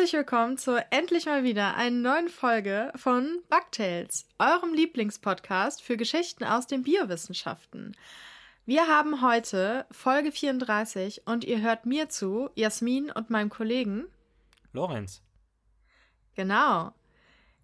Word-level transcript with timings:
Herzlich 0.00 0.18
willkommen 0.18 0.56
zur 0.56 0.82
endlich 0.88 1.26
mal 1.26 1.44
wieder 1.44 1.76
einen 1.76 2.00
neuen 2.00 2.30
Folge 2.30 2.90
von 2.96 3.42
Bugtails, 3.50 4.26
eurem 4.38 4.72
Lieblingspodcast 4.72 5.82
für 5.82 5.98
Geschichten 5.98 6.42
aus 6.42 6.66
den 6.66 6.84
Biowissenschaften. 6.84 7.94
Wir 8.64 8.88
haben 8.88 9.20
heute 9.20 9.84
Folge 9.90 10.32
34 10.32 11.26
und 11.26 11.44
ihr 11.44 11.60
hört 11.60 11.84
mir 11.84 12.08
zu, 12.08 12.48
Jasmin 12.54 13.10
und 13.10 13.28
meinem 13.28 13.50
Kollegen 13.50 14.06
Lorenz. 14.72 15.20
Genau. 16.34 16.94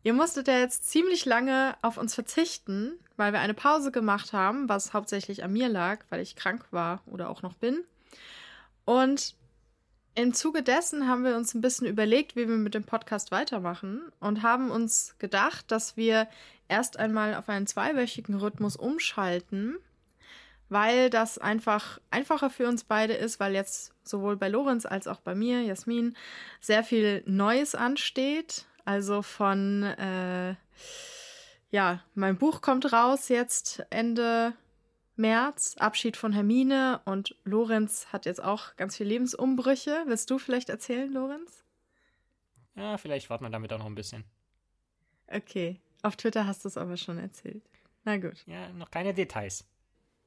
Ihr 0.02 0.12
musstet 0.12 0.46
ja 0.46 0.58
jetzt 0.58 0.90
ziemlich 0.90 1.24
lange 1.24 1.74
auf 1.80 1.96
uns 1.96 2.14
verzichten, 2.14 2.98
weil 3.16 3.32
wir 3.32 3.40
eine 3.40 3.54
Pause 3.54 3.90
gemacht 3.90 4.34
haben, 4.34 4.68
was 4.68 4.92
hauptsächlich 4.92 5.42
an 5.42 5.54
mir 5.54 5.70
lag, 5.70 6.04
weil 6.10 6.20
ich 6.20 6.36
krank 6.36 6.66
war 6.70 7.02
oder 7.06 7.30
auch 7.30 7.40
noch 7.40 7.54
bin. 7.54 7.82
Und 8.84 9.34
im 10.16 10.32
Zuge 10.32 10.62
dessen 10.62 11.06
haben 11.06 11.24
wir 11.24 11.36
uns 11.36 11.54
ein 11.54 11.60
bisschen 11.60 11.86
überlegt, 11.86 12.36
wie 12.36 12.48
wir 12.48 12.56
mit 12.56 12.74
dem 12.74 12.84
Podcast 12.84 13.30
weitermachen 13.30 14.00
und 14.18 14.42
haben 14.42 14.70
uns 14.70 15.14
gedacht, 15.18 15.70
dass 15.70 15.96
wir 15.96 16.26
erst 16.68 16.98
einmal 16.98 17.34
auf 17.34 17.48
einen 17.50 17.66
zweiwöchigen 17.66 18.34
Rhythmus 18.34 18.76
umschalten, 18.76 19.76
weil 20.70 21.10
das 21.10 21.36
einfach 21.36 22.00
einfacher 22.10 22.48
für 22.48 22.66
uns 22.66 22.84
beide 22.84 23.12
ist, 23.12 23.38
weil 23.40 23.54
jetzt 23.54 23.92
sowohl 24.04 24.36
bei 24.36 24.48
Lorenz 24.48 24.86
als 24.86 25.06
auch 25.06 25.20
bei 25.20 25.34
mir, 25.34 25.62
Jasmin, 25.62 26.16
sehr 26.60 26.82
viel 26.82 27.22
Neues 27.26 27.74
ansteht. 27.74 28.64
Also 28.86 29.20
von, 29.20 29.82
äh, 29.82 30.54
ja, 31.70 32.02
mein 32.14 32.38
Buch 32.38 32.62
kommt 32.62 32.90
raus 32.90 33.28
jetzt 33.28 33.84
Ende 33.90 34.54
März, 35.16 35.76
Abschied 35.78 36.16
von 36.16 36.32
Hermine 36.32 37.00
und 37.04 37.34
Lorenz 37.44 38.08
hat 38.12 38.26
jetzt 38.26 38.42
auch 38.42 38.76
ganz 38.76 38.96
viele 38.96 39.08
Lebensumbrüche. 39.10 40.04
Willst 40.06 40.30
du 40.30 40.38
vielleicht 40.38 40.68
erzählen, 40.68 41.12
Lorenz? 41.12 41.64
Ja, 42.74 42.98
vielleicht 42.98 43.30
warten 43.30 43.44
wir 43.44 43.50
damit 43.50 43.72
auch 43.72 43.78
noch 43.78 43.86
ein 43.86 43.94
bisschen. 43.94 44.24
Okay, 45.28 45.80
auf 46.02 46.16
Twitter 46.16 46.46
hast 46.46 46.64
du 46.64 46.68
es 46.68 46.76
aber 46.76 46.96
schon 46.96 47.18
erzählt. 47.18 47.62
Na 48.04 48.18
gut. 48.18 48.44
Ja, 48.46 48.68
noch 48.72 48.90
keine 48.90 49.14
Details. 49.14 49.64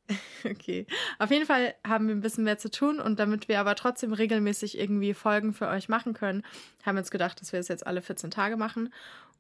Okay. 0.43 0.87
Auf 1.19 1.31
jeden 1.31 1.45
Fall 1.45 1.75
haben 1.85 2.07
wir 2.07 2.15
ein 2.15 2.21
bisschen 2.21 2.43
mehr 2.45 2.57
zu 2.57 2.71
tun 2.71 2.99
und 2.99 3.19
damit 3.19 3.47
wir 3.47 3.59
aber 3.59 3.75
trotzdem 3.75 4.13
regelmäßig 4.13 4.79
irgendwie 4.79 5.13
Folgen 5.13 5.53
für 5.53 5.67
euch 5.67 5.89
machen 5.89 6.13
können, 6.13 6.43
haben 6.85 6.95
wir 6.95 7.01
uns 7.01 7.11
gedacht, 7.11 7.39
dass 7.41 7.51
wir 7.51 7.59
es 7.59 7.67
jetzt 7.67 7.85
alle 7.85 8.01
14 8.01 8.31
Tage 8.31 8.57
machen. 8.57 8.93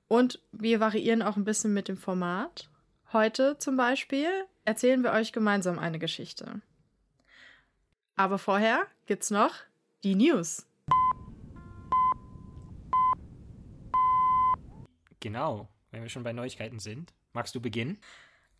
Und 0.07 0.41
wir 0.51 0.79
variieren 0.79 1.21
auch 1.21 1.37
ein 1.37 1.45
bisschen 1.45 1.73
mit 1.73 1.87
dem 1.87 1.97
Format. 1.97 2.69
Heute 3.11 3.57
zum 3.57 3.75
Beispiel 3.75 4.29
erzählen 4.65 5.01
wir 5.01 5.13
euch 5.13 5.33
gemeinsam 5.33 5.79
eine 5.79 5.97
Geschichte. 5.97 6.61
Aber 8.15 8.37
vorher 8.37 8.85
gibt's 9.07 9.31
noch 9.31 9.55
die 10.03 10.13
News. 10.13 10.67
Genau, 15.19 15.67
wenn 15.89 16.03
wir 16.03 16.09
schon 16.09 16.21
bei 16.21 16.33
Neuigkeiten 16.33 16.77
sind. 16.77 17.11
Magst 17.33 17.55
du 17.55 17.59
beginnen? 17.59 17.97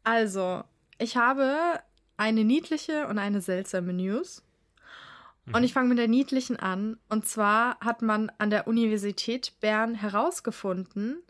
Also, 0.03 0.63
ich 0.97 1.15
habe 1.15 1.79
eine 2.17 2.43
niedliche 2.43 3.07
und 3.07 3.19
eine 3.19 3.41
seltsame 3.41 3.93
News. 3.93 4.43
Und 5.53 5.63
ich 5.63 5.73
fange 5.73 5.89
mit 5.89 5.99
der 5.99 6.07
niedlichen 6.07 6.57
an. 6.57 6.97
Und 7.07 7.27
zwar 7.27 7.79
hat 7.81 8.01
man 8.01 8.31
an 8.39 8.49
der 8.49 8.67
Universität 8.67 9.53
Bern 9.59 9.93
herausgefunden, 9.93 11.21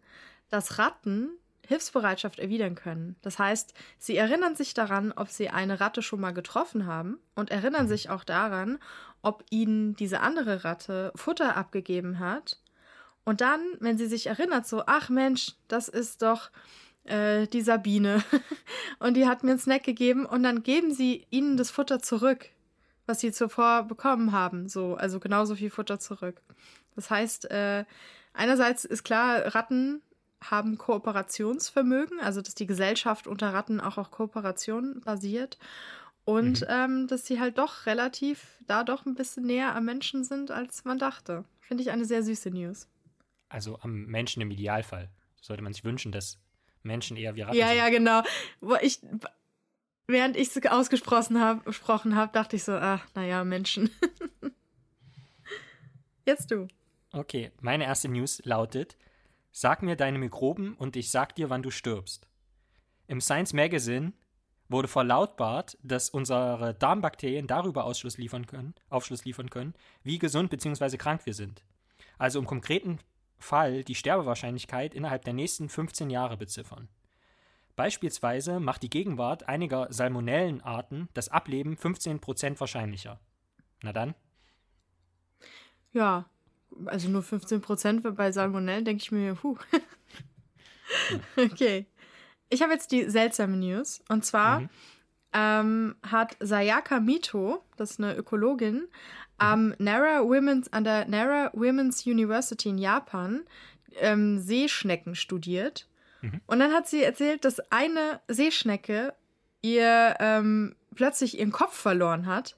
dass 0.50 0.78
Ratten 0.78 1.39
Hilfsbereitschaft 1.70 2.40
erwidern 2.40 2.74
können. 2.74 3.16
Das 3.22 3.38
heißt, 3.38 3.76
sie 4.00 4.18
erinnern 4.18 4.56
sich 4.56 4.74
daran, 4.74 5.14
ob 5.16 5.30
sie 5.30 5.50
eine 5.50 5.80
Ratte 5.80 6.02
schon 6.02 6.20
mal 6.20 6.34
getroffen 6.34 6.88
haben 6.88 7.20
und 7.36 7.52
erinnern 7.52 7.88
sich 7.88 8.10
auch 8.10 8.24
daran, 8.24 8.80
ob 9.22 9.46
ihnen 9.52 9.96
diese 9.96 10.22
andere 10.22 10.64
Ratte 10.64 11.12
Futter 11.16 11.56
abgegeben 11.56 12.18
hat. 12.18 12.60
Und 13.24 13.42
dann, 13.42 13.62
wenn 13.80 14.00
sie 14.00 14.08
sich 14.08 14.26
erinnert, 14.26 14.68
so, 14.68 14.82
ach 14.88 15.10
Mensch, 15.10 15.54
das 15.68 15.90
ist 15.90 16.24
doch 16.24 16.50
äh, 17.04 17.46
die 17.46 17.62
Sabine 17.62 18.24
und 19.00 19.14
die 19.14 19.28
hat 19.28 19.44
mir 19.44 19.52
einen 19.52 19.60
Snack 19.60 19.84
gegeben 19.84 20.26
und 20.26 20.42
dann 20.42 20.64
geben 20.64 20.92
sie 20.92 21.28
ihnen 21.30 21.56
das 21.56 21.70
Futter 21.70 22.00
zurück, 22.00 22.50
was 23.06 23.20
sie 23.20 23.32
zuvor 23.32 23.84
bekommen 23.84 24.32
haben. 24.32 24.68
So, 24.70 24.96
also 24.96 25.20
genauso 25.20 25.56
viel 25.56 25.70
Futter 25.70 26.00
zurück. 26.00 26.42
Das 26.96 27.12
heißt, 27.12 27.52
äh, 27.52 27.86
einerseits 28.34 28.86
ist 28.86 29.04
klar, 29.04 29.54
Ratten 29.54 30.02
haben 30.42 30.78
Kooperationsvermögen, 30.78 32.20
also 32.20 32.42
dass 32.42 32.56
die 32.56 32.68
Gesellschaft 32.68 33.28
unter 33.28 33.54
Ratten 33.54 33.82
auch 33.82 33.98
auf 33.98 34.12
Kooperation 34.12 35.02
basiert 35.02 35.58
und 36.26 36.62
mhm. 36.62 36.68
ähm, 36.70 37.08
dass 37.08 37.26
sie 37.26 37.40
halt 37.40 37.58
doch 37.58 37.86
relativ 37.86 38.60
da 38.68 38.84
doch 38.84 39.06
ein 39.06 39.16
bisschen 39.16 39.46
näher 39.46 39.76
am 39.76 39.86
Menschen 39.86 40.24
sind, 40.24 40.52
als 40.52 40.86
man 40.86 41.00
dachte. 41.00 41.44
Finde 41.60 41.84
ich 41.84 41.92
eine 41.92 42.06
sehr 42.06 42.24
süße 42.24 42.52
News. 42.52 42.88
Also 43.50 43.80
am 43.82 44.06
Menschen 44.06 44.42
im 44.42 44.52
Idealfall. 44.52 45.10
Sollte 45.42 45.64
man 45.64 45.74
sich 45.74 45.84
wünschen, 45.84 46.12
dass 46.12 46.40
Menschen 46.84 47.18
eher 47.18 47.36
wie 47.36 47.42
Ratten 47.42 47.58
Ja, 47.58 47.70
sind. 47.70 47.78
ja, 47.78 47.90
genau. 47.90 48.22
Wo 48.62 48.76
ich, 48.76 49.00
während 50.08 50.38
ich 50.38 50.56
es 50.56 50.66
ausgesprochen 50.68 51.40
habe, 51.40 51.62
habe, 52.16 52.32
dachte 52.32 52.56
ich 52.56 52.64
so, 52.64 52.74
ach, 52.74 53.06
naja, 53.16 53.44
Menschen. 53.44 53.90
Jetzt 56.26 56.52
du. 56.52 56.68
Okay, 57.12 57.52
meine 57.60 57.86
erste 57.86 58.08
News 58.08 58.42
lautet, 58.46 58.98
Sag 59.62 59.84
mir 59.84 59.98
deine 59.98 60.20
Mikroben 60.20 60.74
und 60.76 60.96
ich 60.96 61.12
sag 61.12 61.36
dir, 61.36 61.50
wann 61.50 61.64
du 61.64 61.70
stirbst. 61.70 62.30
Im 63.08 63.20
Science 63.20 63.52
Magazine 63.52 64.14
wurde 64.70 64.88
verlautbart, 64.88 65.78
dass 65.84 66.10
unsere 66.10 66.76
Darmbakterien 66.76 67.46
darüber 67.46 67.84
Ausschluss 67.84 68.18
liefern 68.18 68.48
können, 68.48 68.74
Aufschluss 68.88 69.26
liefern 69.26 69.50
können, 69.50 69.74
wie 70.02 70.18
gesund 70.18 70.50
bzw. 70.50 70.96
krank 70.96 71.26
wir 71.26 71.34
sind. 71.34 71.62
Also 72.18 72.40
im 72.40 72.46
konkreten 72.46 73.00
Fall 73.38 73.84
die 73.84 73.96
Sterbewahrscheinlichkeit 73.96 74.94
innerhalb 74.94 75.26
der 75.26 75.34
nächsten 75.34 75.68
15 75.68 76.10
Jahre 76.10 76.38
beziffern. 76.38 76.88
Beispielsweise 77.76 78.62
macht 78.62 78.82
die 78.82 78.90
Gegenwart 78.90 79.50
einiger 79.50 79.92
Salmonellenarten 79.92 81.10
das 81.14 81.28
Ableben 81.28 81.76
15% 81.76 82.62
wahrscheinlicher. 82.62 83.20
Na 83.84 83.92
dann? 83.92 84.16
Ja, 85.92 86.30
also 86.86 87.10
nur 87.10 87.24
15 87.24 87.62
Prozent 87.62 88.16
bei 88.16 88.32
Salmonellen, 88.32 88.86
denke 88.86 89.02
ich 89.02 89.12
mir, 89.12 89.36
puh. 89.36 89.58
okay. 91.38 91.86
Ich 92.50 92.62
habe 92.62 92.74
jetzt 92.74 92.92
die 92.92 93.10
seltsame 93.10 93.58
News. 93.58 94.02
Und 94.10 94.26
zwar 94.26 94.62
mhm. 94.62 94.70
ähm, 95.34 95.96
hat 96.04 96.36
Sayaka 96.40 97.00
Mito, 97.00 97.64
das 97.78 97.92
ist 97.92 98.00
eine 98.00 98.16
Ökologin, 98.16 98.88
am 99.38 99.74
Nara 99.78 100.24
Women's, 100.24 100.72
an 100.74 100.84
der 100.84 101.08
Nara 101.08 101.52
Women's 101.54 102.06
University 102.06 102.70
in 102.70 102.78
Japan 102.78 103.44
ähm, 104.00 104.40
Seeschnecken 104.40 105.16
studiert. 105.16 105.88
Mhm. 106.22 106.42
Und 106.46 106.60
dann 106.60 106.74
hat 106.74 106.88
sie 106.88 107.04
erzählt, 107.04 107.46
dass 107.46 107.60
eine 107.72 108.20
Seeschnecke 108.28 109.14
ihr 109.62 110.16
ähm, 110.20 110.76
plötzlich 110.96 111.40
ihren 111.40 111.52
Kopf 111.52 111.76
verloren 111.76 112.26
hat 112.26 112.56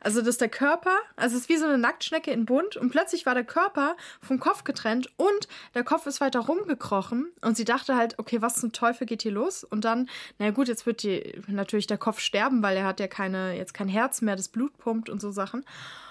also, 0.00 0.22
dass 0.22 0.38
der 0.38 0.48
Körper, 0.48 0.96
also 1.16 1.36
es 1.36 1.42
ist 1.42 1.48
wie 1.48 1.56
so 1.56 1.66
eine 1.66 1.78
Nacktschnecke 1.78 2.30
in 2.30 2.46
bunt 2.46 2.76
und 2.76 2.90
plötzlich 2.90 3.26
war 3.26 3.34
der 3.34 3.44
Körper 3.44 3.96
vom 4.20 4.40
Kopf 4.40 4.64
getrennt 4.64 5.10
und 5.16 5.48
der 5.74 5.84
Kopf 5.84 6.06
ist 6.06 6.20
weiter 6.20 6.40
rumgekrochen 6.40 7.30
und 7.42 7.56
sie 7.56 7.64
dachte 7.64 7.96
halt, 7.96 8.18
okay, 8.18 8.42
was 8.42 8.60
zum 8.60 8.72
Teufel 8.72 9.06
geht 9.06 9.22
hier 9.22 9.32
los? 9.32 9.64
Und 9.64 9.84
dann, 9.84 10.08
na 10.38 10.50
gut, 10.50 10.68
jetzt 10.68 10.86
wird 10.86 11.02
die, 11.02 11.40
natürlich 11.46 11.86
der 11.86 11.98
Kopf 11.98 12.20
sterben, 12.20 12.62
weil 12.62 12.76
er 12.76 12.84
hat 12.84 13.00
ja 13.00 13.08
keine, 13.08 13.56
jetzt 13.56 13.74
kein 13.74 13.88
Herz 13.88 14.22
mehr, 14.22 14.36
das 14.36 14.48
Blut 14.48 14.76
pumpt 14.78 15.08
und 15.08 15.20
so 15.20 15.30
Sachen. 15.30 15.64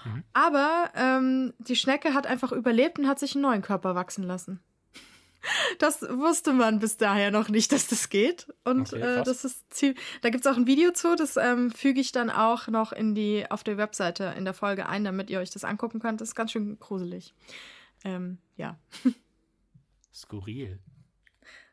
Mhm. 0.04 0.24
Aber 0.32 0.90
ähm, 0.94 1.54
die 1.58 1.76
Schnecke 1.76 2.14
hat 2.14 2.26
einfach 2.26 2.52
überlebt 2.52 2.98
und 2.98 3.08
hat 3.08 3.18
sich 3.18 3.34
einen 3.34 3.42
neuen 3.42 3.62
Körper 3.62 3.94
wachsen 3.94 4.24
lassen. 4.24 4.60
Das 5.78 6.02
wusste 6.02 6.52
man 6.52 6.78
bis 6.78 6.96
daher 6.96 7.30
noch 7.30 7.48
nicht, 7.48 7.72
dass 7.72 7.86
das 7.86 8.08
geht. 8.08 8.46
Und 8.64 8.92
okay, 8.92 9.20
äh, 9.20 9.22
das 9.22 9.44
ist 9.44 9.72
ziemlich. 9.72 9.98
Da 10.20 10.30
gibt's 10.30 10.46
auch 10.46 10.56
ein 10.56 10.66
Video 10.66 10.92
zu, 10.92 11.16
das 11.16 11.36
ähm, 11.36 11.70
füge 11.70 12.00
ich 12.00 12.12
dann 12.12 12.30
auch 12.30 12.68
noch 12.68 12.92
in 12.92 13.14
die 13.14 13.50
auf 13.50 13.64
der 13.64 13.76
Webseite 13.76 14.34
in 14.36 14.44
der 14.44 14.54
Folge 14.54 14.86
ein, 14.86 15.04
damit 15.04 15.30
ihr 15.30 15.40
euch 15.40 15.50
das 15.50 15.64
angucken 15.64 16.00
könnt. 16.00 16.20
Das 16.20 16.28
ist 16.28 16.34
ganz 16.34 16.52
schön 16.52 16.78
gruselig. 16.78 17.34
Ähm, 18.04 18.38
ja. 18.56 18.78
Skurril. 20.14 20.78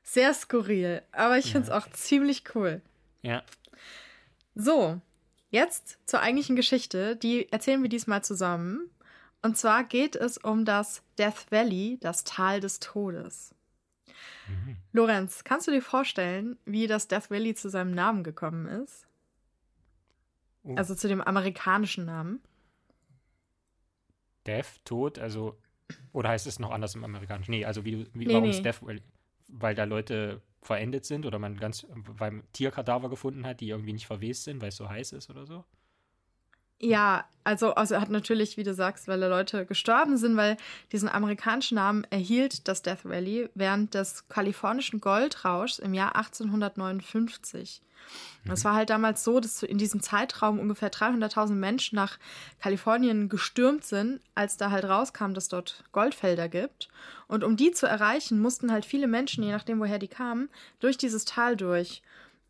Sehr 0.04 0.34
skurril, 0.34 1.02
aber 1.12 1.38
ich 1.38 1.52
finde 1.52 1.68
es 1.68 1.70
auch 1.70 1.90
ziemlich 1.90 2.56
cool. 2.56 2.82
Ja. 3.24 3.44
So, 4.56 5.02
jetzt 5.50 6.00
zur 6.06 6.22
eigentlichen 6.22 6.56
Geschichte. 6.56 7.18
Die 7.18 7.52
erzählen 7.52 7.82
wir 7.82 7.90
diesmal 7.90 8.24
zusammen. 8.24 8.90
Und 9.42 9.58
zwar 9.58 9.84
geht 9.84 10.16
es 10.16 10.38
um 10.38 10.64
das 10.64 11.04
Death 11.18 11.52
Valley, 11.52 11.98
das 12.00 12.24
Tal 12.24 12.62
des 12.62 12.80
Todes. 12.80 13.54
Mhm. 14.48 14.78
Lorenz, 14.94 15.44
kannst 15.44 15.68
du 15.68 15.72
dir 15.72 15.82
vorstellen, 15.82 16.58
wie 16.66 16.88
das 16.88 17.08
Death 17.08 17.30
Valley 17.30 17.56
zu 17.56 17.70
seinem 17.70 17.92
Namen 17.92 18.24
gekommen 18.24 18.68
ist? 18.68 19.08
Oh. 20.64 20.76
Also 20.76 20.96
zu 20.96 21.08
dem 21.08 21.22
amerikanischen 21.22 22.06
Namen? 22.06 22.42
Death, 24.46 24.84
Tod, 24.86 25.20
also. 25.20 25.58
Oder 26.12 26.30
heißt 26.30 26.48
es 26.48 26.60
noch 26.60 26.72
anders 26.72 26.96
im 26.96 27.04
Amerikanischen? 27.04 27.52
Nee, 27.52 27.66
also 27.66 27.86
wie, 27.86 28.08
wie 28.14 28.26
nee, 28.26 28.34
warum 28.34 28.44
nee. 28.44 28.50
ist 28.50 28.64
Death 28.64 28.82
Valley? 28.82 29.02
Weil 29.48 29.76
da 29.76 29.86
Leute 29.86 30.42
verendet 30.62 31.06
sind 31.06 31.26
oder 31.26 31.40
man 31.40 31.58
ganz 31.58 31.88
beim 32.18 32.44
Tierkadaver 32.52 33.10
gefunden 33.10 33.46
hat, 33.46 33.62
die 33.62 33.70
irgendwie 33.70 33.94
nicht 33.94 34.08
verwest 34.08 34.44
sind, 34.44 34.62
weil 34.62 34.70
es 34.70 34.76
so 34.76 34.90
heiß 34.90 35.14
ist 35.14 35.30
oder 35.30 35.46
so? 35.46 35.64
Ja, 36.80 37.26
also, 37.44 37.74
also 37.76 38.00
hat 38.00 38.10
natürlich, 38.10 38.58
wie 38.58 38.64
du 38.64 38.74
sagst, 38.74 39.08
weil 39.08 39.22
da 39.22 39.28
Leute 39.28 39.66
gestorben 39.66 40.18
sind, 40.18 40.36
weil 40.36 40.58
diesen 40.92 41.08
amerikanischen 41.08 41.76
Namen 41.76 42.06
erhielt 42.10 42.68
das 42.68 42.82
Death 42.82 43.06
Valley 43.06 43.50
während 43.56 43.94
des 43.94 44.28
kalifornischen 44.28 45.00
Goldrauschs 45.00 45.80
im 45.80 45.94
Jahr 45.94 46.16
1859. 46.18 47.82
Mhm. 48.44 48.52
Es 48.52 48.66
war 48.66 48.76
halt 48.76 48.90
damals 48.90 49.24
so, 49.24 49.40
dass 49.40 49.64
in 49.64 49.78
diesem 49.78 50.02
Zeitraum 50.02 50.60
ungefähr 50.60 50.92
300.000 50.92 51.52
Menschen 51.52 51.96
nach 51.96 52.20
Kalifornien 52.60 53.30
gestürmt 53.30 53.86
sind, 53.86 54.20
als 54.36 54.58
da 54.58 54.70
halt 54.70 54.86
rauskam, 54.86 55.34
dass 55.34 55.48
dort 55.48 55.84
Goldfelder 55.94 56.50
gibt. 56.50 56.90
Und 57.28 57.44
um 57.44 57.56
die 57.56 57.72
zu 57.72 57.88
erreichen, 57.88 58.42
mussten 58.42 58.72
halt 58.72 58.86
viele 58.86 59.08
Menschen, 59.08 59.44
je 59.44 59.52
nachdem 59.52 59.80
woher 59.80 60.00
die 60.00 60.08
kamen, 60.08 60.50
durch 60.80 60.98
dieses 60.98 61.26
Tal 61.26 61.56
durch. 61.56 62.02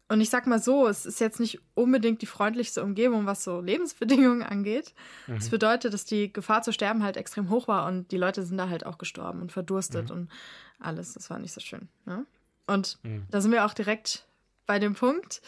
Und 0.09 0.21
ich 0.21 0.30
sag 0.30 0.48
mal 0.48 0.59
so, 0.59 0.88
es 0.88 1.06
ist 1.06 1.19
jetzt 1.19 1.39
nicht 1.39 1.59
unbedingt 1.74 2.21
die 2.21 2.27
freundlichste 2.27 2.81
Umgebung, 2.81 3.25
was 3.25 3.44
so 3.44 3.59
Lebensbedingungen 3.59 4.42
angeht. 4.42 4.94
Mhm. 5.27 5.36
Das 5.36 5.50
bedeutet, 5.50 5.94
dass 5.94 6.06
die 6.06 6.31
Gefahr 6.31 6.62
zu 6.62 6.71
sterben 6.71 7.04
halt 7.04 7.18
extrem 7.18 7.50
hoch 7.50 7.68
war 7.68 7.88
und 7.88 8.12
die 8.12 8.18
Leute 8.18 8.44
sind 8.44 8.57
da 8.57 8.69
halt 8.69 8.86
auch 8.86 8.98
gestorben 8.98 9.42
und 9.42 9.51
verdurstet 9.51 10.09
mhm. 10.09 10.15
und 10.15 10.31
alles. 10.80 11.13
Das 11.13 11.30
war 11.30 11.39
nicht 11.39 11.54
so 11.54 11.59
schön. 11.59 11.89
Ne? 12.06 12.25
Und 12.68 13.00
mhm. 13.04 13.25
da 13.30 13.42
sind 13.42 13.51
wir 13.51 13.65
auch 13.65 13.74
direkt 13.74 14.25
bei 14.65 14.80
dem 14.80 14.95
Punkt, 14.95 15.42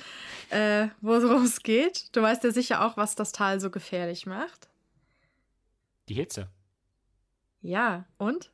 äh, 0.50 0.88
worum 1.02 1.44
es 1.44 1.64
geht. 1.64 2.16
Du 2.16 2.22
weißt 2.22 2.44
ja 2.44 2.52
sicher 2.52 2.86
auch, 2.86 2.98
was 2.98 3.16
das 3.16 3.32
Tal 3.32 3.60
so 3.60 3.70
gefährlich 3.70 4.26
macht. 4.26 4.70
Die 6.10 6.16
Hitze. 6.16 6.50
Ja, 7.62 8.06
und? 8.18 8.52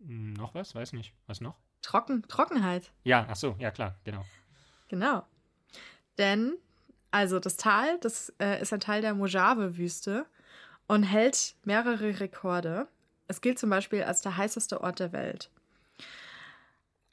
Hm, 0.00 0.34
noch 0.34 0.54
was? 0.54 0.74
Weiß 0.74 0.92
nicht. 0.92 1.12
Was 1.26 1.40
noch? 1.40 1.56
Trocken, 1.86 2.26
Trockenheit. 2.26 2.90
Ja, 3.04 3.26
ach 3.30 3.36
so, 3.36 3.54
ja 3.60 3.70
klar, 3.70 3.94
genau. 4.02 4.24
Genau. 4.88 5.24
Denn, 6.18 6.54
also 7.12 7.38
das 7.38 7.56
Tal, 7.56 7.98
das 8.00 8.34
äh, 8.40 8.60
ist 8.60 8.72
ein 8.72 8.80
Teil 8.80 9.02
der 9.02 9.14
Mojave-Wüste 9.14 10.26
und 10.88 11.04
hält 11.04 11.54
mehrere 11.62 12.18
Rekorde. 12.18 12.88
Es 13.28 13.40
gilt 13.40 13.60
zum 13.60 13.70
Beispiel 13.70 14.02
als 14.02 14.20
der 14.20 14.36
heißeste 14.36 14.80
Ort 14.80 14.98
der 14.98 15.12
Welt. 15.12 15.48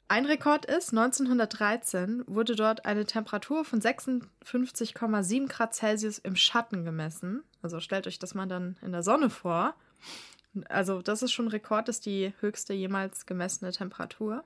Ein 0.08 0.26
Rekord 0.26 0.66
ist, 0.66 0.90
1913 0.90 2.24
wurde 2.26 2.56
dort 2.56 2.84
eine 2.84 3.06
Temperatur 3.06 3.64
von 3.64 3.80
56,7 3.80 5.48
Grad 5.48 5.72
Celsius 5.74 6.18
im 6.18 6.34
Schatten 6.34 6.84
gemessen. 6.84 7.44
Also 7.62 7.78
stellt 7.78 8.08
euch 8.08 8.18
das 8.18 8.34
mal 8.34 8.46
dann 8.46 8.76
in 8.82 8.90
der 8.90 9.04
Sonne 9.04 9.30
vor. 9.30 9.74
Also 10.68 11.00
das 11.00 11.22
ist 11.22 11.32
schon 11.32 11.46
ein 11.46 11.50
Rekord, 11.52 11.86
das 11.86 11.96
ist 11.96 12.06
die 12.06 12.32
höchste 12.40 12.74
jemals 12.74 13.24
gemessene 13.24 13.70
Temperatur. 13.70 14.42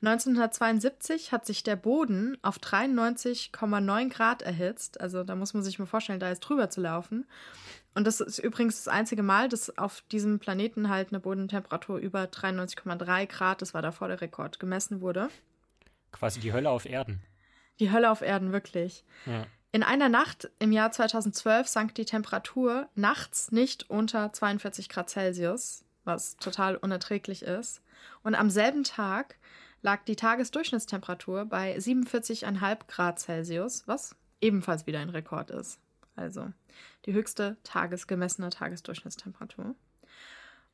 1972 0.00 1.32
hat 1.32 1.44
sich 1.44 1.64
der 1.64 1.76
Boden 1.76 2.38
auf 2.42 2.58
93,9 2.58 4.08
Grad 4.10 4.42
erhitzt. 4.42 5.00
Also 5.00 5.24
da 5.24 5.34
muss 5.34 5.54
man 5.54 5.62
sich 5.62 5.78
mal 5.78 5.86
vorstellen, 5.86 6.20
da 6.20 6.30
ist 6.30 6.40
drüber 6.40 6.70
zu 6.70 6.80
laufen. 6.80 7.26
Und 7.94 8.06
das 8.06 8.20
ist 8.20 8.38
übrigens 8.38 8.76
das 8.76 8.86
einzige 8.86 9.24
Mal, 9.24 9.48
dass 9.48 9.76
auf 9.76 10.02
diesem 10.12 10.38
Planeten 10.38 10.88
halt 10.88 11.08
eine 11.08 11.18
Bodentemperatur 11.18 11.98
über 11.98 12.24
93,3 12.24 13.26
Grad, 13.26 13.60
das 13.60 13.74
war 13.74 13.82
davor 13.82 14.06
der 14.06 14.20
Rekord, 14.20 14.60
gemessen 14.60 15.00
wurde. 15.00 15.28
Quasi 16.12 16.38
die 16.38 16.52
Hölle 16.52 16.70
auf 16.70 16.86
Erden. 16.86 17.20
Die 17.80 17.90
Hölle 17.90 18.10
auf 18.10 18.22
Erden, 18.22 18.52
wirklich. 18.52 19.04
Ja. 19.26 19.46
In 19.72 19.82
einer 19.82 20.08
Nacht 20.08 20.48
im 20.60 20.72
Jahr 20.72 20.92
2012 20.92 21.66
sank 21.66 21.94
die 21.96 22.04
Temperatur 22.04 22.88
nachts 22.94 23.52
nicht 23.52 23.90
unter 23.90 24.32
42 24.32 24.88
Grad 24.88 25.10
Celsius, 25.10 25.84
was 26.04 26.36
total 26.36 26.76
unerträglich 26.76 27.42
ist. 27.42 27.82
Und 28.22 28.34
am 28.34 28.48
selben 28.48 28.84
Tag 28.84 29.36
lag 29.82 30.04
die 30.04 30.16
Tagesdurchschnittstemperatur 30.16 31.44
bei 31.44 31.76
47,5 31.76 32.78
Grad 32.88 33.18
Celsius, 33.18 33.86
was 33.86 34.16
ebenfalls 34.40 34.86
wieder 34.86 35.00
ein 35.00 35.10
Rekord 35.10 35.50
ist. 35.50 35.80
Also 36.16 36.52
die 37.06 37.12
höchste 37.12 37.56
tagesgemessene 37.62 38.50
Tagesdurchschnittstemperatur. 38.50 39.74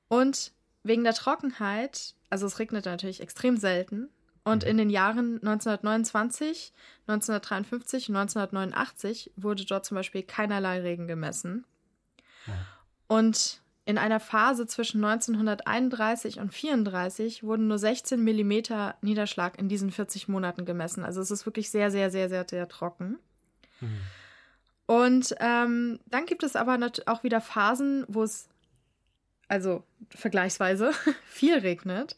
Und 0.09 0.53
wegen 0.83 1.05
der 1.05 1.15
Trockenheit, 1.15 2.15
also 2.31 2.47
es 2.47 2.59
regnet 2.59 2.87
natürlich 2.87 3.21
extrem 3.21 3.57
selten, 3.57 4.09
und 4.45 4.63
mhm. 4.63 4.71
in 4.71 4.77
den 4.77 4.91
Jahren 4.91 5.37
1929, 5.37 6.73
1953 7.07 8.11
und 8.11 8.17
1989 8.17 9.33
wurde 9.37 9.65
dort 9.65 9.87
zum 9.87 9.97
Beispiel 9.97 10.23
keinerlei 10.23 10.81
Regen 10.81 11.09
gemessen. 11.09 11.65
Ja. 12.47 12.55
Und 13.09 13.63
in 13.87 13.99
einer 13.99 14.21
Phase 14.21 14.67
zwischen 14.67 15.05
1931 15.05 16.37
und 16.37 16.55
1934 16.55 17.43
wurden 17.43 17.69
nur 17.69 17.79
16 17.79 18.23
Millimeter 18.23 18.97
Niederschlag 19.03 19.59
in 19.59 19.69
diesen 19.69 19.91
40 19.91 20.29
Monaten 20.29 20.65
gemessen. 20.65 21.05
Also 21.05 21.21
es 21.21 21.31
ist 21.31 21.45
wirklich 21.45 21.71
sehr, 21.71 21.91
sehr, 21.91 22.11
sehr, 22.11 22.29
sehr, 22.31 22.47
sehr 22.49 22.69
trocken. 22.69 23.19
Mhm. 23.81 24.01
Und 24.87 25.35
ähm, 25.41 26.01
dann 26.07 26.27
gibt 26.27 26.43
es 26.43 26.57
aber 26.57 26.79
auch 27.07 27.23
wieder 27.25 27.41
Phasen, 27.41 28.05
wo 28.09 28.23
es, 28.23 28.49
also 29.49 29.85
vergleichsweise, 30.11 30.93
viel 31.27 31.59
regnet. 31.59 32.17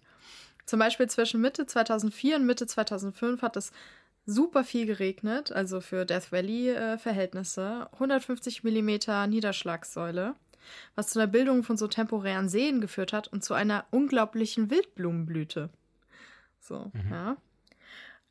Zum 0.66 0.78
Beispiel 0.78 1.08
zwischen 1.08 1.40
Mitte 1.40 1.66
2004 1.66 2.36
und 2.36 2.46
Mitte 2.46 2.66
2005 2.66 3.42
hat 3.42 3.56
es 3.56 3.72
super 4.24 4.64
viel 4.64 4.86
geregnet, 4.86 5.52
also 5.52 5.80
für 5.80 6.04
Death 6.04 6.32
Valley-Verhältnisse. 6.32 7.88
Äh, 7.90 7.94
150 7.94 8.64
Millimeter 8.64 9.26
Niederschlagssäule 9.26 10.34
was 10.94 11.08
zu 11.08 11.18
der 11.18 11.26
Bildung 11.26 11.62
von 11.62 11.76
so 11.76 11.86
temporären 11.88 12.48
Seen 12.48 12.80
geführt 12.80 13.12
hat 13.12 13.28
und 13.28 13.44
zu 13.44 13.54
einer 13.54 13.86
unglaublichen 13.90 14.70
Wildblumenblüte. 14.70 15.70
So, 16.60 16.90
mhm. 16.92 17.10
ja. 17.10 17.36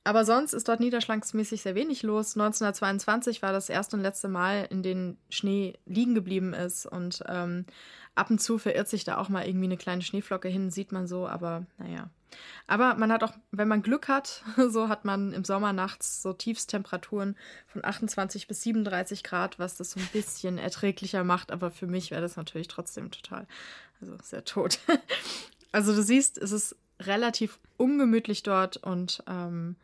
Aber 0.07 0.23
sonst 0.23 0.53
ist 0.53 0.67
dort 0.67 0.81
niederschlagsmäßig 0.81 1.63
sehr 1.63 1.73
wenig 1.73 2.03
los. 2.03 2.35
1922 2.37 3.41
war 3.41 3.51
das 3.51 3.69
erste 3.69 3.97
und 3.97 4.03
letzte 4.03 4.27
Mal, 4.27 4.67
in 4.69 4.83
dem 4.83 5.17
Schnee 5.29 5.73
liegen 5.87 6.13
geblieben 6.13 6.53
ist. 6.53 6.85
Und 6.85 7.23
ähm, 7.27 7.65
ab 8.15 8.29
und 8.29 8.41
zu 8.41 8.57
verirrt 8.57 8.87
sich 8.87 9.03
da 9.03 9.17
auch 9.17 9.29
mal 9.29 9.45
irgendwie 9.45 9.65
eine 9.65 9.77
kleine 9.77 10.01
Schneeflocke 10.01 10.47
hin, 10.47 10.71
sieht 10.71 10.91
man 10.91 11.07
so, 11.07 11.27
aber 11.27 11.65
naja. 11.77 12.09
Aber 12.67 12.95
man 12.95 13.11
hat 13.11 13.23
auch, 13.23 13.33
wenn 13.51 13.67
man 13.67 13.81
Glück 13.81 14.07
hat, 14.07 14.43
so 14.69 14.89
hat 14.89 15.05
man 15.05 15.33
im 15.33 15.43
Sommer 15.43 15.73
nachts 15.73 16.21
so 16.21 16.33
Tiefstemperaturen 16.33 17.35
von 17.67 17.85
28 17.85 18.47
bis 18.47 18.63
37 18.63 19.23
Grad, 19.23 19.59
was 19.59 19.75
das 19.75 19.91
so 19.91 19.99
ein 19.99 20.09
bisschen 20.11 20.57
erträglicher 20.57 21.23
macht. 21.23 21.51
Aber 21.51 21.71
für 21.71 21.87
mich 21.87 22.11
wäre 22.11 22.21
das 22.21 22.35
natürlich 22.35 22.67
trotzdem 22.67 23.11
total, 23.11 23.47
also 24.01 24.17
sehr 24.23 24.43
tot. 24.43 24.79
Also 25.71 25.93
du 25.93 26.03
siehst, 26.03 26.37
es 26.37 26.53
ist 26.53 26.77
relativ 27.01 27.59
ungemütlich 27.75 28.43
dort 28.43 28.77
und 28.77 29.21
ähm, 29.27 29.75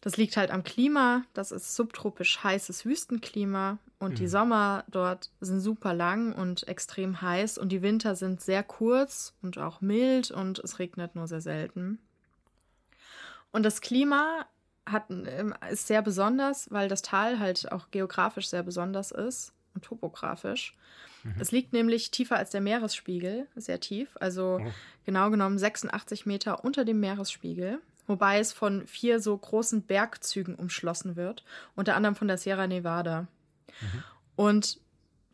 das 0.00 0.16
liegt 0.16 0.36
halt 0.36 0.50
am 0.50 0.64
Klima. 0.64 1.24
Das 1.34 1.50
ist 1.50 1.74
subtropisch 1.74 2.42
heißes 2.42 2.84
Wüstenklima 2.84 3.78
und 3.98 4.12
mhm. 4.12 4.16
die 4.16 4.28
Sommer 4.28 4.84
dort 4.88 5.30
sind 5.40 5.60
super 5.60 5.92
lang 5.92 6.32
und 6.32 6.66
extrem 6.68 7.20
heiß 7.20 7.58
und 7.58 7.70
die 7.70 7.82
Winter 7.82 8.14
sind 8.14 8.40
sehr 8.40 8.62
kurz 8.62 9.34
und 9.42 9.58
auch 9.58 9.80
mild 9.80 10.30
und 10.30 10.58
es 10.60 10.78
regnet 10.78 11.16
nur 11.16 11.26
sehr 11.26 11.40
selten. 11.40 11.98
Und 13.50 13.64
das 13.64 13.80
Klima 13.80 14.46
hat, 14.86 15.10
ähm, 15.10 15.54
ist 15.70 15.86
sehr 15.86 16.02
besonders, 16.02 16.70
weil 16.70 16.88
das 16.88 17.02
Tal 17.02 17.38
halt 17.38 17.72
auch 17.72 17.90
geografisch 17.90 18.48
sehr 18.48 18.62
besonders 18.62 19.10
ist 19.10 19.52
und 19.74 19.84
topografisch. 19.84 20.76
Mhm. 21.24 21.34
Es 21.40 21.50
liegt 21.50 21.72
nämlich 21.72 22.10
tiefer 22.10 22.36
als 22.36 22.50
der 22.50 22.60
Meeresspiegel, 22.60 23.48
sehr 23.56 23.80
tief, 23.80 24.16
also 24.20 24.60
oh. 24.62 24.72
genau 25.04 25.30
genommen 25.30 25.58
86 25.58 26.24
Meter 26.24 26.64
unter 26.64 26.84
dem 26.84 27.00
Meeresspiegel 27.00 27.80
wobei 28.08 28.40
es 28.40 28.52
von 28.52 28.86
vier 28.86 29.20
so 29.20 29.36
großen 29.36 29.82
Bergzügen 29.82 30.56
umschlossen 30.56 31.14
wird, 31.14 31.44
unter 31.76 31.94
anderem 31.94 32.16
von 32.16 32.26
der 32.26 32.38
Sierra 32.38 32.66
Nevada. 32.66 33.22
Mhm. 33.80 34.04
Und 34.34 34.80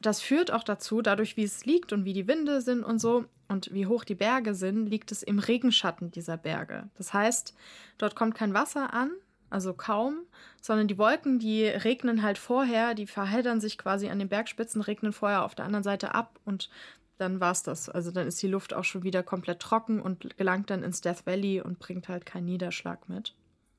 das 0.00 0.21
führt 0.21 0.50
auch 0.50 0.64
dazu, 0.64 1.00
dadurch 1.00 1.37
wie 1.38 1.45
es 1.45 1.64
liegt 1.64 1.93
und 1.93 2.04
wie 2.04 2.12
die 2.12 2.28
Winde 2.28 2.61
sind 2.61 2.85
und 2.85 2.99
so 2.99 3.25
und 3.49 3.73
wie 3.73 3.87
hoch 3.87 4.04
die 4.04 4.14
Berge 4.14 4.54
sind, 4.54 4.87
liegt 4.87 5.12
es 5.12 5.23
im 5.23 5.38
Regenschatten 5.38 6.11
dieser 6.11 6.37
Berge. 6.37 6.88
Das 6.97 7.14
heißt, 7.14 7.54
dort 7.97 8.14
kommt 8.16 8.35
kein 8.35 8.52
Wasser 8.52 8.93
an, 8.93 9.12
also 9.50 9.73
kaum, 9.73 10.19
sondern 10.61 10.88
die 10.88 10.99
Wolken, 10.99 11.38
die 11.38 11.64
regnen 11.64 12.23
halt 12.23 12.38
vorher, 12.38 12.95
die 12.95 13.07
verheddern 13.07 13.61
sich 13.61 13.78
quasi 13.78 14.09
an 14.09 14.19
den 14.19 14.28
Bergspitzen, 14.28 14.83
regnen 14.83 15.12
vorher 15.12 15.45
auf 15.45 15.54
der 15.54 15.64
anderen 15.64 15.85
Seite 15.85 16.14
ab 16.14 16.38
und 16.45 16.71
dann 17.18 17.40
war 17.40 17.52
es 17.52 17.62
das. 17.62 17.88
Also 17.88 18.11
dann 18.11 18.26
ist 18.26 18.42
die 18.42 18.49
Luft 18.49 18.75
auch 18.75 18.85
schon 18.85 19.02
wieder 19.02 19.23
komplett 19.23 19.61
trocken 19.61 20.00
und 20.00 20.37
gelangt 20.37 20.71
dann 20.71 20.83
ins 20.83 21.00
Death 21.00 21.26
Valley 21.26 21.61
und 21.61 21.78
bringt 21.78 22.09
halt 22.09 22.26
keinen 22.26 22.47
Niederschlag 22.47 23.09
mit. 23.09 23.35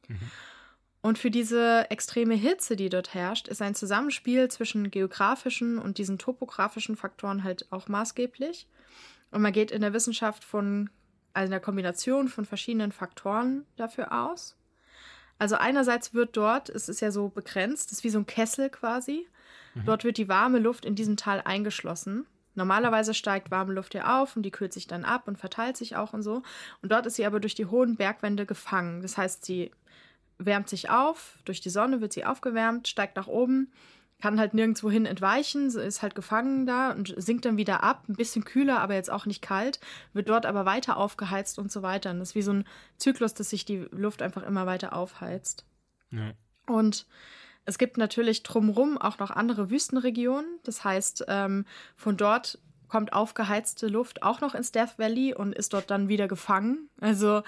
Mhm. 0.07 0.19
Und 1.01 1.19
für 1.19 1.29
diese 1.29 1.91
extreme 1.91 2.33
Hitze, 2.33 2.75
die 2.75 2.89
dort 2.89 3.13
herrscht, 3.13 3.47
ist 3.47 3.61
ein 3.61 3.75
Zusammenspiel 3.75 4.49
zwischen 4.49 4.89
geografischen 4.89 5.77
und 5.77 5.99
diesen 5.99 6.17
topografischen 6.17 6.95
Faktoren 6.95 7.43
halt 7.43 7.71
auch 7.71 7.87
maßgeblich. 7.87 8.67
Und 9.29 9.41
man 9.41 9.53
geht 9.53 9.69
in 9.69 9.81
der 9.81 9.93
Wissenschaft 9.93 10.43
von 10.43 10.89
also 11.33 11.51
einer 11.51 11.59
Kombination 11.59 12.27
von 12.29 12.45
verschiedenen 12.45 12.91
Faktoren 12.91 13.65
dafür 13.75 14.13
aus. 14.13 14.55
Also 15.37 15.55
einerseits 15.55 16.13
wird 16.13 16.37
dort, 16.37 16.69
es 16.69 16.87
ist 16.87 17.01
ja 17.01 17.11
so 17.11 17.27
begrenzt, 17.27 17.91
es 17.91 17.99
ist 17.99 18.03
wie 18.03 18.09
so 18.09 18.19
ein 18.19 18.25
Kessel 18.25 18.69
quasi. 18.69 19.27
Mhm. 19.73 19.85
Dort 19.85 20.05
wird 20.05 20.17
die 20.17 20.29
warme 20.29 20.59
Luft 20.59 20.85
in 20.85 20.95
diesem 20.95 21.17
Tal 21.17 21.41
eingeschlossen. 21.41 22.25
Normalerweise 22.55 23.13
steigt 23.13 23.51
warme 23.51 23.73
Luft 23.73 23.93
ja 23.93 24.21
auf 24.21 24.35
und 24.35 24.43
die 24.43 24.51
kühlt 24.51 24.73
sich 24.73 24.87
dann 24.87 25.05
ab 25.05 25.27
und 25.27 25.37
verteilt 25.37 25.77
sich 25.77 25.95
auch 25.95 26.13
und 26.13 26.23
so. 26.23 26.41
Und 26.81 26.91
dort 26.91 27.05
ist 27.05 27.15
sie 27.15 27.25
aber 27.25 27.39
durch 27.39 27.55
die 27.55 27.65
hohen 27.65 27.95
Bergwände 27.95 28.45
gefangen. 28.45 29.01
Das 29.01 29.17
heißt, 29.17 29.45
sie 29.45 29.71
wärmt 30.37 30.69
sich 30.69 30.89
auf, 30.89 31.37
durch 31.45 31.61
die 31.61 31.69
Sonne 31.69 32.01
wird 32.01 32.13
sie 32.13 32.25
aufgewärmt, 32.25 32.87
steigt 32.87 33.15
nach 33.15 33.27
oben 33.27 33.71
kann 34.21 34.39
halt 34.39 34.53
nirgendwo 34.53 34.89
hin 34.89 35.05
entweichen, 35.05 35.67
ist 35.67 36.01
halt 36.01 36.15
gefangen 36.15 36.65
da 36.65 36.91
und 36.91 37.13
sinkt 37.17 37.45
dann 37.45 37.57
wieder 37.57 37.83
ab, 37.83 38.05
ein 38.07 38.15
bisschen 38.15 38.45
kühler, 38.45 38.79
aber 38.79 38.95
jetzt 38.95 39.11
auch 39.11 39.25
nicht 39.25 39.41
kalt, 39.41 39.79
wird 40.13 40.29
dort 40.29 40.45
aber 40.45 40.65
weiter 40.65 40.97
aufgeheizt 40.97 41.59
und 41.59 41.71
so 41.71 41.81
weiter. 41.81 42.11
Und 42.11 42.19
das 42.19 42.29
ist 42.29 42.35
wie 42.35 42.41
so 42.41 42.53
ein 42.53 42.65
Zyklus, 42.97 43.33
dass 43.33 43.49
sich 43.49 43.65
die 43.65 43.85
Luft 43.91 44.21
einfach 44.21 44.43
immer 44.43 44.65
weiter 44.65 44.93
aufheizt. 44.93 45.65
Ja. 46.11 46.31
Und 46.65 47.05
es 47.65 47.77
gibt 47.77 47.97
natürlich 47.97 48.43
drumherum 48.43 48.97
auch 48.97 49.19
noch 49.19 49.31
andere 49.31 49.69
Wüstenregionen. 49.69 50.59
Das 50.63 50.83
heißt, 50.83 51.25
ähm, 51.27 51.65
von 51.95 52.17
dort 52.17 52.59
kommt 52.87 53.13
aufgeheizte 53.13 53.87
Luft 53.87 54.23
auch 54.23 54.41
noch 54.41 54.55
ins 54.55 54.71
Death 54.71 54.97
Valley 54.97 55.33
und 55.33 55.53
ist 55.53 55.73
dort 55.73 55.89
dann 55.89 56.07
wieder 56.07 56.27
gefangen. 56.27 56.89
Also 57.01 57.41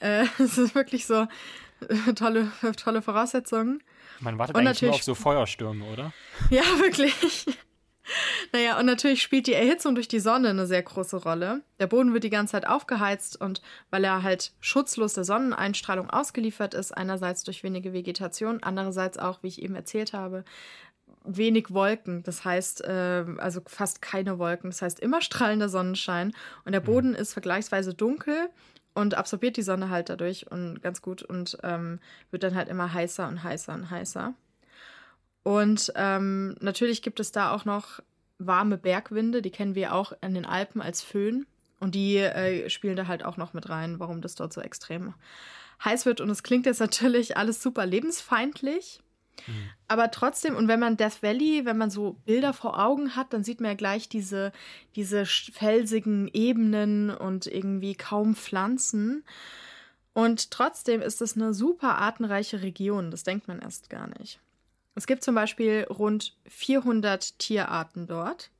äh, 0.00 0.26
es 0.38 0.58
ist 0.58 0.74
wirklich 0.74 1.06
so 1.06 1.26
äh, 1.88 2.12
tolle, 2.14 2.52
tolle 2.76 3.02
Voraussetzungen. 3.02 3.82
Man 4.20 4.38
wartet 4.38 4.56
und 4.56 4.66
eigentlich 4.66 4.82
nur 4.82 4.92
auf 4.92 5.02
so 5.02 5.14
Feuerstürme, 5.14 5.84
oder? 5.86 6.12
Ja, 6.50 6.62
wirklich. 6.78 7.46
Naja, 8.52 8.78
und 8.78 8.86
natürlich 8.86 9.22
spielt 9.22 9.46
die 9.46 9.54
Erhitzung 9.54 9.94
durch 9.94 10.08
die 10.08 10.20
Sonne 10.20 10.50
eine 10.50 10.66
sehr 10.66 10.82
große 10.82 11.16
Rolle. 11.16 11.62
Der 11.80 11.86
Boden 11.86 12.12
wird 12.12 12.24
die 12.24 12.30
ganze 12.30 12.52
Zeit 12.52 12.66
aufgeheizt 12.66 13.40
und 13.40 13.62
weil 13.90 14.04
er 14.04 14.22
halt 14.22 14.52
schutzlos 14.60 15.14
der 15.14 15.24
Sonneneinstrahlung 15.24 16.10
ausgeliefert 16.10 16.74
ist, 16.74 16.92
einerseits 16.92 17.44
durch 17.44 17.62
wenige 17.62 17.92
Vegetation, 17.92 18.62
andererseits 18.62 19.18
auch, 19.18 19.42
wie 19.42 19.48
ich 19.48 19.62
eben 19.62 19.74
erzählt 19.74 20.12
habe, 20.12 20.44
wenig 21.24 21.72
Wolken. 21.72 22.22
Das 22.22 22.44
heißt, 22.44 22.84
äh, 22.84 23.24
also 23.38 23.60
fast 23.66 24.02
keine 24.02 24.38
Wolken. 24.38 24.70
Das 24.70 24.82
heißt, 24.82 25.00
immer 25.00 25.20
strahlender 25.20 25.68
Sonnenschein 25.68 26.32
und 26.64 26.72
der 26.72 26.80
mhm. 26.80 26.86
Boden 26.86 27.14
ist 27.14 27.32
vergleichsweise 27.32 27.94
dunkel 27.94 28.50
und 28.94 29.14
absorbiert 29.14 29.56
die 29.56 29.62
Sonne 29.62 29.90
halt 29.90 30.08
dadurch 30.08 30.50
und 30.50 30.82
ganz 30.82 31.02
gut 31.02 31.22
und 31.22 31.58
ähm, 31.62 31.98
wird 32.30 32.42
dann 32.42 32.54
halt 32.54 32.68
immer 32.68 32.92
heißer 32.92 33.26
und 33.26 33.42
heißer 33.42 33.74
und 33.74 33.90
heißer. 33.90 34.34
Und 35.42 35.92
ähm, 35.96 36.56
natürlich 36.60 37.02
gibt 37.02 37.20
es 37.20 37.32
da 37.32 37.52
auch 37.52 37.64
noch 37.64 38.00
warme 38.38 38.78
Bergwinde, 38.78 39.42
die 39.42 39.50
kennen 39.50 39.74
wir 39.74 39.94
auch 39.94 40.12
in 40.20 40.34
den 40.34 40.46
Alpen 40.46 40.80
als 40.80 41.02
Föhn. 41.02 41.46
Und 41.80 41.94
die 41.94 42.18
äh, 42.18 42.70
spielen 42.70 42.96
da 42.96 43.08
halt 43.08 43.24
auch 43.24 43.36
noch 43.36 43.54
mit 43.54 43.68
rein, 43.68 43.98
warum 43.98 44.20
das 44.20 44.36
dort 44.36 44.52
so 44.52 44.60
extrem 44.60 45.14
heiß 45.84 46.06
wird. 46.06 46.20
Und 46.20 46.30
es 46.30 46.44
klingt 46.44 46.66
jetzt 46.66 46.80
natürlich 46.80 47.36
alles 47.36 47.60
super 47.60 47.86
lebensfeindlich. 47.86 49.00
Mhm. 49.46 49.70
Aber 49.88 50.10
trotzdem, 50.12 50.54
und 50.54 50.68
wenn 50.68 50.78
man 50.78 50.96
Death 50.96 51.22
Valley, 51.22 51.64
wenn 51.64 51.78
man 51.78 51.90
so 51.90 52.18
Bilder 52.24 52.52
vor 52.52 52.78
Augen 52.78 53.16
hat, 53.16 53.32
dann 53.32 53.42
sieht 53.42 53.60
man 53.60 53.72
ja 53.72 53.76
gleich 53.76 54.08
diese, 54.08 54.52
diese 54.94 55.26
felsigen 55.26 56.30
Ebenen 56.32 57.10
und 57.10 57.46
irgendwie 57.46 57.96
kaum 57.96 58.36
Pflanzen. 58.36 59.24
Und 60.14 60.50
trotzdem 60.50 61.00
ist 61.00 61.22
es 61.22 61.36
eine 61.36 61.54
super 61.54 61.98
artenreiche 61.98 62.62
Region. 62.62 63.10
Das 63.10 63.24
denkt 63.24 63.48
man 63.48 63.60
erst 63.60 63.90
gar 63.90 64.06
nicht. 64.18 64.38
Es 64.94 65.06
gibt 65.06 65.22
zum 65.22 65.34
Beispiel 65.34 65.86
rund 65.88 66.36
400 66.46 67.38
Tierarten 67.38 68.06
dort. 68.06 68.50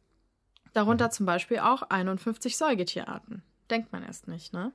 Darunter 0.73 1.07
mhm. 1.07 1.13
zum 1.13 1.27
Beispiel 1.27 1.59
auch 1.59 1.83
51 1.83 2.57
Säugetierarten. 2.57 3.43
Denkt 3.71 3.93
man 3.93 4.03
erst 4.03 4.29
nicht, 4.29 4.53
ne? 4.53 4.73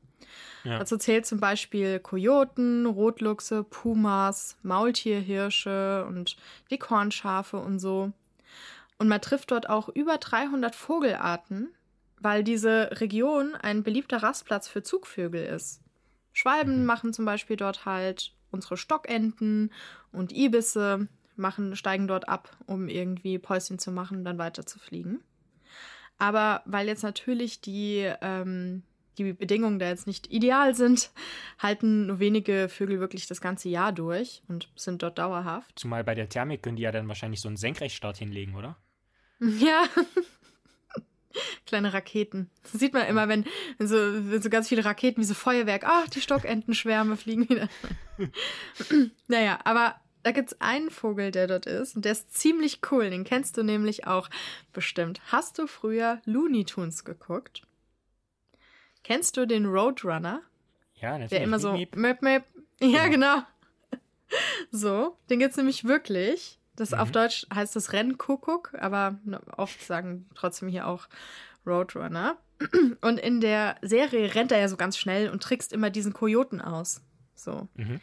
Ja. 0.63 0.79
Dazu 0.79 0.97
zählt 0.97 1.25
zum 1.25 1.39
Beispiel 1.39 1.99
Kojoten, 1.99 2.85
Rotluchse, 2.85 3.63
Pumas, 3.63 4.57
Maultierhirsche 4.63 6.05
und 6.07 6.35
die 6.71 6.77
Kornschafe 6.77 7.57
und 7.57 7.79
so. 7.79 8.11
Und 8.97 9.07
man 9.07 9.21
trifft 9.21 9.51
dort 9.51 9.69
auch 9.69 9.89
über 9.89 10.17
300 10.17 10.75
Vogelarten, 10.75 11.69
weil 12.19 12.43
diese 12.43 12.89
Region 12.99 13.55
ein 13.55 13.83
beliebter 13.83 14.23
Rastplatz 14.23 14.67
für 14.67 14.81
Zugvögel 14.81 15.45
ist. 15.45 15.81
Schwalben 16.33 16.79
mhm. 16.79 16.85
machen 16.85 17.13
zum 17.13 17.25
Beispiel 17.25 17.57
dort 17.57 17.85
halt 17.85 18.33
unsere 18.51 18.77
Stockenten 18.77 19.71
und 20.11 20.31
Ibisse 20.31 21.07
machen, 21.37 21.75
steigen 21.75 22.07
dort 22.07 22.27
ab, 22.29 22.55
um 22.65 22.87
irgendwie 22.87 23.37
Päuschen 23.39 23.79
zu 23.79 23.91
machen 23.91 24.19
und 24.19 24.25
dann 24.25 24.37
weiter 24.37 24.65
zu 24.65 24.79
fliegen. 24.79 25.21
Aber 26.17 26.61
weil 26.65 26.87
jetzt 26.87 27.03
natürlich 27.03 27.61
die, 27.61 28.11
ähm, 28.21 28.83
die 29.17 29.33
Bedingungen 29.33 29.79
da 29.79 29.87
jetzt 29.87 30.07
nicht 30.07 30.31
ideal 30.31 30.75
sind, 30.75 31.11
halten 31.59 32.07
nur 32.07 32.19
wenige 32.19 32.69
Vögel 32.69 32.99
wirklich 32.99 33.27
das 33.27 33.41
ganze 33.41 33.69
Jahr 33.69 33.91
durch 33.91 34.41
und 34.47 34.69
sind 34.75 35.03
dort 35.03 35.17
dauerhaft. 35.17 35.77
Zumal 35.77 36.03
bei 36.03 36.15
der 36.15 36.29
Thermik 36.29 36.63
können 36.63 36.75
die 36.75 36.83
ja 36.83 36.91
dann 36.91 37.07
wahrscheinlich 37.07 37.41
so 37.41 37.47
einen 37.47 37.57
Senkrechtstart 37.57 38.17
hinlegen, 38.17 38.55
oder? 38.55 38.77
Ja. 39.59 39.83
Kleine 41.67 41.93
Raketen. 41.93 42.49
Das 42.63 42.71
sieht 42.71 42.93
man 42.93 43.05
immer, 43.05 43.27
wenn, 43.27 43.45
wenn, 43.77 43.87
so, 43.87 43.95
wenn 43.95 44.41
so 44.41 44.49
ganz 44.49 44.67
viele 44.67 44.83
Raketen 44.83 45.21
wie 45.21 45.25
so 45.25 45.35
Feuerwerk, 45.35 45.83
ach, 45.85 46.07
die 46.07 46.21
Stockentenschwärme 46.21 47.15
fliegen 47.15 47.47
wieder. 47.47 47.69
naja, 49.27 49.59
aber 49.63 49.99
da 50.27 50.33
gibt 50.33 50.51
es 50.51 50.59
einen 50.59 50.89
Vogel, 50.89 51.31
der 51.31 51.47
dort 51.47 51.67
ist 51.67 51.95
und 51.95 52.03
der 52.03 52.11
ist 52.11 52.33
ziemlich 52.33 52.81
cool. 52.91 53.09
Den 53.09 53.23
kennst 53.23 53.55
du 53.55 53.63
nämlich 53.63 54.07
auch 54.07 54.29
bestimmt. 54.73 55.21
Hast 55.27 55.57
du 55.57 55.67
früher 55.67 56.21
Looney 56.25 56.65
Tunes 56.65 57.05
geguckt? 57.05 57.61
Kennst 59.05 59.37
du 59.37 59.47
den 59.47 59.65
Roadrunner? 59.65 60.41
Ja, 60.95 61.11
natürlich. 61.11 61.29
Der 61.29 61.43
immer 61.43 61.59
so 61.59 61.71
Möp, 61.71 62.21
Möp. 62.21 62.43
Ja, 62.81 62.87
ja, 62.87 63.07
genau. 63.07 63.37
So, 64.71 65.17
den 65.29 65.39
gibt 65.39 65.51
es 65.51 65.57
nämlich 65.57 65.85
wirklich. 65.85 66.59
Das 66.75 66.91
mhm. 66.91 66.99
auf 66.99 67.11
Deutsch 67.13 67.47
heißt 67.53 67.73
das 67.77 67.93
Rennkuckuck, 67.93 68.73
aber 68.77 69.17
oft 69.55 69.81
sagen 69.81 70.27
trotzdem 70.35 70.67
hier 70.67 70.87
auch 70.87 71.07
Roadrunner. 71.65 72.35
Und 72.99 73.17
in 73.17 73.39
der 73.39 73.77
Serie 73.81 74.35
rennt 74.35 74.51
er 74.51 74.59
ja 74.59 74.67
so 74.67 74.75
ganz 74.75 74.97
schnell 74.97 75.29
und 75.29 75.41
trickst 75.41 75.71
immer 75.71 75.89
diesen 75.89 76.11
Kojoten 76.11 76.59
aus. 76.59 77.01
So. 77.33 77.69
Mhm. 77.75 78.01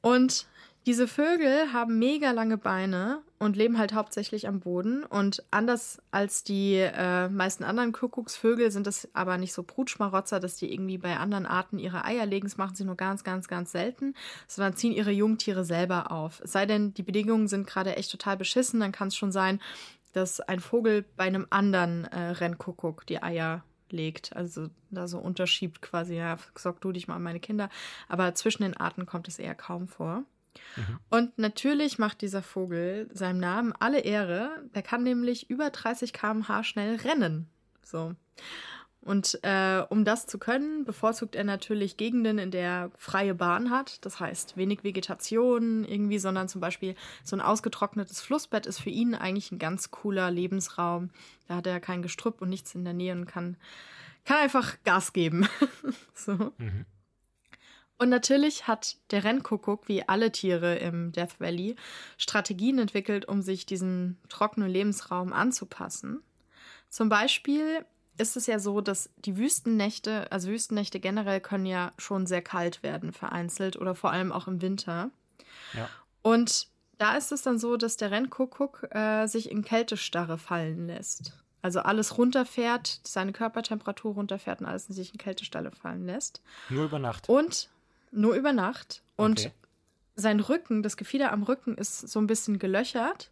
Und 0.00 0.48
diese 0.86 1.06
Vögel 1.06 1.72
haben 1.72 1.98
mega 1.98 2.30
lange 2.30 2.56
Beine 2.56 3.20
und 3.38 3.56
leben 3.56 3.78
halt 3.78 3.92
hauptsächlich 3.92 4.48
am 4.48 4.60
Boden. 4.60 5.04
Und 5.04 5.44
anders 5.50 6.00
als 6.10 6.42
die 6.42 6.76
äh, 6.76 7.28
meisten 7.28 7.64
anderen 7.64 7.92
Kuckucksvögel 7.92 8.70
sind 8.70 8.86
das 8.86 9.08
aber 9.12 9.36
nicht 9.36 9.52
so 9.52 9.62
Brutschmarotzer, 9.62 10.40
dass 10.40 10.56
die 10.56 10.72
irgendwie 10.72 10.96
bei 10.96 11.18
anderen 11.18 11.44
Arten 11.44 11.78
ihre 11.78 12.04
Eier 12.04 12.24
legen. 12.24 12.46
Das 12.46 12.56
machen 12.56 12.74
sie 12.74 12.84
nur 12.84 12.96
ganz, 12.96 13.24
ganz, 13.24 13.46
ganz 13.46 13.72
selten, 13.72 14.14
sondern 14.48 14.74
ziehen 14.74 14.92
ihre 14.92 15.10
Jungtiere 15.10 15.64
selber 15.64 16.10
auf. 16.10 16.40
Es 16.42 16.52
sei 16.52 16.64
denn, 16.64 16.94
die 16.94 17.02
Bedingungen 17.02 17.46
sind 17.46 17.66
gerade 17.66 17.96
echt 17.96 18.10
total 18.10 18.38
beschissen, 18.38 18.80
dann 18.80 18.92
kann 18.92 19.08
es 19.08 19.16
schon 19.16 19.32
sein, 19.32 19.60
dass 20.12 20.40
ein 20.40 20.60
Vogel 20.60 21.04
bei 21.16 21.24
einem 21.24 21.46
anderen 21.50 22.06
äh, 22.06 22.30
Rennkuckuck 22.30 23.06
die 23.06 23.22
Eier 23.22 23.64
legt. 23.90 24.34
Also 24.34 24.68
da 24.90 25.08
so 25.08 25.18
unterschiebt 25.18 25.82
quasi, 25.82 26.16
ja, 26.16 26.38
sorg 26.56 26.80
du 26.80 26.90
dich 26.92 27.06
mal 27.06 27.16
an 27.16 27.22
meine 27.22 27.40
Kinder. 27.40 27.68
Aber 28.08 28.34
zwischen 28.34 28.62
den 28.62 28.76
Arten 28.76 29.06
kommt 29.06 29.28
es 29.28 29.38
eher 29.38 29.54
kaum 29.54 29.86
vor. 29.86 30.24
Mhm. 30.76 30.98
Und 31.10 31.38
natürlich 31.38 31.98
macht 31.98 32.20
dieser 32.22 32.42
Vogel 32.42 33.08
seinem 33.12 33.38
Namen 33.38 33.72
alle 33.78 34.00
Ehre. 34.00 34.62
Der 34.74 34.82
kann 34.82 35.02
nämlich 35.02 35.50
über 35.50 35.70
30 35.70 36.12
km/h 36.12 36.64
schnell 36.64 36.96
rennen. 36.96 37.48
So. 37.82 38.14
Und 39.02 39.38
äh, 39.42 39.82
um 39.88 40.04
das 40.04 40.26
zu 40.26 40.38
können, 40.38 40.84
bevorzugt 40.84 41.34
er 41.34 41.44
natürlich 41.44 41.96
Gegenden, 41.96 42.38
in 42.38 42.50
der 42.50 42.62
er 42.62 42.90
freie 42.96 43.34
Bahn 43.34 43.70
hat. 43.70 44.04
Das 44.04 44.20
heißt, 44.20 44.58
wenig 44.58 44.84
Vegetation 44.84 45.84
irgendwie, 45.84 46.18
sondern 46.18 46.48
zum 46.48 46.60
Beispiel 46.60 46.94
so 47.24 47.34
ein 47.34 47.40
ausgetrocknetes 47.40 48.20
Flussbett 48.20 48.66
ist 48.66 48.78
für 48.78 48.90
ihn 48.90 49.14
eigentlich 49.14 49.52
ein 49.52 49.58
ganz 49.58 49.90
cooler 49.90 50.30
Lebensraum. 50.30 51.10
Da 51.48 51.56
hat 51.56 51.66
er 51.66 51.80
kein 51.80 52.02
Gestrüpp 52.02 52.42
und 52.42 52.50
nichts 52.50 52.74
in 52.74 52.84
der 52.84 52.92
Nähe 52.92 53.14
und 53.14 53.24
kann, 53.24 53.56
kann 54.26 54.36
einfach 54.36 54.76
Gas 54.84 55.14
geben. 55.14 55.48
so. 56.14 56.52
Mhm. 56.58 56.84
Und 58.00 58.08
natürlich 58.08 58.66
hat 58.66 58.96
der 59.10 59.24
Rennkuckuck, 59.24 59.86
wie 59.86 60.08
alle 60.08 60.32
Tiere 60.32 60.76
im 60.76 61.12
Death 61.12 61.38
Valley, 61.38 61.76
Strategien 62.16 62.78
entwickelt, 62.78 63.28
um 63.28 63.42
sich 63.42 63.66
diesem 63.66 64.16
trockenen 64.30 64.70
Lebensraum 64.70 65.34
anzupassen. 65.34 66.22
Zum 66.88 67.10
Beispiel 67.10 67.84
ist 68.16 68.38
es 68.38 68.46
ja 68.46 68.58
so, 68.58 68.80
dass 68.80 69.10
die 69.18 69.36
Wüstennächte, 69.36 70.32
also 70.32 70.48
Wüstennächte 70.48 70.98
generell 70.98 71.42
können 71.42 71.66
ja 71.66 71.92
schon 71.98 72.26
sehr 72.26 72.40
kalt 72.40 72.82
werden, 72.82 73.12
vereinzelt 73.12 73.76
oder 73.76 73.94
vor 73.94 74.12
allem 74.12 74.32
auch 74.32 74.48
im 74.48 74.62
Winter. 74.62 75.10
Ja. 75.74 75.86
Und 76.22 76.68
da 76.96 77.18
ist 77.18 77.32
es 77.32 77.42
dann 77.42 77.58
so, 77.58 77.76
dass 77.76 77.98
der 77.98 78.10
Rennkuckuck 78.10 78.94
äh, 78.94 79.26
sich 79.26 79.50
in 79.50 79.62
Kältestarre 79.62 80.38
fallen 80.38 80.86
lässt. 80.86 81.34
Also 81.60 81.80
alles 81.80 82.16
runterfährt, 82.16 83.00
seine 83.04 83.32
Körpertemperatur 83.32 84.14
runterfährt 84.14 84.60
und 84.60 84.66
alles 84.66 84.88
in 84.88 84.94
sich 84.94 85.12
in 85.12 85.18
Kältestarre 85.18 85.70
fallen 85.70 86.06
lässt. 86.06 86.40
Nur 86.70 86.86
über 86.86 86.98
Nacht. 86.98 87.28
Und 87.28 87.68
nur 88.10 88.34
über 88.34 88.52
Nacht. 88.52 89.02
Und 89.16 89.40
okay. 89.40 89.52
sein 90.16 90.40
Rücken, 90.40 90.82
das 90.82 90.96
Gefieder 90.96 91.32
am 91.32 91.42
Rücken 91.42 91.76
ist 91.76 92.00
so 92.08 92.20
ein 92.20 92.26
bisschen 92.26 92.58
gelöchert. 92.58 93.30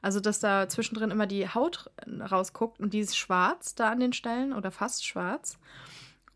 Also, 0.00 0.20
dass 0.20 0.38
da 0.38 0.68
zwischendrin 0.68 1.10
immer 1.10 1.26
die 1.26 1.48
Haut 1.48 1.90
rausguckt 2.06 2.78
und 2.78 2.92
die 2.92 3.00
ist 3.00 3.16
schwarz 3.16 3.74
da 3.74 3.90
an 3.90 4.00
den 4.00 4.12
Stellen 4.12 4.52
oder 4.52 4.70
fast 4.70 5.04
schwarz. 5.04 5.58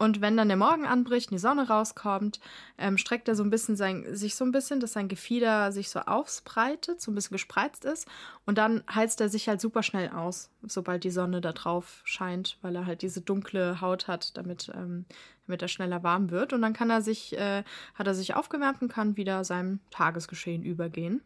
Und 0.02 0.20
wenn 0.20 0.36
dann 0.36 0.48
der 0.48 0.56
Morgen 0.56 0.84
anbricht 0.84 1.30
und 1.30 1.36
die 1.36 1.38
Sonne 1.38 1.68
rauskommt, 1.68 2.40
ähm, 2.76 2.98
streckt 2.98 3.28
er 3.28 3.36
so 3.36 3.44
ein 3.44 3.50
bisschen 3.50 3.76
sein, 3.76 4.04
sich 4.16 4.34
so 4.34 4.44
ein 4.44 4.50
bisschen, 4.50 4.80
dass 4.80 4.94
sein 4.94 5.06
Gefieder 5.06 5.70
sich 5.70 5.90
so 5.90 6.00
ausbreitet, 6.00 7.00
so 7.00 7.12
ein 7.12 7.14
bisschen 7.14 7.36
gespreizt 7.36 7.84
ist. 7.84 8.08
Und 8.44 8.58
dann 8.58 8.82
heizt 8.92 9.20
er 9.20 9.28
sich 9.28 9.48
halt 9.48 9.60
super 9.60 9.84
schnell 9.84 10.08
aus, 10.08 10.50
sobald 10.62 11.04
die 11.04 11.12
Sonne 11.12 11.40
da 11.40 11.52
drauf 11.52 12.00
scheint, 12.02 12.58
weil 12.62 12.74
er 12.74 12.84
halt 12.84 13.02
diese 13.02 13.20
dunkle 13.20 13.80
Haut 13.80 14.08
hat, 14.08 14.36
damit, 14.36 14.72
ähm, 14.74 15.04
damit 15.46 15.62
er 15.62 15.68
schneller 15.68 16.02
warm 16.02 16.32
wird. 16.32 16.52
Und 16.52 16.62
dann 16.62 16.72
kann 16.72 16.90
er 16.90 17.00
sich, 17.00 17.38
äh, 17.38 17.62
hat 17.94 18.08
er 18.08 18.14
sich 18.14 18.34
aufgewärmt 18.34 18.82
und 18.82 18.92
kann 18.92 19.16
wieder 19.16 19.44
seinem 19.44 19.78
Tagesgeschehen 19.92 20.64
übergehen. 20.64 21.22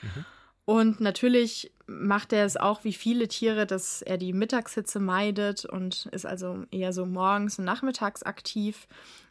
Mhm. 0.00 0.24
Und 0.64 1.00
natürlich 1.00 1.72
macht 1.86 2.32
er 2.32 2.44
es 2.44 2.56
auch 2.56 2.84
wie 2.84 2.92
viele 2.92 3.26
Tiere, 3.26 3.66
dass 3.66 4.00
er 4.00 4.16
die 4.16 4.32
Mittagshitze 4.32 5.00
meidet 5.00 5.64
und 5.64 6.06
ist 6.06 6.24
also 6.24 6.64
eher 6.70 6.92
so 6.92 7.04
morgens 7.04 7.58
und 7.58 7.64
nachmittags 7.64 8.22
aktiv. 8.22 8.86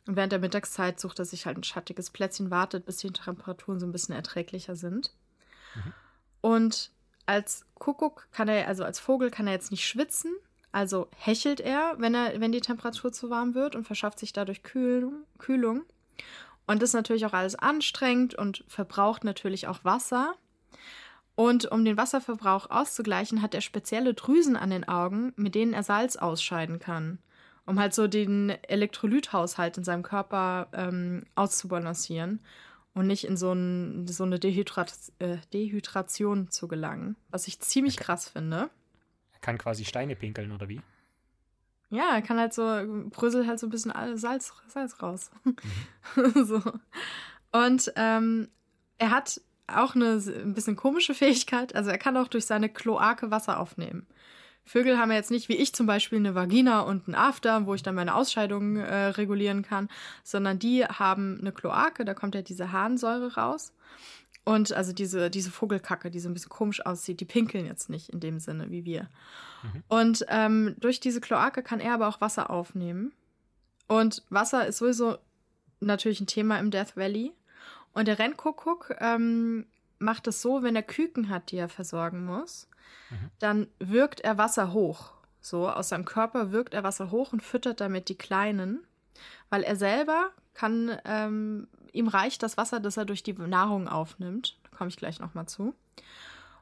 Und 0.07 0.17
während 0.17 0.33
der 0.33 0.39
Mittagszeit 0.39 1.00
sucht 1.00 1.19
er 1.19 1.25
sich 1.25 1.45
halt 1.45 1.57
ein 1.57 1.63
schattiges 1.63 2.09
Plätzchen, 2.09 2.51
wartet, 2.51 2.85
bis 2.85 2.97
die 2.97 3.11
Temperaturen 3.11 3.79
so 3.79 3.85
ein 3.85 3.91
bisschen 3.91 4.15
erträglicher 4.15 4.75
sind. 4.75 5.13
Mhm. 5.75 5.93
Und 6.41 6.91
als 7.25 7.65
Kuckuck 7.75 8.27
kann 8.31 8.50
er, 8.50 8.67
also 8.67 8.83
als 8.83 9.00
Vogel 9.00 9.31
kann 9.31 9.47
er 9.47 9.53
jetzt 9.53 9.71
nicht 9.71 9.88
schwitzen, 9.88 10.35
also 10.73 11.07
hechelt 11.15 11.59
er, 11.59 11.95
wenn 11.97 12.13
er, 12.13 12.39
wenn 12.41 12.51
die 12.51 12.61
Temperatur 12.61 13.11
zu 13.11 13.29
warm 13.29 13.53
wird 13.53 13.75
und 13.75 13.85
verschafft 13.85 14.19
sich 14.19 14.33
dadurch 14.33 14.63
Kühlung. 14.63 15.23
Und 16.67 16.81
das 16.81 16.89
ist 16.89 16.93
natürlich 16.93 17.25
auch 17.25 17.33
alles 17.33 17.55
anstrengend 17.55 18.35
und 18.35 18.63
verbraucht 18.67 19.23
natürlich 19.23 19.67
auch 19.67 19.83
Wasser. 19.83 20.35
Und 21.41 21.71
um 21.71 21.83
den 21.83 21.98
Wasserverbrauch 21.98 22.69
auszugleichen, 22.69 23.41
hat 23.41 23.55
er 23.55 23.62
spezielle 23.62 24.13
Drüsen 24.13 24.55
an 24.55 24.69
den 24.69 24.88
Augen, 24.88 25.33
mit 25.38 25.55
denen 25.55 25.74
er 25.74 25.81
Salz 25.81 26.15
ausscheiden 26.15 26.77
kann, 26.77 27.17
um 27.65 27.79
halt 27.79 27.95
so 27.95 28.05
den 28.05 28.51
Elektrolythaushalt 28.67 29.75
in 29.75 29.83
seinem 29.83 30.03
Körper 30.03 30.67
ähm, 30.71 31.24
auszubalancieren 31.33 32.41
und 32.93 33.07
nicht 33.07 33.24
in 33.24 33.38
so, 33.38 33.53
ein, 33.53 34.07
so 34.07 34.24
eine 34.24 34.38
Dehydrat 34.38 34.93
äh, 35.17 35.38
Dehydration 35.51 36.51
zu 36.51 36.67
gelangen, 36.67 37.15
was 37.31 37.48
ich 37.48 37.60
ziemlich 37.60 37.95
okay. 37.95 38.03
krass 38.03 38.29
finde. 38.29 38.69
Er 39.33 39.39
kann 39.41 39.57
quasi 39.57 39.83
Steine 39.83 40.15
pinkeln, 40.15 40.51
oder 40.51 40.69
wie? 40.69 40.81
Ja, 41.89 42.13
er 42.13 42.21
kann 42.21 42.39
halt 42.39 42.53
so, 42.53 42.62
bröselt 43.10 43.48
halt 43.48 43.60
so 43.60 43.65
ein 43.65 43.71
bisschen 43.71 43.93
Salz, 44.15 44.53
Salz 44.67 45.01
raus. 45.01 45.31
Mhm. 45.43 45.55
so. 46.45 46.62
Und 47.51 47.91
ähm, 47.95 48.48
er 49.00 49.10
hat 49.10 49.41
auch 49.72 49.96
eine 49.96 50.22
ein 50.44 50.54
bisschen 50.54 50.75
komische 50.75 51.13
Fähigkeit. 51.16 51.75
Also 51.75 51.90
er 51.90 51.98
kann 51.98 52.18
auch 52.18 52.28
durch 52.28 52.46
seine 52.46 52.70
Kloake 52.70 53.32
Wasser 53.32 53.60
aufnehmen. 53.60 54.08
Vögel 54.63 54.98
haben 54.98 55.10
ja 55.10 55.18
jetzt 55.18 55.32
nicht 55.32 55.50
wie 55.50 55.56
ich 55.56 55.74
zum 55.74 55.88
Beispiel 55.88 56.20
eine 56.20 56.36
Vagina 56.36 56.82
und 56.82 57.08
einen 57.08 57.16
After, 57.16 57.66
wo 57.66 57.74
ich 57.74 57.84
dann 57.84 57.96
meine 57.96 58.16
Ausscheidungen 58.16 58.78
äh, 58.78 59.08
regulieren 59.08 59.63
kann, 59.63 59.90
sondern 60.24 60.60
die 60.60 60.86
haben 60.86 61.40
eine 61.40 61.51
Kloake, 61.51 62.06
da 62.06 62.13
kommt 62.13 62.36
ja 62.36 62.42
diese 62.42 62.72
Harnsäure 62.72 63.36
raus. 63.36 63.74
Und 64.44 64.74
also 64.74 64.92
diese, 64.92 65.30
diese 65.30 65.51
Vogelkacke, 65.51 66.10
die 66.10 66.20
so 66.20 66.28
ein 66.28 66.34
bisschen 66.34 66.50
komisch 66.50 66.84
aussieht, 66.86 67.20
die 67.20 67.25
pinkeln 67.25 67.66
jetzt 67.66 67.90
nicht 67.90 68.10
in 68.10 68.20
dem 68.20 68.40
Sinne 68.40 68.72
wie 68.72 68.86
wir. 68.86 69.08
Mhm. 69.62 69.84
Und 69.88 70.25
ähm, 70.30 70.75
durch 70.80 71.00
diese 71.00 71.22
Kloake 71.22 71.62
kann 71.62 71.80
er 71.80 71.94
aber 71.94 72.08
auch 72.08 72.22
Wasser 72.22 72.50
aufnehmen. 72.50 73.12
Und 73.88 74.24
Wasser 74.30 74.66
ist 74.66 74.78
sowieso 74.78 75.18
natürlich 75.80 76.22
ein 76.22 76.28
Thema 76.28 76.58
im 76.60 76.72
Death 76.72 76.96
Valley. 76.96 77.34
Und 77.93 78.07
der 78.07 78.19
Rennkuckuck 78.19 78.95
ähm, 79.00 79.65
macht 80.00 80.27
es 80.27 80.41
so, 80.41 80.63
wenn 80.63 80.75
er 80.75 80.83
Küken 80.83 81.29
hat, 81.29 81.51
die 81.51 81.57
er 81.57 81.69
versorgen 81.69 82.25
muss, 82.25 82.67
mhm. 83.10 83.31
dann 83.39 83.67
wirkt 83.79 84.21
er 84.21 84.38
Wasser 84.38 84.74
hoch. 84.74 85.13
So, 85.39 85.69
aus 85.69 85.89
seinem 85.89 86.05
Körper 86.05 86.51
wirkt 86.51 86.74
er 86.74 86.83
Wasser 86.83 87.12
hoch 87.12 87.33
und 87.33 87.41
füttert 87.41 87.81
damit 87.81 88.10
die 88.10 88.17
Kleinen, 88.17 88.79
weil 89.50 89.63
er 89.63 89.75
selber 89.75 90.31
kann, 90.53 90.98
ähm, 91.05 91.67
ihm 91.93 92.07
reicht 92.07 92.43
das 92.43 92.57
Wasser, 92.57 92.79
das 92.79 92.98
er 92.98 93.05
durch 93.05 93.24
die 93.24 93.33
Nahrung 93.33 93.88
aufnimmt. 93.88 94.57
Da 94.63 94.77
komme 94.77 94.89
ich 94.89 94.98
gleich 94.98 95.19
nochmal 95.19 95.48
zu. 95.48 95.74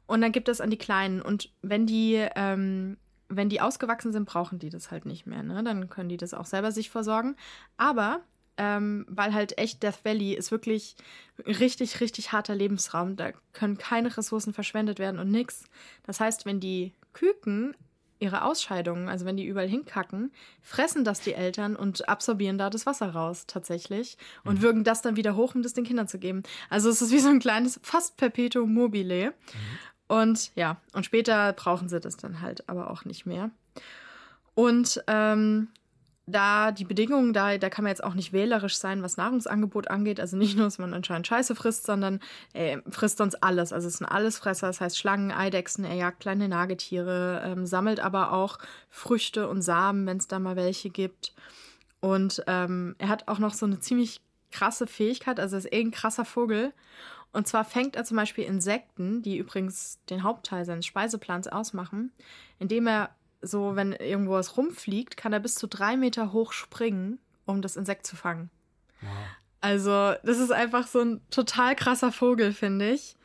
Und 0.05 0.21
dann 0.21 0.31
gibt 0.31 0.49
es 0.49 0.61
an 0.61 0.69
die 0.69 0.77
Kleinen. 0.77 1.21
Und 1.21 1.51
wenn 1.61 1.85
die, 1.85 2.25
ähm, 2.35 2.97
wenn 3.27 3.49
die 3.49 3.61
ausgewachsen 3.61 4.11
sind, 4.11 4.25
brauchen 4.25 4.59
die 4.59 4.69
das 4.69 4.91
halt 4.91 5.05
nicht 5.05 5.27
mehr. 5.27 5.43
Ne? 5.43 5.63
Dann 5.63 5.89
können 5.89 6.09
die 6.09 6.17
das 6.17 6.33
auch 6.33 6.45
selber 6.45 6.71
sich 6.71 6.89
versorgen. 6.89 7.35
Aber 7.77 8.21
ähm, 8.59 9.05
weil 9.07 9.33
halt 9.33 9.57
echt 9.57 9.81
Death 9.81 10.03
Valley 10.03 10.33
ist 10.33 10.51
wirklich 10.51 10.97
richtig, 11.47 12.01
richtig 12.01 12.33
harter 12.33 12.53
Lebensraum. 12.53 13.15
Da 13.15 13.31
können 13.53 13.77
keine 13.77 14.15
Ressourcen 14.15 14.53
verschwendet 14.53 14.99
werden 14.99 15.17
und 15.17 15.31
nix. 15.31 15.63
Das 16.03 16.19
heißt, 16.19 16.45
wenn 16.45 16.59
die 16.59 16.93
Küken 17.13 17.73
ihre 18.19 18.43
Ausscheidungen, 18.43 19.07
also 19.07 19.25
wenn 19.25 19.37
die 19.37 19.45
überall 19.45 19.69
hinkacken, 19.69 20.33
fressen 20.61 21.05
das 21.05 21.21
die 21.21 21.33
Eltern 21.33 21.77
und 21.77 22.09
absorbieren 22.09 22.57
da 22.57 22.69
das 22.69 22.85
Wasser 22.85 23.11
raus 23.11 23.45
tatsächlich 23.47 24.17
und 24.43 24.57
mhm. 24.57 24.61
würgen 24.61 24.83
das 24.83 25.01
dann 25.01 25.15
wieder 25.15 25.37
hoch, 25.37 25.55
um 25.55 25.63
das 25.63 25.73
den 25.73 25.85
Kindern 25.85 26.09
zu 26.09 26.19
geben. 26.19 26.43
Also 26.69 26.89
es 26.89 27.01
ist 27.01 27.13
wie 27.13 27.19
so 27.19 27.29
ein 27.29 27.39
kleines, 27.39 27.79
fast 27.81 28.17
Perpetuum 28.17 28.73
mobile. 28.73 29.29
Mhm. 29.29 29.33
Und 30.09 30.51
ja, 30.55 30.81
und 30.91 31.05
später 31.05 31.53
brauchen 31.53 31.87
sie 31.87 32.01
das 32.01 32.17
dann 32.17 32.41
halt 32.41 32.67
aber 32.67 32.91
auch 32.91 33.05
nicht 33.05 33.25
mehr. 33.25 33.51
Und 34.53 35.01
ähm, 35.07 35.69
da 36.29 36.71
die 36.71 36.85
Bedingungen, 36.85 37.33
da, 37.33 37.57
da 37.57 37.69
kann 37.69 37.83
man 37.83 37.89
jetzt 37.89 38.03
auch 38.03 38.13
nicht 38.13 38.33
wählerisch 38.33 38.77
sein, 38.77 39.03
was 39.03 39.17
Nahrungsangebot 39.17 39.89
angeht. 39.89 40.19
Also 40.19 40.37
nicht 40.37 40.55
nur, 40.55 40.65
dass 40.65 40.79
man 40.79 40.93
anscheinend 40.93 41.27
Scheiße 41.27 41.55
frisst, 41.55 41.85
sondern 41.85 42.19
er 42.53 42.81
frisst 42.89 43.17
sonst 43.17 43.43
alles. 43.43 43.73
Also 43.73 43.87
es 43.87 43.97
sind 43.97 44.07
Allesfresser, 44.07 44.67
das 44.67 44.81
heißt 44.81 44.97
Schlangen, 44.97 45.31
Eidechsen, 45.31 45.85
er 45.85 45.95
jagt 45.95 46.21
kleine 46.21 46.47
Nagetiere, 46.47 47.41
ähm, 47.45 47.65
sammelt 47.65 47.99
aber 47.99 48.31
auch 48.31 48.57
Früchte 48.89 49.47
und 49.49 49.61
Samen, 49.61 50.05
wenn 50.05 50.17
es 50.17 50.27
da 50.27 50.39
mal 50.39 50.55
welche 50.55 50.89
gibt. 50.89 51.33
Und 51.99 52.43
ähm, 52.47 52.95
er 52.97 53.09
hat 53.09 53.27
auch 53.27 53.39
noch 53.39 53.53
so 53.53 53.65
eine 53.65 53.79
ziemlich 53.79 54.21
krasse 54.51 54.87
Fähigkeit, 54.87 55.39
also 55.39 55.57
ist 55.57 55.71
eh 55.71 55.81
ein 55.81 55.91
krasser 55.91 56.25
Vogel. 56.25 56.73
Und 57.31 57.47
zwar 57.47 57.63
fängt 57.63 57.95
er 57.95 58.05
zum 58.05 58.17
Beispiel 58.17 58.45
Insekten, 58.45 59.21
die 59.21 59.37
übrigens 59.37 59.99
den 60.09 60.23
Hauptteil 60.23 60.65
seines 60.65 60.85
Speiseplans 60.85 61.47
ausmachen, 61.47 62.11
indem 62.57 62.87
er 62.87 63.11
so, 63.41 63.75
wenn 63.75 63.93
irgendwo 63.93 64.33
was 64.33 64.57
rumfliegt, 64.57 65.17
kann 65.17 65.33
er 65.33 65.39
bis 65.39 65.55
zu 65.55 65.67
drei 65.67 65.97
Meter 65.97 66.33
hoch 66.33 66.51
springen, 66.53 67.19
um 67.45 67.61
das 67.61 67.75
Insekt 67.75 68.05
zu 68.05 68.15
fangen. 68.15 68.49
Wow. 69.01 69.09
Also, 69.61 70.13
das 70.23 70.39
ist 70.39 70.51
einfach 70.51 70.87
so 70.87 71.01
ein 71.01 71.21
total 71.29 71.75
krasser 71.75 72.11
Vogel, 72.11 72.53
finde 72.53 72.91
ich. 72.91 73.15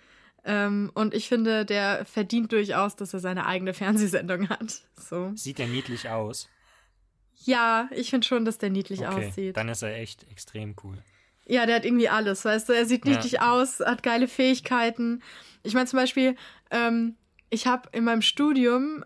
Ähm, 0.44 0.90
und 0.94 1.14
ich 1.14 1.28
finde, 1.28 1.64
der 1.64 2.04
verdient 2.04 2.52
durchaus, 2.52 2.96
dass 2.96 3.14
er 3.14 3.20
seine 3.20 3.46
eigene 3.46 3.72
Fernsehsendung 3.72 4.48
hat. 4.48 4.82
So. 4.96 5.32
Sieht 5.34 5.58
er 5.58 5.66
niedlich 5.66 6.08
aus? 6.08 6.48
Ja, 7.36 7.88
ich 7.90 8.10
finde 8.10 8.26
schon, 8.26 8.44
dass 8.44 8.58
der 8.58 8.70
niedlich 8.70 9.06
okay, 9.06 9.28
aussieht. 9.28 9.56
Dann 9.56 9.68
ist 9.68 9.82
er 9.82 9.96
echt 9.96 10.24
extrem 10.30 10.74
cool. 10.82 10.98
Ja, 11.46 11.66
der 11.66 11.76
hat 11.76 11.84
irgendwie 11.84 12.08
alles, 12.08 12.44
weißt 12.44 12.68
du? 12.68 12.72
Er 12.72 12.86
sieht 12.86 13.04
niedlich 13.04 13.32
ja. 13.32 13.52
aus, 13.52 13.80
hat 13.80 14.02
geile 14.02 14.28
Fähigkeiten. 14.28 15.22
Ich 15.62 15.74
meine 15.74 15.86
zum 15.86 15.98
Beispiel, 15.98 16.36
ähm, 16.70 17.16
ich 17.50 17.66
habe 17.66 17.88
in 17.92 18.04
meinem 18.04 18.22
Studium 18.22 19.04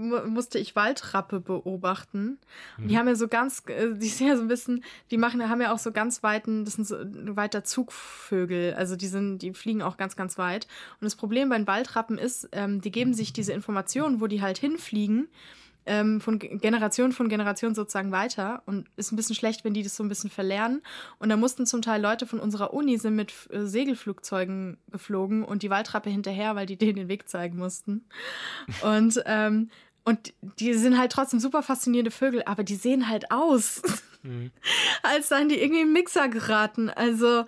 musste 0.00 0.58
ich 0.58 0.74
Waldrappe 0.74 1.40
beobachten. 1.40 2.38
Und 2.78 2.88
die 2.88 2.94
mhm. 2.94 2.98
haben 2.98 3.08
ja 3.08 3.14
so 3.14 3.28
ganz, 3.28 3.62
äh, 3.66 3.94
die 3.94 4.08
sind 4.08 4.28
ja 4.28 4.36
so 4.36 4.42
ein 4.42 4.48
bisschen, 4.48 4.84
die 5.10 5.18
machen, 5.18 5.48
haben 5.48 5.60
ja 5.60 5.72
auch 5.72 5.78
so 5.78 5.92
ganz 5.92 6.22
weiten, 6.22 6.64
das 6.64 6.74
sind 6.74 6.86
so 6.86 6.96
weiter 7.36 7.64
Zugvögel. 7.64 8.74
Also 8.74 8.96
die 8.96 9.08
sind, 9.08 9.38
die 9.40 9.52
fliegen 9.52 9.82
auch 9.82 9.96
ganz, 9.96 10.16
ganz 10.16 10.38
weit. 10.38 10.66
Und 11.00 11.04
das 11.04 11.16
Problem 11.16 11.48
bei 11.48 11.56
den 11.56 11.66
Waldrappen 11.66 12.18
ist, 12.18 12.48
ähm, 12.52 12.80
die 12.80 12.90
geben 12.90 13.14
sich 13.14 13.32
diese 13.32 13.52
Informationen, 13.52 14.20
wo 14.20 14.26
die 14.26 14.42
halt 14.42 14.58
hinfliegen, 14.58 15.28
ähm, 15.86 16.20
von 16.20 16.38
Generation 16.38 17.12
von 17.12 17.28
Generation 17.28 17.74
sozusagen 17.74 18.12
weiter 18.12 18.62
und 18.66 18.88
ist 18.96 19.12
ein 19.12 19.16
bisschen 19.16 19.34
schlecht, 19.34 19.64
wenn 19.64 19.74
die 19.74 19.82
das 19.82 19.96
so 19.96 20.04
ein 20.04 20.08
bisschen 20.08 20.30
verlernen. 20.30 20.82
Und 21.18 21.30
da 21.30 21.36
mussten 21.36 21.66
zum 21.66 21.82
Teil 21.82 22.00
Leute 22.00 22.26
von 22.26 22.38
unserer 22.38 22.72
Uni 22.74 22.98
sind 22.98 23.16
mit 23.16 23.32
äh, 23.50 23.66
Segelflugzeugen 23.66 24.78
geflogen 24.90 25.44
und 25.44 25.62
die 25.62 25.70
Waldrappe 25.70 26.10
hinterher, 26.10 26.54
weil 26.54 26.66
die 26.66 26.76
denen 26.76 26.96
den 26.96 27.08
Weg 27.08 27.28
zeigen 27.28 27.58
mussten. 27.58 28.04
Und 28.82 29.22
ähm, 29.26 29.70
und 30.04 30.32
die 30.58 30.74
sind 30.74 30.98
halt 30.98 31.12
trotzdem 31.12 31.40
super 31.40 31.62
faszinierende 31.62 32.10
Vögel, 32.10 32.42
aber 32.44 32.64
die 32.64 32.76
sehen 32.76 33.08
halt 33.08 33.30
aus, 33.30 33.82
mhm. 34.22 34.50
als 35.02 35.28
seien 35.28 35.48
die 35.48 35.60
irgendwie 35.60 35.82
im 35.82 35.92
Mixer 35.92 36.28
geraten. 36.28 36.90
Also 36.90 37.44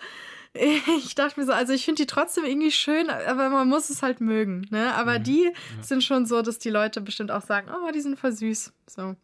ich 0.54 1.14
dachte 1.14 1.40
mir 1.40 1.46
so, 1.46 1.52
also 1.52 1.72
ich 1.72 1.84
finde 1.84 2.02
die 2.02 2.06
trotzdem 2.06 2.44
irgendwie 2.44 2.70
schön, 2.70 3.08
aber 3.08 3.48
man 3.48 3.68
muss 3.68 3.90
es 3.90 4.02
halt 4.02 4.20
mögen. 4.20 4.66
Ne? 4.70 4.94
Aber 4.94 5.18
mhm. 5.18 5.24
die 5.24 5.44
ja. 5.44 5.82
sind 5.82 6.04
schon 6.04 6.26
so, 6.26 6.42
dass 6.42 6.58
die 6.58 6.70
Leute 6.70 7.00
bestimmt 7.00 7.30
auch 7.30 7.42
sagen, 7.42 7.70
oh, 7.70 7.90
die 7.90 8.00
sind 8.00 8.18
voll 8.18 8.32
süß. 8.32 8.72
So. 8.86 9.16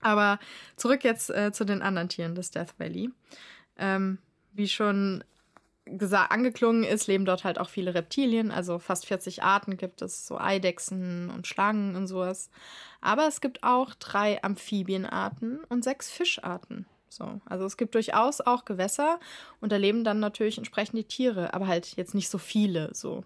Aber 0.00 0.40
zurück 0.76 1.04
jetzt 1.04 1.30
äh, 1.30 1.52
zu 1.52 1.64
den 1.64 1.82
anderen 1.82 2.08
Tieren 2.08 2.34
des 2.34 2.50
Death 2.50 2.74
Valley. 2.78 3.10
Ähm, 3.78 4.18
wie 4.52 4.68
schon 4.68 5.22
gesagt, 5.86 6.32
angeklungen 6.32 6.84
ist, 6.84 7.06
leben 7.06 7.24
dort 7.24 7.44
halt 7.44 7.58
auch 7.58 7.68
viele 7.68 7.94
Reptilien. 7.94 8.50
Also 8.50 8.78
fast 8.78 9.06
40 9.06 9.42
Arten 9.42 9.76
gibt 9.76 10.02
es, 10.02 10.26
so 10.26 10.38
Eidechsen 10.38 11.30
und 11.30 11.46
Schlangen 11.46 11.96
und 11.96 12.06
sowas. 12.06 12.50
Aber 13.00 13.26
es 13.26 13.40
gibt 13.40 13.62
auch 13.62 13.94
drei 13.94 14.42
Amphibienarten 14.42 15.64
und 15.68 15.84
sechs 15.84 16.10
Fischarten. 16.10 16.86
So, 17.08 17.40
also 17.44 17.64
es 17.64 17.76
gibt 17.76 17.94
durchaus 17.96 18.40
auch 18.40 18.64
Gewässer 18.64 19.18
und 19.60 19.72
da 19.72 19.76
leben 19.76 20.04
dann 20.04 20.20
natürlich 20.20 20.58
entsprechend 20.58 20.96
die 20.98 21.04
Tiere, 21.04 21.54
aber 21.54 21.66
halt 21.66 21.96
jetzt 21.96 22.14
nicht 22.14 22.28
so 22.28 22.38
viele 22.38 22.90
so. 22.94 23.24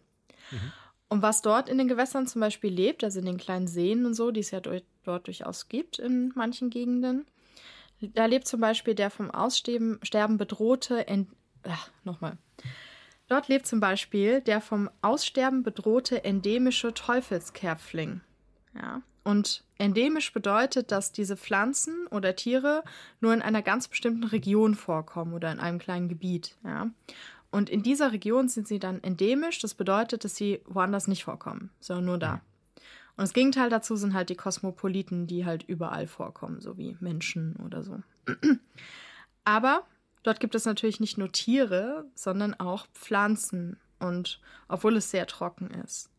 Mhm. 0.51 0.73
Und 1.09 1.23
was 1.23 1.43
dort 1.43 1.69
in 1.69 1.77
den 1.77 1.87
Gewässern 1.87 2.27
zum 2.27 2.41
Beispiel 2.41 2.73
lebt, 2.73 3.05
also 3.05 3.19
in 3.19 3.27
den 3.27 3.37
kleinen 3.37 3.69
Seen 3.69 4.07
und 4.07 4.15
so, 4.15 4.31
die 4.31 4.41
es 4.41 4.51
ja 4.51 4.61
dort 4.61 5.27
durchaus 5.27 5.69
gibt 5.69 5.99
in 5.99 6.33
manchen 6.35 6.71
Gegenden, 6.71 7.27
da 8.01 8.27
lebt 8.27 8.47
zum 8.47 8.61
Beispiel 8.61 8.95
der 8.95 9.11
vom 9.11 9.31
Aussterben 9.31 10.39
bedrohte 10.39 11.07
ach, 11.69 11.91
nochmal. 12.05 12.37
Dort 13.29 13.49
lebt 13.49 13.67
zum 13.67 13.81
Beispiel 13.81 14.41
der 14.41 14.61
vom 14.61 14.91
Aussterben 15.03 15.63
bedrohte 15.63 16.25
endemische 16.25 16.93
Teufelskerpfling. 16.93 18.21
Ja. 18.75 19.03
Und 19.23 19.65
endemisch 19.79 20.33
bedeutet, 20.35 20.93
dass 20.93 21.11
diese 21.11 21.37
Pflanzen 21.39 22.07
oder 22.09 22.37
Tiere 22.37 22.85
nur 23.21 23.33
in 23.33 23.41
einer 23.41 23.63
ganz 23.63 23.89
bestimmten 23.89 24.25
Region 24.25 24.75
vorkommen 24.75 25.33
oder 25.33 25.51
in 25.51 25.61
einem 25.61 25.79
kleinen 25.79 26.09
Gebiet. 26.09 26.57
Ja. 26.63 26.91
Und 27.51 27.71
in 27.71 27.83
dieser 27.83 28.13
Region 28.13 28.49
sind 28.49 28.69
sie 28.69 28.79
dann 28.79 29.03
endemisch. 29.03 29.61
Das 29.61 29.75
bedeutet, 29.75 30.25
dass 30.25 30.37
sie 30.37 30.61
woanders 30.67 31.09
nicht 31.09 31.25
vorkommen, 31.25 31.71
sondern 31.81 32.05
nur 32.05 32.19
da. 32.19 32.43
Und 33.17 33.23
das 33.23 33.33
Gegenteil 33.33 33.71
dazu 33.71 33.97
sind 33.97 34.13
halt 34.13 34.29
die 34.29 34.35
Kosmopoliten, 34.35 35.27
die 35.27 35.47
halt 35.47 35.63
überall 35.63 36.09
vorkommen, 36.09 36.61
so 36.61 36.77
wie 36.77 36.97
Menschen 37.01 37.57
oder 37.65 37.85
so. 37.85 38.03
Aber 39.45 39.87
dort 40.25 40.41
gibt 40.41 40.57
es 40.57 40.65
natürlich 40.65 40.99
nicht 40.99 41.17
nur 41.17 41.31
Tiere, 41.31 42.05
sondern 42.15 42.55
auch 42.55 42.89
Pflanzen. 42.89 43.79
Und 44.01 44.41
obwohl 44.69 44.97
es 44.97 45.11
sehr 45.11 45.27
trocken 45.27 45.71
ist. 45.71 46.11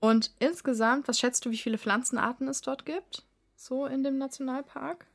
Und 0.00 0.32
insgesamt, 0.38 1.06
was 1.06 1.18
schätzt 1.18 1.44
du, 1.44 1.50
wie 1.50 1.58
viele 1.58 1.78
Pflanzenarten 1.78 2.48
es 2.48 2.60
dort 2.60 2.86
gibt? 2.86 3.24
So 3.56 3.86
in 3.86 4.02
dem 4.02 4.18
Nationalpark? 4.18 5.06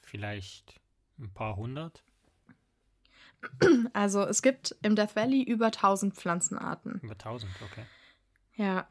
Vielleicht 0.00 0.80
ein 1.18 1.32
paar 1.32 1.56
hundert. 1.56 2.02
Also 3.92 4.22
es 4.24 4.42
gibt 4.42 4.74
im 4.82 4.96
Death 4.96 5.14
Valley 5.14 5.42
über 5.42 5.66
1000 5.66 6.14
Pflanzenarten. 6.14 7.00
Über 7.02 7.12
1000, 7.12 7.50
okay. 7.62 7.84
Ja. 8.56 8.88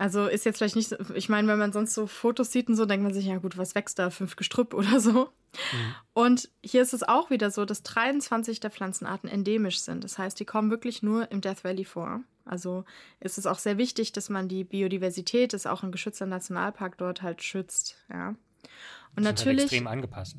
Also 0.00 0.28
ist 0.28 0.46
jetzt 0.46 0.56
vielleicht 0.56 0.76
nicht, 0.76 0.88
so, 0.88 0.96
ich 1.14 1.28
meine, 1.28 1.46
wenn 1.46 1.58
man 1.58 1.72
sonst 1.72 1.92
so 1.92 2.06
Fotos 2.06 2.50
sieht 2.50 2.68
und 2.68 2.74
so, 2.74 2.86
denkt 2.86 3.04
man 3.04 3.12
sich, 3.12 3.26
ja 3.26 3.36
gut, 3.36 3.58
was 3.58 3.74
wächst 3.74 3.98
da? 3.98 4.08
Fünf 4.08 4.34
Gestrüpp 4.34 4.72
oder 4.72 4.98
so. 4.98 5.24
Mhm. 5.72 5.94
Und 6.14 6.48
hier 6.64 6.80
ist 6.80 6.94
es 6.94 7.02
auch 7.02 7.28
wieder 7.28 7.50
so, 7.50 7.66
dass 7.66 7.82
23 7.82 8.60
der 8.60 8.70
Pflanzenarten 8.70 9.28
endemisch 9.28 9.80
sind. 9.80 10.02
Das 10.02 10.16
heißt, 10.16 10.40
die 10.40 10.46
kommen 10.46 10.70
wirklich 10.70 11.02
nur 11.02 11.30
im 11.30 11.42
Death 11.42 11.64
Valley 11.64 11.84
vor. 11.84 12.22
Also 12.46 12.86
ist 13.20 13.36
es 13.36 13.44
auch 13.44 13.58
sehr 13.58 13.76
wichtig, 13.76 14.12
dass 14.12 14.30
man 14.30 14.48
die 14.48 14.64
Biodiversität, 14.64 15.52
das 15.52 15.62
ist 15.62 15.66
auch 15.66 15.82
ein 15.82 15.92
geschützter 15.92 16.24
Nationalpark 16.24 16.96
dort 16.96 17.20
halt 17.20 17.42
schützt, 17.42 17.98
ja. 18.08 18.28
Und 18.28 18.36
halt 19.26 19.36
natürlich. 19.36 19.64
extrem 19.64 19.86
angepasst. 19.86 20.38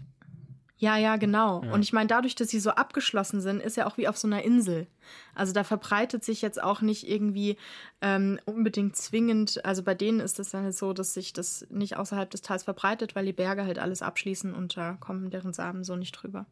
Ja, 0.82 0.98
ja, 0.98 1.18
genau. 1.18 1.64
Ja. 1.64 1.74
Und 1.74 1.84
ich 1.84 1.94
meine, 1.94 2.08
dadurch, 2.08 2.34
dass 2.34 2.50
sie 2.50 2.60
so 2.60 2.72
abgeschlossen 2.72 3.40
sind, 3.40 3.62
ist 3.62 3.78
ja 3.78 3.86
auch 3.86 3.98
wie 3.98 4.08
auf 4.08 4.18
so 4.18 4.28
einer 4.28 4.42
Insel. 4.42 4.88
Also 5.36 5.54
da 5.54 5.64
verbreitet 5.64 6.24
sich 6.24 6.42
jetzt 6.42 6.62
auch 6.62 6.82
nicht 6.82 7.08
irgendwie 7.08 7.58
ähm, 8.02 8.40
unbedingt 8.46 8.96
zwingend, 8.96 9.64
also 9.64 9.84
bei 9.84 9.94
denen 9.94 10.20
ist 10.20 10.40
es 10.40 10.50
dann 10.50 10.64
halt 10.64 10.76
so, 10.76 10.94
dass 10.94 11.14
sich 11.14 11.34
das 11.34 11.68
nicht 11.70 11.98
außerhalb 11.98 12.32
des 12.32 12.42
Tals 12.42 12.64
verbreitet, 12.64 13.16
weil 13.16 13.26
die 13.26 13.32
Berge 13.32 13.64
halt 13.64 13.78
alles 13.78 14.02
abschließen 14.02 14.56
und 14.56 14.76
da 14.76 14.94
kommen 14.94 15.30
deren 15.30 15.54
Samen 15.54 15.84
so 15.84 15.96
nicht 15.96 16.14
drüber. 16.14 16.48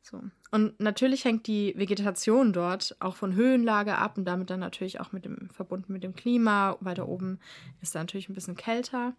So. 0.00 0.22
Und 0.50 0.80
natürlich 0.80 1.26
hängt 1.26 1.46
die 1.46 1.74
Vegetation 1.76 2.54
dort 2.54 2.96
auch 2.98 3.16
von 3.16 3.34
Höhenlage 3.34 3.96
ab 3.96 4.16
und 4.16 4.24
damit 4.24 4.48
dann 4.48 4.60
natürlich 4.60 5.00
auch 5.00 5.12
mit 5.12 5.26
dem 5.26 5.50
verbunden 5.50 5.92
mit 5.92 6.02
dem 6.02 6.14
Klima. 6.14 6.78
Weiter 6.80 7.08
oben 7.08 7.40
ist 7.82 7.94
da 7.94 7.98
natürlich 7.98 8.30
ein 8.30 8.34
bisschen 8.34 8.56
kälter. 8.56 9.14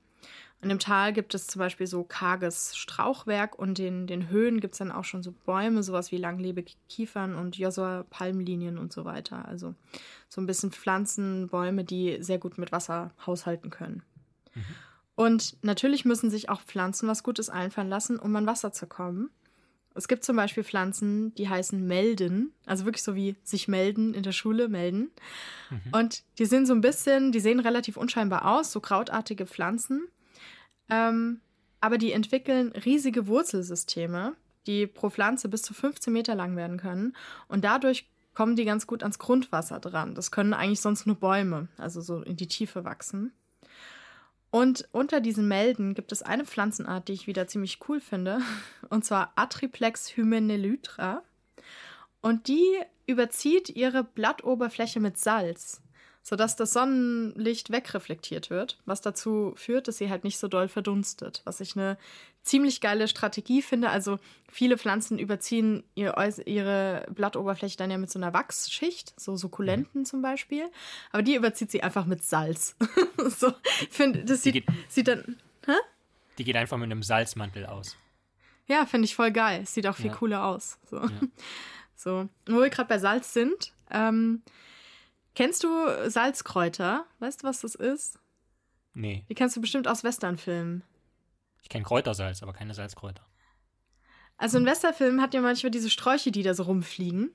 Und 0.61 0.69
im 0.71 0.79
Tal 0.79 1.13
gibt 1.13 1.35
es 1.35 1.47
zum 1.47 1.59
Beispiel 1.59 1.85
so 1.85 2.03
karges 2.03 2.75
Strauchwerk 2.75 3.59
und 3.59 3.77
in 3.77 4.07
den 4.07 4.29
Höhen 4.29 4.61
gibt 4.61 4.73
es 4.73 4.79
dann 4.79 4.91
auch 4.91 5.03
schon 5.03 5.21
so 5.21 5.31
Bäume, 5.45 5.83
sowas 5.83 6.11
wie 6.11 6.17
langlebige 6.17 6.73
Kiefern 6.89 7.35
und 7.35 7.57
Josua 7.57 8.05
Palmlinien 8.09 8.77
und 8.77 8.91
so 8.91 9.05
weiter. 9.05 9.47
Also 9.47 9.75
so 10.27 10.41
ein 10.41 10.47
bisschen 10.47 10.71
Pflanzen, 10.71 11.49
Bäume, 11.49 11.83
die 11.83 12.17
sehr 12.21 12.39
gut 12.39 12.57
mit 12.57 12.71
Wasser 12.71 13.11
haushalten 13.25 13.69
können. 13.69 14.01
Und 15.15 15.57
natürlich 15.63 16.03
müssen 16.03 16.29
sich 16.29 16.49
auch 16.49 16.61
Pflanzen 16.61 17.07
was 17.07 17.23
Gutes 17.23 17.49
einfallen 17.49 17.89
lassen, 17.89 18.17
um 18.17 18.35
an 18.35 18.47
Wasser 18.47 18.71
zu 18.71 18.87
kommen. 18.87 19.29
Es 19.95 20.07
gibt 20.09 20.25
zum 20.25 20.35
Beispiel 20.35 20.63
Pflanzen, 20.63 21.33
die 21.35 21.47
heißen 21.47 21.85
Melden, 21.85 22.53
also 22.65 22.85
wirklich 22.85 23.03
so 23.03 23.15
wie 23.15 23.35
sich 23.43 23.67
melden 23.67 24.13
in 24.13 24.23
der 24.23 24.33
Schule, 24.33 24.67
melden. 24.67 25.09
Und 25.91 26.23
die 26.37 26.45
sind 26.45 26.65
so 26.65 26.73
ein 26.73 26.81
bisschen, 26.81 27.31
die 27.31 27.39
sehen 27.39 27.61
relativ 27.61 27.95
unscheinbar 27.97 28.45
aus, 28.45 28.71
so 28.71 28.81
krautartige 28.81 29.45
Pflanzen. 29.45 30.07
Ähm, 30.89 31.39
aber 31.79 31.97
die 31.97 32.11
entwickeln 32.11 32.71
riesige 32.73 33.27
Wurzelsysteme, 33.27 34.35
die 34.67 34.85
pro 34.85 35.09
Pflanze 35.09 35.47
bis 35.49 35.61
zu 35.61 35.73
15 35.73 36.11
Meter 36.11 36.35
lang 36.35 36.55
werden 36.55 36.77
können. 36.77 37.15
Und 37.47 37.63
dadurch 37.63 38.07
kommen 38.33 38.55
die 38.55 38.65
ganz 38.65 38.85
gut 38.87 39.01
ans 39.01 39.17
Grundwasser 39.17 39.79
dran. 39.79 40.13
Das 40.13 40.29
können 40.29 40.53
eigentlich 40.53 40.81
sonst 40.81 41.07
nur 41.07 41.15
Bäume, 41.15 41.69
also 41.77 42.01
so 42.01 42.21
in 42.21 42.35
die 42.35 42.47
Tiefe 42.47 42.83
wachsen. 42.83 43.31
Und 44.55 44.87
unter 44.93 45.19
diesen 45.19 45.49
Melden 45.49 45.95
gibt 45.95 46.13
es 46.13 46.21
eine 46.21 46.45
Pflanzenart, 46.45 47.09
die 47.09 47.11
ich 47.11 47.27
wieder 47.27 47.45
ziemlich 47.45 47.79
cool 47.89 47.99
finde, 47.99 48.39
und 48.89 49.03
zwar 49.03 49.33
Atriplex 49.35 50.15
hymenelytra. 50.15 51.23
Und 52.21 52.47
die 52.47 52.79
überzieht 53.05 53.69
ihre 53.69 54.05
Blattoberfläche 54.05 55.01
mit 55.01 55.17
Salz, 55.17 55.81
sodass 56.27 56.55
das 56.55 56.73
Sonnenlicht 56.73 57.69
wegreflektiert 57.71 58.49
wird, 58.49 58.79
was 58.85 58.99
dazu 59.01 59.53
führt, 59.55 59.87
dass 59.87 59.97
sie 59.99 60.09
halt 60.09 60.23
nicht 60.23 60.39
so 60.39 60.47
doll 60.47 60.67
verdunstet, 60.67 61.43
was 61.45 61.59
ich 61.61 61.75
eine 61.75 61.99
ziemlich 62.41 62.81
geile 62.81 63.07
Strategie 63.07 63.61
finde. 63.61 63.91
Also 63.91 64.17
viele 64.51 64.79
Pflanzen 64.79 65.19
überziehen 65.19 65.83
ihr, 65.93 66.15
ihre 66.47 67.05
Blattoberfläche 67.11 67.77
dann 67.77 67.91
ja 67.91 67.99
mit 67.99 68.09
so 68.09 68.17
einer 68.17 68.33
Wachsschicht, 68.33 69.13
so 69.19 69.35
Sukkulenten 69.35 70.03
zum 70.03 70.23
Beispiel, 70.23 70.65
aber 71.11 71.21
die 71.21 71.35
überzieht 71.35 71.69
sie 71.69 71.83
einfach 71.83 72.05
mit 72.07 72.23
Salz. 72.23 72.75
so, 73.29 73.53
finde, 73.91 74.25
das 74.25 74.41
Die 74.41 74.51
sieht, 74.51 74.65
geht- 74.65 74.75
sieht 74.89 75.07
dann, 75.07 75.37
Die 76.39 76.43
geht 76.43 76.55
einfach 76.55 76.77
mit 76.77 76.85
einem 76.85 77.03
Salzmantel 77.03 77.67
aus. 77.67 77.97
ja, 78.65 78.87
finde 78.87 79.05
ich 79.05 79.13
voll 79.15 79.29
geil. 79.31 79.63
Sieht 79.67 79.85
auch 79.85 79.95
viel 79.95 80.07
Ja. 80.07 80.13
cooler 80.15 80.45
aus. 80.47 80.79
So. 80.89 81.01
so. 81.95 82.29
Wo 82.47 82.61
wir 82.61 82.69
gerade 82.71 82.89
bei 82.89 82.97
Salz 82.97 83.31
sind, 83.31 83.73
ähm, 83.91 84.41
kennst 85.35 85.63
du 85.63 85.69
Salzkräuter? 86.09 87.05
Weißt 87.19 87.43
du, 87.43 87.47
was 87.47 87.61
das 87.61 87.75
ist? 87.75 88.19
Nee, 88.93 89.25
Die 89.29 89.35
kennst 89.35 89.55
du 89.55 89.61
bestimmt 89.61 89.87
aus 89.87 90.03
Westernfilmen. 90.03 90.83
ich 91.61 91.69
kenne 91.69 91.83
Kräutersalz, 91.83 92.41
aber 92.43 92.53
keine 92.53 92.73
Salzkräuter. 92.73 93.25
Also 94.37 94.57
in 94.57 94.65
Westernfilmen 94.65 95.21
hat 95.21 95.33
ja 95.33 95.41
manchmal 95.41 95.71
diese 95.71 95.89
Sträuche, 95.89 96.31
die 96.31 96.43
da 96.43 96.53
so 96.53 96.63
rumfliegen. 96.63 97.31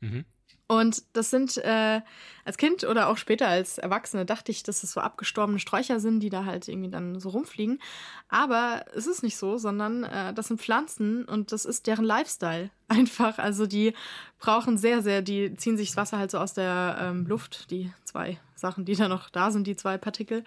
Mhm. 0.00 0.24
Und 0.70 1.02
das 1.14 1.30
sind, 1.30 1.56
äh, 1.56 2.02
als 2.44 2.58
Kind 2.58 2.84
oder 2.84 3.08
auch 3.08 3.16
später 3.16 3.48
als 3.48 3.78
Erwachsene 3.78 4.26
dachte 4.26 4.52
ich, 4.52 4.62
dass 4.62 4.82
es 4.82 4.92
so 4.92 5.00
abgestorbene 5.00 5.58
Sträucher 5.58 5.98
sind, 5.98 6.20
die 6.20 6.28
da 6.28 6.44
halt 6.44 6.68
irgendwie 6.68 6.90
dann 6.90 7.18
so 7.20 7.30
rumfliegen. 7.30 7.80
Aber 8.28 8.84
es 8.94 9.06
ist 9.06 9.22
nicht 9.22 9.38
so, 9.38 9.56
sondern 9.56 10.04
äh, 10.04 10.34
das 10.34 10.48
sind 10.48 10.60
Pflanzen 10.60 11.24
und 11.24 11.52
das 11.52 11.64
ist 11.64 11.86
deren 11.86 12.04
Lifestyle. 12.04 12.68
Einfach. 12.88 13.38
Also 13.38 13.66
die 13.66 13.94
brauchen 14.38 14.76
sehr, 14.76 15.02
sehr, 15.02 15.22
die 15.22 15.54
ziehen 15.54 15.78
sich 15.78 15.88
das 15.88 15.96
Wasser 15.96 16.18
halt 16.18 16.30
so 16.30 16.38
aus 16.38 16.52
der 16.52 16.98
ähm, 17.00 17.26
Luft, 17.26 17.70
die 17.70 17.90
zwei 18.04 18.38
Sachen, 18.54 18.84
die 18.84 18.94
da 18.94 19.08
noch 19.08 19.30
da 19.30 19.50
sind, 19.50 19.66
die 19.66 19.76
zwei 19.76 19.96
Partikel. 19.96 20.44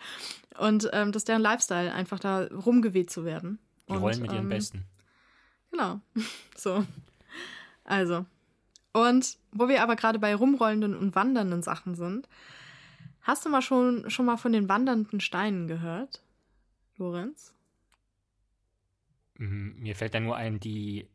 Und 0.59 0.87
ähm, 0.93 1.11
das 1.11 1.21
ist 1.21 1.29
deren 1.29 1.41
Lifestyle, 1.41 1.91
einfach 1.91 2.19
da 2.19 2.43
rumgeweht 2.45 3.09
zu 3.09 3.25
werden. 3.25 3.57
Die 3.89 3.93
und, 3.93 3.99
rollen 3.99 4.21
mit 4.21 4.31
ihren 4.31 4.43
ähm, 4.43 4.49
Besten. 4.49 4.85
Genau. 5.71 5.99
So. 6.55 6.85
Also. 7.83 8.27
Und 8.93 9.37
wo 9.51 9.67
wir 9.67 9.81
aber 9.83 9.95
gerade 9.95 10.19
bei 10.19 10.35
rumrollenden 10.35 10.95
und 10.95 11.15
wandernden 11.15 11.61
Sachen 11.61 11.95
sind, 11.95 12.27
hast 13.21 13.45
du 13.45 13.49
mal 13.49 13.61
schon, 13.61 14.09
schon 14.09 14.25
mal 14.25 14.37
von 14.37 14.51
den 14.51 14.67
wandernden 14.67 15.19
Steinen 15.21 15.67
gehört, 15.67 16.21
Lorenz? 16.97 17.53
Mhm, 19.37 19.75
Mir 19.79 19.95
fällt 19.95 20.13
da 20.13 20.19
nur 20.19 20.35
ein, 20.35 20.59
die, 20.59 21.07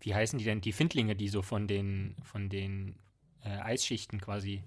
wie 0.00 0.14
heißen 0.14 0.38
die 0.38 0.44
denn, 0.44 0.60
die 0.60 0.72
Findlinge, 0.72 1.14
die 1.14 1.28
so 1.28 1.42
von 1.42 1.66
den, 1.68 2.16
von 2.24 2.48
den 2.48 2.96
äh, 3.44 3.50
Eisschichten 3.50 4.20
quasi 4.20 4.62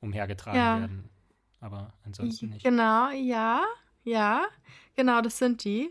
umhergetragen 0.00 0.60
Ja. 0.60 0.80
werden. 0.80 1.10
Aber 1.60 1.92
ansonsten 2.04 2.50
nicht. 2.50 2.62
Genau, 2.62 3.10
ja, 3.10 3.62
ja, 4.04 4.44
genau, 4.96 5.22
das 5.22 5.38
sind 5.38 5.64
die. 5.64 5.90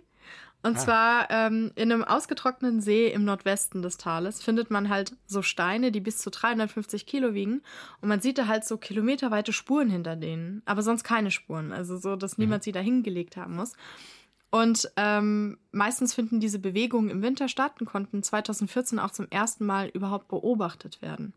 Und 0.64 0.78
Ah. 0.78 0.80
zwar 0.80 1.30
ähm, 1.30 1.72
in 1.76 1.92
einem 1.92 2.04
ausgetrockneten 2.04 2.80
See 2.82 3.08
im 3.10 3.26
Nordwesten 3.26 3.82
des 3.82 3.98
Tales 3.98 4.42
findet 4.42 4.72
man 4.72 4.88
halt 4.90 5.16
so 5.28 5.42
Steine, 5.42 5.92
die 5.92 6.00
bis 6.00 6.18
zu 6.20 6.30
350 6.32 7.06
Kilo 7.06 7.34
wiegen. 7.34 7.62
Und 8.02 8.08
man 8.10 8.22
sieht 8.22 8.38
da 8.38 8.48
halt 8.48 8.64
so 8.66 8.78
kilometerweite 8.78 9.52
Spuren 9.52 9.90
hinter 9.90 10.16
denen, 10.16 10.62
aber 10.66 10.82
sonst 10.82 11.04
keine 11.04 11.32
Spuren. 11.32 11.74
Also 11.74 11.98
so, 11.98 12.16
dass 12.16 12.38
niemand 12.38 12.64
sie 12.64 12.72
da 12.72 12.80
hingelegt 12.80 13.36
haben 13.38 13.56
muss. 13.56 13.74
Und 14.52 14.90
ähm, 14.98 15.58
meistens 15.72 16.14
finden 16.14 16.40
diese 16.40 16.60
Bewegungen 16.60 17.10
im 17.10 17.22
Winter 17.24 17.48
statt 17.50 17.74
und 17.80 17.88
konnten 17.88 18.24
2014 18.24 19.00
auch 19.00 19.12
zum 19.12 19.28
ersten 19.32 19.66
Mal 19.66 19.90
überhaupt 19.90 20.28
beobachtet 20.28 21.02
werden. 21.02 21.34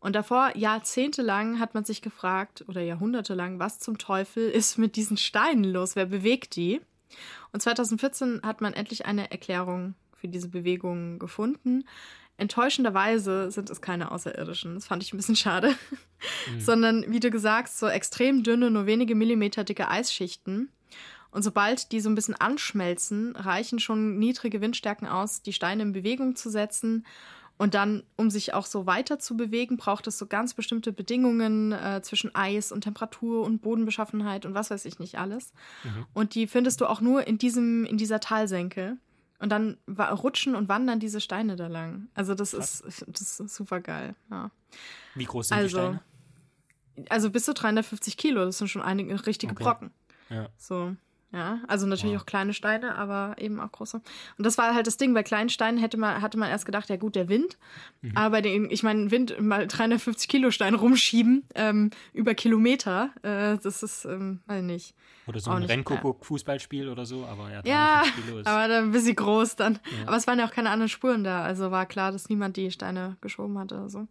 Und 0.00 0.14
davor, 0.14 0.56
jahrzehntelang, 0.56 1.58
hat 1.58 1.74
man 1.74 1.84
sich 1.84 2.00
gefragt, 2.02 2.64
oder 2.68 2.80
jahrhundertelang, 2.80 3.58
was 3.58 3.80
zum 3.80 3.98
Teufel 3.98 4.48
ist 4.48 4.78
mit 4.78 4.94
diesen 4.96 5.16
Steinen 5.16 5.64
los? 5.64 5.96
Wer 5.96 6.06
bewegt 6.06 6.54
die? 6.56 6.80
Und 7.52 7.60
2014 7.60 8.42
hat 8.42 8.60
man 8.60 8.74
endlich 8.74 9.06
eine 9.06 9.30
Erklärung 9.30 9.94
für 10.14 10.28
diese 10.28 10.48
Bewegungen 10.48 11.18
gefunden. 11.18 11.84
Enttäuschenderweise 12.38 13.50
sind 13.50 13.70
es 13.70 13.80
keine 13.80 14.10
Außerirdischen. 14.10 14.74
Das 14.74 14.86
fand 14.86 15.02
ich 15.02 15.12
ein 15.12 15.16
bisschen 15.16 15.36
schade. 15.36 15.74
Sondern, 16.58 17.04
wie 17.08 17.20
du 17.20 17.30
gesagt, 17.30 17.70
so 17.70 17.86
extrem 17.88 18.42
dünne, 18.42 18.70
nur 18.70 18.86
wenige 18.86 19.14
Millimeter 19.14 19.64
dicke 19.64 19.88
Eisschichten. 19.88 20.70
Und 21.30 21.42
sobald 21.42 21.92
die 21.92 22.00
so 22.00 22.08
ein 22.08 22.14
bisschen 22.14 22.34
anschmelzen, 22.34 23.36
reichen 23.36 23.78
schon 23.78 24.18
niedrige 24.18 24.60
Windstärken 24.60 25.06
aus, 25.06 25.42
die 25.42 25.52
Steine 25.52 25.82
in 25.82 25.92
Bewegung 25.92 26.36
zu 26.36 26.50
setzen. 26.50 27.06
Und 27.58 27.74
dann, 27.74 28.02
um 28.16 28.28
sich 28.28 28.52
auch 28.52 28.66
so 28.66 28.84
weiter 28.86 29.18
zu 29.18 29.36
bewegen, 29.36 29.78
braucht 29.78 30.06
es 30.06 30.18
so 30.18 30.26
ganz 30.26 30.52
bestimmte 30.52 30.92
Bedingungen 30.92 31.72
äh, 31.72 32.02
zwischen 32.02 32.34
Eis 32.34 32.70
und 32.70 32.82
Temperatur 32.82 33.44
und 33.44 33.62
Bodenbeschaffenheit 33.62 34.44
und 34.44 34.54
was 34.54 34.70
weiß 34.70 34.84
ich 34.84 34.98
nicht 34.98 35.18
alles. 35.18 35.52
Und 36.12 36.34
die 36.34 36.46
findest 36.46 36.80
du 36.82 36.86
auch 36.86 37.00
nur 37.00 37.26
in 37.26 37.38
diesem, 37.38 37.84
in 37.86 37.96
dieser 37.96 38.20
Talsenke. 38.20 38.98
Und 39.38 39.50
dann 39.50 39.76
rutschen 39.86 40.54
und 40.54 40.70
wandern 40.70 40.98
diese 40.98 41.20
Steine 41.20 41.56
da 41.56 41.66
lang. 41.66 42.08
Also 42.14 42.34
das 42.34 42.54
ist 42.54 42.84
das 43.06 43.38
ist 43.38 43.54
super 43.54 43.80
geil. 43.80 44.14
Ja. 44.30 44.50
Wie 45.14 45.24
groß 45.24 45.48
sind 45.48 45.58
also, 45.58 45.76
die 45.76 45.98
Steine? 46.94 47.06
Also 47.10 47.30
bis 47.30 47.44
zu 47.44 47.52
350 47.52 48.16
Kilo. 48.16 48.46
Das 48.46 48.56
sind 48.56 48.68
schon 48.68 48.80
einige 48.80 49.26
richtige 49.26 49.52
okay. 49.52 49.62
Brocken. 49.62 49.90
Ja. 50.30 50.48
So. 50.56 50.96
Ja, 51.36 51.60
also 51.68 51.86
natürlich 51.86 52.14
wow. 52.14 52.22
auch 52.22 52.26
kleine 52.26 52.54
Steine, 52.54 52.94
aber 52.94 53.36
eben 53.38 53.60
auch 53.60 53.70
große. 53.70 54.00
Und 54.38 54.46
das 54.46 54.56
war 54.56 54.74
halt 54.74 54.86
das 54.86 54.96
Ding, 54.96 55.12
bei 55.12 55.22
kleinen 55.22 55.50
Steinen 55.50 55.78
hätte 55.78 55.98
man, 55.98 56.22
hatte 56.22 56.38
man 56.38 56.48
erst 56.48 56.64
gedacht, 56.64 56.88
ja 56.88 56.96
gut, 56.96 57.14
der 57.14 57.28
Wind. 57.28 57.58
Mhm. 58.00 58.12
Aber 58.14 58.30
bei 58.30 58.40
den, 58.40 58.70
ich 58.70 58.82
meine, 58.82 59.10
Wind 59.10 59.38
mal 59.38 59.66
350 59.66 60.28
Kilo 60.28 60.50
Stein 60.50 60.74
rumschieben 60.74 61.44
ähm, 61.54 61.90
über 62.14 62.34
Kilometer, 62.34 63.10
äh, 63.22 63.58
das 63.62 63.82
ist, 63.82 64.06
ähm, 64.06 64.40
weiß 64.46 64.62
nicht. 64.62 64.94
Oder 65.26 65.40
so 65.40 65.50
ein 65.50 65.64
Rennkuckuck-Fußballspiel 65.64 66.88
oder 66.88 67.04
so, 67.04 67.26
aber 67.26 67.50
ja, 67.50 67.60
ja 67.66 68.02
Kilo 68.14 68.38
ist. 68.38 68.46
aber 68.46 68.68
dann 68.68 68.84
ein 68.84 68.92
bisschen 68.92 69.16
groß 69.16 69.56
dann. 69.56 69.74
Ja. 69.74 70.06
Aber 70.06 70.16
es 70.16 70.26
waren 70.26 70.38
ja 70.38 70.46
auch 70.46 70.52
keine 70.52 70.70
anderen 70.70 70.88
Spuren 70.88 71.22
da, 71.22 71.42
also 71.42 71.70
war 71.70 71.84
klar, 71.84 72.12
dass 72.12 72.30
niemand 72.30 72.56
die 72.56 72.70
Steine 72.70 73.18
geschoben 73.20 73.58
hatte 73.58 73.74
oder 73.74 73.90
so. 73.90 74.08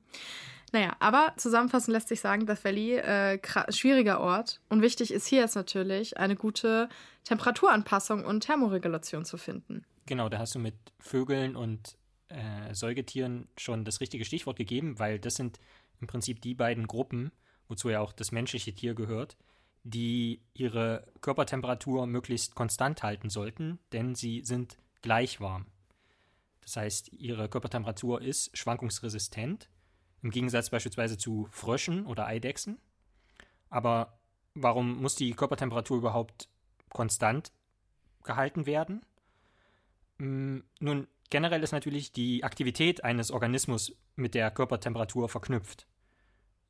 Naja, 0.75 0.93
aber 0.99 1.31
zusammenfassend 1.37 1.93
lässt 1.93 2.09
sich 2.09 2.19
sagen, 2.19 2.45
Death 2.45 2.65
Valley, 2.65 2.97
äh, 2.97 3.39
schwieriger 3.69 4.19
Ort. 4.19 4.59
Und 4.67 4.81
wichtig 4.81 5.13
ist 5.13 5.25
hier 5.25 5.39
jetzt 5.39 5.55
natürlich, 5.55 6.17
eine 6.17 6.35
gute 6.35 6.89
Temperaturanpassung 7.23 8.25
und 8.25 8.41
Thermoregulation 8.41 9.23
zu 9.23 9.37
finden. 9.37 9.85
Genau, 10.05 10.27
da 10.27 10.39
hast 10.39 10.53
du 10.53 10.59
mit 10.59 10.75
Vögeln 10.99 11.55
und 11.55 11.97
äh, 12.27 12.73
Säugetieren 12.73 13.47
schon 13.57 13.85
das 13.85 14.01
richtige 14.01 14.25
Stichwort 14.25 14.57
gegeben, 14.57 14.99
weil 14.99 15.17
das 15.17 15.35
sind 15.35 15.61
im 16.01 16.07
Prinzip 16.07 16.41
die 16.41 16.55
beiden 16.55 16.87
Gruppen, 16.87 17.31
wozu 17.69 17.89
ja 17.89 18.01
auch 18.01 18.11
das 18.11 18.33
menschliche 18.33 18.75
Tier 18.75 18.95
gehört, 18.95 19.37
die 19.83 20.41
ihre 20.53 21.07
Körpertemperatur 21.21 22.05
möglichst 22.05 22.53
konstant 22.53 23.01
halten 23.01 23.29
sollten, 23.29 23.79
denn 23.93 24.13
sie 24.13 24.41
sind 24.43 24.75
gleich 25.01 25.39
warm. 25.39 25.67
Das 26.59 26.75
heißt, 26.75 27.13
ihre 27.13 27.47
Körpertemperatur 27.47 28.21
ist 28.21 28.57
schwankungsresistent 28.57 29.69
im 30.25 30.31
Gegensatz 30.31 30.71
beispielsweise 30.71 31.19
zu 31.19 31.47
Fröschen 31.51 32.07
oder 32.07 32.25
Eidechsen. 32.25 32.79
Aber 33.69 34.17
warum 34.55 34.99
muss 34.99 35.13
die 35.13 35.33
Körpertemperatur 35.33 35.99
überhaupt 35.99 36.49
konstant 36.89 37.51
gehalten 38.23 38.65
werden? 38.65 39.05
Hm, 40.17 40.63
nun, 40.79 41.07
generell 41.29 41.61
ist 41.61 41.73
natürlich 41.73 42.11
die 42.11 42.43
Aktivität 42.43 43.03
eines 43.03 43.29
Organismus 43.29 43.95
mit 44.15 44.33
der 44.33 44.49
Körpertemperatur 44.49 45.29
verknüpft. 45.29 45.85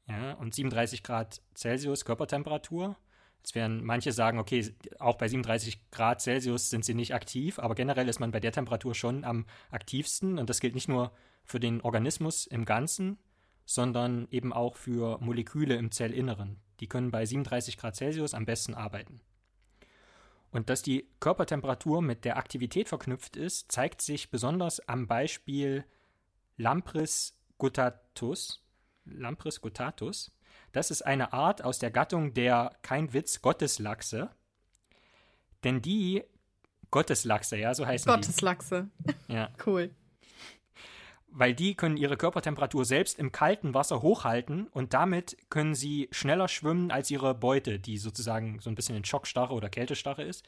Ja, 0.06 0.34
und 0.34 0.54
37 0.54 1.02
Grad 1.02 1.42
Celsius 1.56 2.04
Körpertemperatur. 2.04 2.98
Jetzt 3.38 3.56
werden 3.56 3.86
manche 3.86 4.12
sagen, 4.12 4.38
okay, 4.38 4.76
auch 5.00 5.16
bei 5.16 5.30
37 5.30 5.92
Grad 5.92 6.22
Celsius 6.22 6.70
sind 6.70 6.84
sie 6.84 6.94
nicht 6.94 7.14
aktiv, 7.14 7.58
aber 7.60 7.74
generell 7.74 8.10
ist 8.10 8.20
man 8.20 8.32
bei 8.32 8.42
der 8.42 8.52
Temperatur 8.52 8.96
schon 8.96 9.24
am 9.24 9.46
aktivsten 9.72 10.40
und 10.40 10.50
das 10.50 10.60
gilt 10.60 10.76
nicht 10.76 10.90
nur 10.90 11.14
für 11.46 11.62
den 11.62 11.80
Organismus 11.80 12.48
im 12.48 12.66
Ganzen, 12.66 13.18
sondern 13.66 14.28
eben 14.30 14.54
auch 14.54 14.76
für 14.76 15.18
Moleküle 15.20 15.76
im 15.76 15.92
Zellinneren. 15.92 16.60
Die 16.80 16.88
können 16.88 17.12
bei 17.12 17.26
37 17.26 17.78
Grad 17.78 17.96
Celsius 17.96 18.34
am 18.34 18.46
besten 18.46 18.74
arbeiten. 18.74 19.22
Und 20.52 20.70
dass 20.70 20.82
die 20.82 21.10
Körpertemperatur 21.20 22.02
mit 22.02 22.24
der 22.24 22.38
Aktivität 22.38 22.88
verknüpft 22.88 23.36
ist, 23.36 23.72
zeigt 23.72 24.02
sich 24.02 24.30
besonders 24.30 24.80
am 24.88 25.08
Beispiel 25.08 25.84
Lampris 26.58 27.38
guttatus. 27.58 28.64
Lampris 29.04 29.60
guttatus. 29.60 30.32
Das 30.72 30.92
ist 30.92 31.02
eine 31.02 31.34
Art 31.34 31.64
aus 31.64 31.80
der 31.80 31.92
Gattung 31.92 32.34
der, 32.34 32.78
kein 32.82 33.14
Witz, 33.14 33.42
Gotteslachse. 33.42 34.30
Denn 35.64 35.82
die 35.82 36.24
Gotteslachse, 36.92 37.58
ja, 37.58 37.74
so 37.74 37.86
heißen 37.86 38.10
Gotteslachse. 38.10 38.90
die. 39.00 39.04
Gotteslachse. 39.04 39.34
Ja. 39.34 39.50
Cool 39.66 39.92
weil 41.38 41.54
die 41.54 41.76
können 41.76 41.98
ihre 41.98 42.16
Körpertemperatur 42.16 42.86
selbst 42.86 43.20
im 43.20 43.34
kalten 43.34 43.74
Wasser 43.74 44.02
hochhalten 44.02 44.68
und 44.68 44.94
damit 44.94 45.36
können 45.50 45.76
sie 45.76 46.08
schneller 46.12 46.48
schwimmen 46.48 46.92
als 46.92 47.12
ihre 47.12 47.36
Beute, 47.36 47.78
die 47.78 47.98
sozusagen 47.98 48.60
so 48.62 48.70
ein 48.70 48.76
bisschen 48.76 48.96
in 48.96 49.04
Schockstarre 49.04 49.54
oder 49.54 49.68
Kältestarre 49.70 50.24
ist 50.24 50.48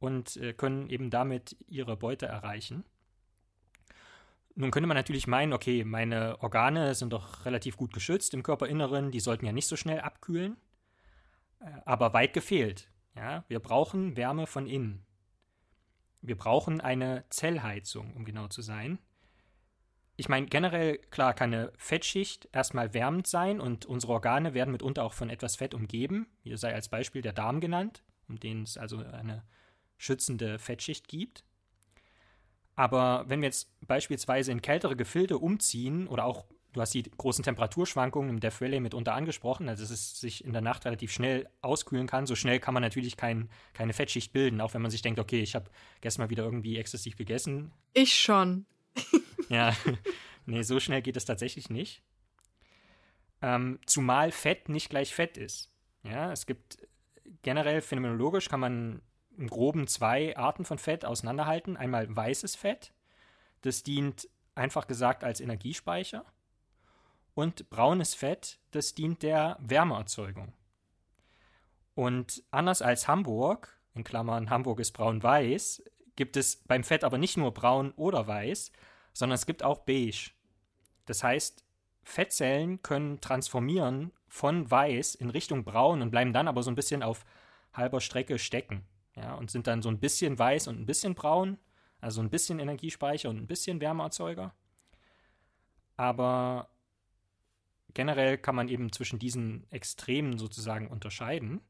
und 0.00 0.36
äh, 0.36 0.52
können 0.52 0.90
eben 0.90 1.08
damit 1.08 1.56
ihre 1.66 1.96
Beute 1.96 2.26
erreichen. 2.26 2.84
Nun 4.54 4.70
könnte 4.70 4.86
man 4.86 4.98
natürlich 4.98 5.26
meinen, 5.26 5.54
okay, 5.54 5.82
meine 5.82 6.42
Organe 6.42 6.94
sind 6.94 7.14
doch 7.14 7.46
relativ 7.46 7.78
gut 7.78 7.94
geschützt 7.94 8.34
im 8.34 8.42
Körperinneren, 8.42 9.12
die 9.12 9.20
sollten 9.20 9.46
ja 9.46 9.52
nicht 9.52 9.66
so 9.66 9.76
schnell 9.76 10.00
abkühlen, 10.00 10.58
äh, 11.60 11.70
aber 11.86 12.12
weit 12.12 12.34
gefehlt. 12.34 12.90
Ja, 13.16 13.44
wir 13.48 13.60
brauchen 13.60 14.18
Wärme 14.18 14.46
von 14.46 14.66
innen. 14.66 15.06
Wir 16.20 16.36
brauchen 16.36 16.82
eine 16.82 17.24
Zellheizung, 17.30 18.12
um 18.14 18.26
genau 18.26 18.48
zu 18.48 18.60
sein 18.60 18.98
ich 20.16 20.28
meine, 20.28 20.46
generell, 20.46 20.98
klar, 21.10 21.34
kann 21.34 21.52
eine 21.52 21.72
Fettschicht 21.78 22.48
erstmal 22.52 22.92
wärmend 22.94 23.26
sein 23.26 23.60
und 23.60 23.86
unsere 23.86 24.12
Organe 24.12 24.54
werden 24.54 24.72
mitunter 24.72 25.04
auch 25.04 25.14
von 25.14 25.30
etwas 25.30 25.56
Fett 25.56 25.74
umgeben. 25.74 26.26
Hier 26.42 26.58
sei 26.58 26.74
als 26.74 26.88
Beispiel 26.88 27.22
der 27.22 27.32
Darm 27.32 27.60
genannt, 27.60 28.02
um 28.28 28.38
den 28.38 28.62
es 28.62 28.76
also 28.76 28.98
eine 28.98 29.42
schützende 29.96 30.58
Fettschicht 30.58 31.08
gibt. 31.08 31.44
Aber 32.74 33.24
wenn 33.28 33.40
wir 33.40 33.48
jetzt 33.48 33.70
beispielsweise 33.86 34.52
in 34.52 34.62
kältere 34.62 34.96
Gefilde 34.96 35.38
umziehen 35.38 36.08
oder 36.08 36.24
auch, 36.24 36.46
du 36.72 36.80
hast 36.80 36.94
die 36.94 37.02
großen 37.02 37.44
Temperaturschwankungen 37.44 38.30
im 38.30 38.40
Death 38.40 38.60
Valley 38.60 38.80
mitunter 38.80 39.14
angesprochen, 39.14 39.68
also 39.68 39.82
dass 39.82 39.90
es 39.90 40.20
sich 40.20 40.44
in 40.44 40.52
der 40.52 40.62
Nacht 40.62 40.84
relativ 40.84 41.12
schnell 41.12 41.48
auskühlen 41.60 42.06
kann, 42.06 42.26
so 42.26 42.34
schnell 42.34 42.60
kann 42.60 42.74
man 42.74 42.82
natürlich 42.82 43.16
kein, 43.16 43.50
keine 43.74 43.92
Fettschicht 43.92 44.32
bilden, 44.32 44.60
auch 44.60 44.74
wenn 44.74 44.82
man 44.82 44.90
sich 44.90 45.02
denkt, 45.02 45.20
okay, 45.20 45.40
ich 45.40 45.54
habe 45.54 45.70
gestern 46.00 46.24
mal 46.24 46.30
wieder 46.30 46.44
irgendwie 46.44 46.78
exzessiv 46.78 47.16
gegessen. 47.16 47.72
Ich 47.92 48.14
schon. 48.14 48.66
Ja, 49.48 49.74
nee, 50.46 50.62
so 50.62 50.80
schnell 50.80 51.02
geht 51.02 51.16
es 51.16 51.24
tatsächlich 51.24 51.70
nicht. 51.70 52.02
Ähm, 53.40 53.78
zumal 53.86 54.30
Fett 54.30 54.68
nicht 54.68 54.90
gleich 54.90 55.14
Fett 55.14 55.36
ist. 55.36 55.70
Ja, 56.04 56.32
es 56.32 56.46
gibt 56.46 56.78
generell 57.42 57.80
phänomenologisch 57.80 58.48
kann 58.48 58.60
man 58.60 59.02
im 59.36 59.48
Groben 59.48 59.86
zwei 59.86 60.36
Arten 60.36 60.64
von 60.64 60.78
Fett 60.78 61.04
auseinanderhalten. 61.04 61.76
Einmal 61.76 62.14
weißes 62.14 62.56
Fett, 62.56 62.92
das 63.62 63.82
dient 63.82 64.28
einfach 64.54 64.86
gesagt 64.86 65.24
als 65.24 65.40
Energiespeicher. 65.40 66.24
Und 67.34 67.70
braunes 67.70 68.14
Fett, 68.14 68.58
das 68.72 68.94
dient 68.94 69.22
der 69.22 69.56
Wärmeerzeugung. 69.60 70.52
Und 71.94 72.42
anders 72.50 72.82
als 72.82 73.08
Hamburg, 73.08 73.78
in 73.94 74.04
Klammern 74.04 74.50
Hamburg 74.50 74.80
ist 74.80 74.92
braun-weiß, 74.92 75.82
gibt 76.16 76.36
es 76.36 76.56
beim 76.56 76.84
Fett 76.84 77.04
aber 77.04 77.18
nicht 77.18 77.36
nur 77.36 77.52
braun 77.52 77.92
oder 77.92 78.26
weiß, 78.26 78.72
sondern 79.12 79.34
es 79.34 79.46
gibt 79.46 79.62
auch 79.62 79.80
beige. 79.80 80.30
Das 81.06 81.22
heißt, 81.22 81.64
Fettzellen 82.04 82.82
können 82.82 83.20
transformieren 83.20 84.12
von 84.28 84.70
weiß 84.70 85.14
in 85.14 85.30
Richtung 85.30 85.64
braun 85.64 86.02
und 86.02 86.10
bleiben 86.10 86.32
dann 86.32 86.48
aber 86.48 86.62
so 86.62 86.70
ein 86.70 86.74
bisschen 86.74 87.02
auf 87.02 87.24
halber 87.72 88.00
Strecke 88.00 88.38
stecken. 88.38 88.84
Ja, 89.14 89.34
und 89.34 89.50
sind 89.50 89.66
dann 89.66 89.82
so 89.82 89.90
ein 89.90 90.00
bisschen 90.00 90.38
weiß 90.38 90.68
und 90.68 90.80
ein 90.80 90.86
bisschen 90.86 91.14
braun, 91.14 91.58
also 92.00 92.22
ein 92.22 92.30
bisschen 92.30 92.58
Energiespeicher 92.58 93.28
und 93.28 93.36
ein 93.36 93.46
bisschen 93.46 93.80
Wärmeerzeuger. 93.80 94.54
Aber 95.96 96.70
generell 97.92 98.38
kann 98.38 98.54
man 98.54 98.68
eben 98.68 98.90
zwischen 98.90 99.18
diesen 99.18 99.70
Extremen 99.70 100.38
sozusagen 100.38 100.88
unterscheiden. 100.88 101.60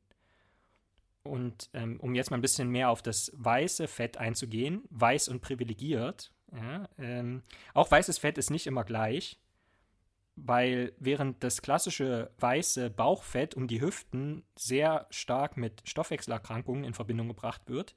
Und 1.23 1.71
ähm, 1.73 2.01
um 2.01 2.15
jetzt 2.15 2.31
mal 2.31 2.39
ein 2.39 2.43
bisschen 2.43 2.69
mehr 2.69 2.91
auf 2.91 3.03
das 3.03 3.31
weiße 3.35 3.87
Fett 3.87 4.17
einzugehen, 4.17 4.83
weiß 4.91 5.29
und 5.29 5.41
privilegiert, 5.41 6.33
ja, 6.55 6.89
ähm, 6.99 7.43
auch 7.75 7.91
weißes 7.91 8.19
Fett 8.19 8.39
ist 8.39 8.51
nicht 8.51 8.67
immer 8.67 8.85
gleich, 8.85 9.39
weil 10.37 10.93
während 10.99 11.43
das 11.45 11.63
klassische 11.63 12.31
weiße 12.39 12.91
Bauchfett 12.91 13.55
um 13.55 13.69
die 13.69 13.81
Hüften 13.81 14.43
sehr 14.57 15.07
stark 15.11 15.57
mit 15.57 15.83
Stoffwechselerkrankungen 15.85 16.85
in 16.85 16.95
Verbindung 16.95 17.29
gebracht 17.29 17.63
wird, 17.67 17.97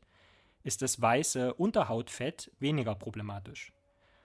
ist 0.64 0.82
das 0.82 1.02
weiße 1.02 1.54
Unterhautfett 1.54 2.52
weniger 2.60 2.96
problematisch. 2.96 3.72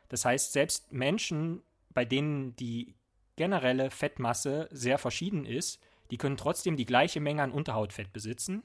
Das 0.09 0.25
heißt, 0.25 0.53
selbst 0.53 0.93
Menschen, 0.93 1.63
bei 1.91 2.05
denen 2.05 2.57
die 2.57 2.95
generelle 3.37 3.91
Fettmasse 3.91 4.69
sehr 4.71 4.99
verschieden 4.99 5.45
ist, 5.45 5.81
die 6.11 6.19
können 6.19 6.37
trotzdem 6.37 6.77
die 6.77 6.87
gleiche 6.87 7.21
Menge 7.21 7.43
an 7.43 7.53
Unterhautfett 7.53 8.13
besitzen, 8.13 8.65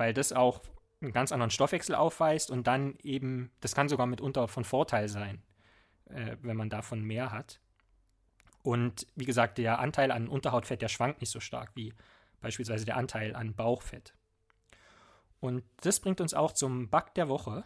weil 0.00 0.14
das 0.14 0.32
auch 0.32 0.62
einen 1.02 1.12
ganz 1.12 1.30
anderen 1.30 1.50
Stoffwechsel 1.50 1.94
aufweist 1.94 2.50
und 2.50 2.66
dann 2.66 2.96
eben, 3.02 3.52
das 3.60 3.74
kann 3.74 3.90
sogar 3.90 4.06
mitunter 4.06 4.48
von 4.48 4.64
Vorteil 4.64 5.10
sein, 5.10 5.42
äh, 6.06 6.38
wenn 6.40 6.56
man 6.56 6.70
davon 6.70 7.02
mehr 7.02 7.32
hat. 7.32 7.60
Und 8.62 9.06
wie 9.14 9.26
gesagt, 9.26 9.58
der 9.58 9.78
Anteil 9.78 10.10
an 10.10 10.26
Unterhautfett, 10.26 10.80
der 10.80 10.88
schwankt 10.88 11.20
nicht 11.20 11.28
so 11.28 11.38
stark 11.38 11.72
wie 11.74 11.92
beispielsweise 12.40 12.86
der 12.86 12.96
Anteil 12.96 13.36
an 13.36 13.54
Bauchfett. 13.54 14.14
Und 15.38 15.64
das 15.82 16.00
bringt 16.00 16.22
uns 16.22 16.32
auch 16.32 16.52
zum 16.52 16.88
Bug 16.88 17.12
der 17.14 17.28
Woche. 17.28 17.64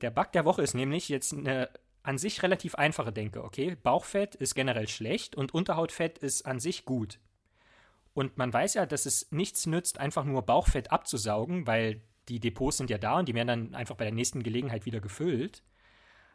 Der 0.00 0.10
Bug 0.10 0.32
der 0.32 0.44
Woche 0.44 0.62
ist 0.62 0.74
nämlich 0.74 1.08
jetzt 1.08 1.32
eine 1.32 1.70
an 2.02 2.18
sich 2.18 2.42
relativ 2.42 2.74
einfache 2.74 3.12
Denke, 3.12 3.44
okay? 3.44 3.76
Bauchfett 3.80 4.34
ist 4.34 4.56
generell 4.56 4.88
schlecht 4.88 5.36
und 5.36 5.54
Unterhautfett 5.54 6.18
ist 6.18 6.46
an 6.46 6.58
sich 6.58 6.84
gut. 6.84 7.20
Und 8.14 8.36
man 8.36 8.52
weiß 8.52 8.74
ja, 8.74 8.86
dass 8.86 9.06
es 9.06 9.30
nichts 9.30 9.66
nützt, 9.66 9.98
einfach 9.98 10.24
nur 10.24 10.42
Bauchfett 10.42 10.90
abzusaugen, 10.90 11.66
weil 11.66 12.02
die 12.28 12.40
Depots 12.40 12.78
sind 12.78 12.90
ja 12.90 12.98
da 12.98 13.18
und 13.18 13.28
die 13.28 13.34
werden 13.34 13.48
dann 13.48 13.74
einfach 13.74 13.96
bei 13.96 14.04
der 14.04 14.12
nächsten 14.12 14.42
Gelegenheit 14.42 14.86
wieder 14.86 15.00
gefüllt. 15.00 15.62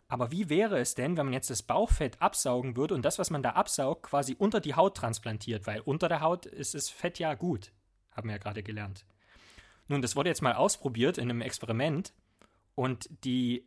Aber 0.08 0.32
wie 0.32 0.50
wäre 0.50 0.80
es 0.80 0.96
denn, 0.96 1.18
wenn 1.18 1.28
man 1.28 1.34
jetzt 1.34 1.50
das 1.50 1.64
Bauchfett 1.64 2.22
absaugen 2.22 2.76
würde 2.76 2.94
und 2.94 3.04
das, 3.04 3.20
was 3.20 3.30
man 3.30 3.44
da 3.44 3.52
absaugt, 3.52 4.04
quasi 4.04 4.36
unter 4.38 4.60
die 4.60 4.76
Haut 4.76 4.96
transplantiert? 4.96 5.66
Weil 5.66 5.82
unter 5.82 6.08
der 6.08 6.22
Haut 6.22 6.46
ist 6.46 6.76
das 6.76 6.90
Fett 6.90 7.20
ja 7.20 7.34
gut, 7.34 7.72
haben 8.12 8.30
wir 8.30 8.36
ja 8.36 8.42
gerade 8.42 8.64
gelernt. 8.64 9.06
Nun, 9.88 10.02
das 10.02 10.16
wurde 10.16 10.30
jetzt 10.30 10.42
mal 10.42 10.54
ausprobiert 10.54 11.18
in 11.18 11.30
einem 11.30 11.42
Experiment 11.42 12.14
und 12.76 13.10
die, 13.24 13.66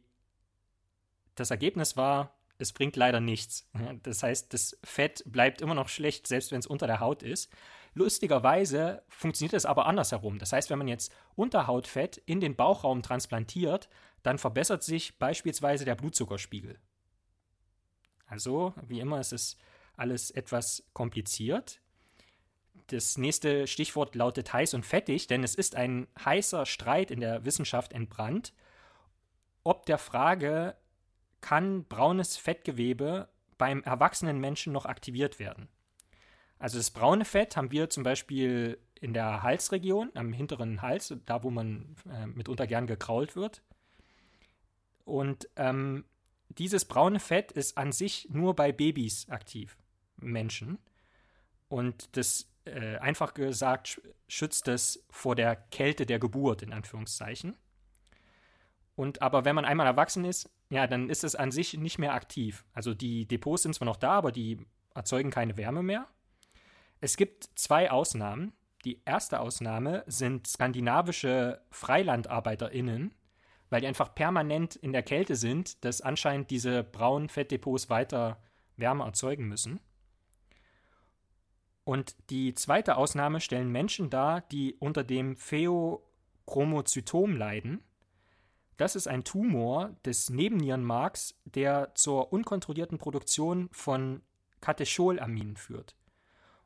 das 1.35 1.51
Ergebnis 1.51 1.97
war, 1.97 2.37
es 2.59 2.73
bringt 2.73 2.97
leider 2.97 3.21
nichts. 3.21 3.69
Das 4.03 4.23
heißt, 4.23 4.53
das 4.53 4.79
Fett 4.85 5.23
bleibt 5.27 5.61
immer 5.61 5.75
noch 5.75 5.89
schlecht, 5.89 6.27
selbst 6.27 6.53
wenn 6.53 6.61
es 6.61 6.67
unter 6.67 6.87
der 6.87 7.01
Haut 7.01 7.23
ist. 7.23 7.51
Lustigerweise 7.97 9.03
funktioniert 9.09 9.55
es 9.55 9.65
aber 9.65 9.87
andersherum. 9.87 10.39
Das 10.39 10.53
heißt, 10.53 10.69
wenn 10.69 10.77
man 10.77 10.87
jetzt 10.87 11.11
Unterhautfett 11.35 12.19
in 12.27 12.41
den 12.43 12.55
Bauchraum 12.55 13.01
transplantiert, 13.01 13.89
dann 14.23 14.37
verbessert 14.37 14.83
sich 14.83 15.19
beispielsweise 15.19 15.87
der 15.87 15.95
Blutzuckerspiegel. 15.95 16.79
Also, 18.27 18.75
wie 18.87 19.01
immer, 19.01 19.19
ist 19.19 19.33
es 19.33 19.57
alles 19.97 20.31
etwas 20.31 20.85
kompliziert. 20.93 21.81
Das 22.89 23.17
nächste 23.17 23.67
Stichwort 23.67 24.15
lautet 24.15 24.53
heiß 24.53 24.75
und 24.75 24.85
fettig, 24.85 25.27
denn 25.27 25.43
es 25.43 25.55
ist 25.55 25.75
ein 25.75 26.07
heißer 26.23 26.67
Streit 26.67 27.11
in 27.11 27.21
der 27.21 27.47
Wissenschaft 27.47 27.95
entbrannt, 27.95 28.53
ob 29.65 29.87
der 29.87 29.97
Frage, 29.97 30.77
kann 31.41 31.85
braunes 31.85 32.37
Fettgewebe 32.37 33.31
beim 33.57 33.83
erwachsenen 33.85 34.39
Menschen 34.39 34.75
noch 34.75 34.85
aktiviert 34.85 35.39
werden. 35.39 35.71
Also 36.59 36.79
das 36.79 36.91
braune 36.91 37.25
Fett 37.25 37.57
haben 37.57 37.71
wir 37.71 37.91
zum 37.91 38.03
Beispiel 38.03 38.79
in 39.01 39.13
der 39.13 39.43
Halsregion, 39.43 40.11
am 40.15 40.33
hinteren 40.33 40.83
Hals, 40.83 41.15
da 41.27 41.43
wo 41.43 41.51
man 41.51 41.97
äh, 42.11 42.27
mitunter 42.27 42.67
gern 42.67 42.87
gekrault 42.87 43.37
wird. 43.37 43.63
Und 45.05 45.49
ähm, 45.57 46.05
dieses 46.49 46.85
braune 46.85 47.21
Fett 47.21 47.53
ist 47.53 47.77
an 47.77 47.93
sich 47.93 48.29
nur 48.31 48.57
bei 48.57 48.73
Babys 48.73 49.29
aktiv, 49.29 49.77
Menschen. 50.17 50.79
Und 51.69 52.17
das, 52.17 52.51
äh, 52.65 52.97
einfach 52.97 53.35
gesagt, 53.35 54.01
schützt 54.29 54.69
es 54.69 55.05
vor 55.11 55.35
der 55.35 55.57
Kälte 55.57 56.07
der 56.07 56.19
Geburt, 56.19 56.63
in 56.63 56.73
Anführungszeichen. 56.73 57.57
Und 58.95 59.21
aber 59.21 59.45
wenn 59.45 59.55
man 59.55 59.67
einmal 59.67 59.87
erwachsen 59.87 60.25
ist, 60.25 60.51
ja, 60.71 60.87
dann 60.87 61.11
ist 61.11 61.23
es 61.23 61.37
an 61.37 61.53
sich 61.53 61.75
nicht 61.75 61.99
mehr 61.99 62.15
aktiv. 62.15 62.65
Also 62.73 62.95
die 62.95 63.27
Depots 63.27 63.63
sind 63.63 63.75
zwar 63.75 63.87
noch 63.87 63.97
da, 63.97 64.13
aber 64.13 64.33
die 64.33 64.59
erzeugen 64.95 65.31
keine 65.31 65.57
Wärme 65.57 65.83
mehr. 65.83 66.09
Es 67.01 67.17
gibt 67.17 67.51
zwei 67.55 67.91
Ausnahmen. 67.91 68.53
Die 68.85 69.03
erste 69.05 69.41
Ausnahme 69.41 70.05
sind 70.07 70.47
skandinavische 70.47 71.61
FreilandarbeiterInnen, 71.71 73.15
weil 73.69 73.81
die 73.81 73.87
einfach 73.87 74.15
permanent 74.15 74.77
in 74.77 74.93
der 74.93 75.03
Kälte 75.03 75.37
sind, 75.37 75.85
dass 75.85 76.01
anscheinend 76.01 76.51
diese 76.51 76.85
braunen 76.85 77.29
Fettdepots 77.29 77.91
weiter 77.91 78.41
Wärme 78.77 79.05
erzeugen 79.05 79.49
müssen. 79.49 79.81
Und 81.85 82.17
die 82.31 82.55
zweite 82.55 82.97
Ausnahme 82.97 83.41
stellen 83.41 83.71
Menschen 83.71 84.11
dar, 84.11 84.41
die 84.41 84.75
unter 84.75 85.05
dem 85.05 85.37
Pheochromozytom 85.37 87.37
leiden. 87.37 87.83
Das 88.77 88.97
ist 88.97 89.07
ein 89.07 89.25
Tumor 89.25 89.97
des 90.05 90.29
Nebennierenmarks, 90.29 91.41
der 91.45 91.95
zur 91.95 92.33
unkontrollierten 92.33 92.99
Produktion 92.99 93.69
von 93.73 94.23
Katecholaminen 94.61 95.57
führt. 95.57 95.97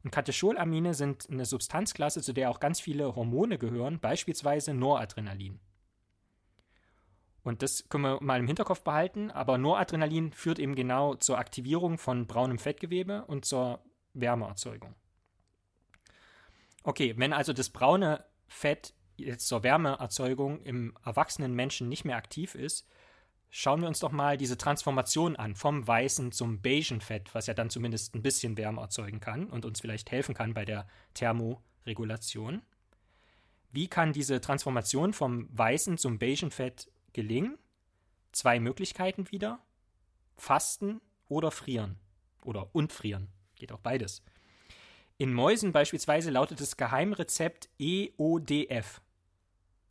Und 0.03 0.11
Katecholamine 0.11 0.95
sind 0.95 1.29
eine 1.31 1.45
Substanzklasse, 1.45 2.23
zu 2.23 2.33
der 2.33 2.51
auch 2.51 2.61
ganz 2.61 2.81
viele 2.81 3.15
Hormone 3.15 3.59
gehören, 3.59 4.01
beispielsweise 4.01 4.73
Noradrenalin. 4.73 5.61
Und 7.43 7.63
das 7.63 7.89
können 7.89 8.05
wir 8.05 8.23
mal 8.23 8.39
im 8.39 8.47
Hinterkopf 8.47 8.83
behalten, 8.83 9.31
aber 9.31 9.59
Noradrenalin 9.59 10.33
führt 10.33 10.59
eben 10.59 10.75
genau 10.75 11.15
zur 11.15 11.39
Aktivierung 11.39 11.99
von 11.99 12.27
braunem 12.27 12.59
Fettgewebe 12.59 13.25
und 13.27 13.45
zur 13.45 13.83
Wärmeerzeugung. 14.15 14.95
Okay, 16.83 17.15
wenn 17.17 17.33
also 17.33 17.53
das 17.53 17.71
braune 17.71 18.25
Fett 18.47 18.95
jetzt 19.17 19.49
zur 19.49 19.63
Wärmeerzeugung 19.63 20.63
im 20.63 20.97
erwachsenen 21.05 21.55
Menschen 21.55 21.89
nicht 21.89 22.05
mehr 22.05 22.17
aktiv 22.17 22.55
ist, 22.55 22.87
schauen 23.51 23.81
wir 23.81 23.89
uns 23.89 23.99
doch 23.99 24.13
mal 24.13 24.37
diese 24.37 24.57
Transformation 24.57 25.37
an, 25.37 25.55
vom 25.55 25.87
weißen 25.87 26.33
zum 26.33 26.63
beigen 26.63 27.01
Fett, 27.01 27.35
was 27.35 27.47
ja 27.47 27.55
dann 27.55 27.71
zumindest 27.71 28.15
ein 28.15 28.23
bisschen 28.23 28.57
Wärme 28.57 28.81
erzeugen 28.81 29.21
kann 29.21 29.49
und 29.51 29.65
uns 29.65 29.81
vielleicht 29.81 30.11
helfen 30.11 30.35
kann 30.35 30.55
bei 30.55 30.65
der 30.65 30.87
Thermoregulation. 31.15 32.63
Wie 33.73 33.89
kann 33.89 34.13
diese 34.13 34.41
Transformation 34.41 35.13
vom 35.13 35.49
weißen 35.57 35.99
zum 35.99 36.19
beigen 36.19 36.51
Fett 36.51 36.91
gelingen? 37.13 37.59
Zwei 38.33 38.61
Möglichkeiten 38.61 39.31
wieder. 39.31 39.61
Fasten 40.37 41.01
oder 41.29 41.51
frieren. 41.51 41.99
Oder 42.43 42.75
und 42.75 42.93
frieren. 42.93 43.29
Geht 43.57 43.73
auch 43.73 43.81
beides. 43.81 44.23
In 45.19 45.35
Mäusen 45.35 45.73
beispielsweise 45.73 46.31
lautet 46.31 46.61
das 46.61 46.77
Geheimrezept 46.77 47.69
EODF. 47.79 49.03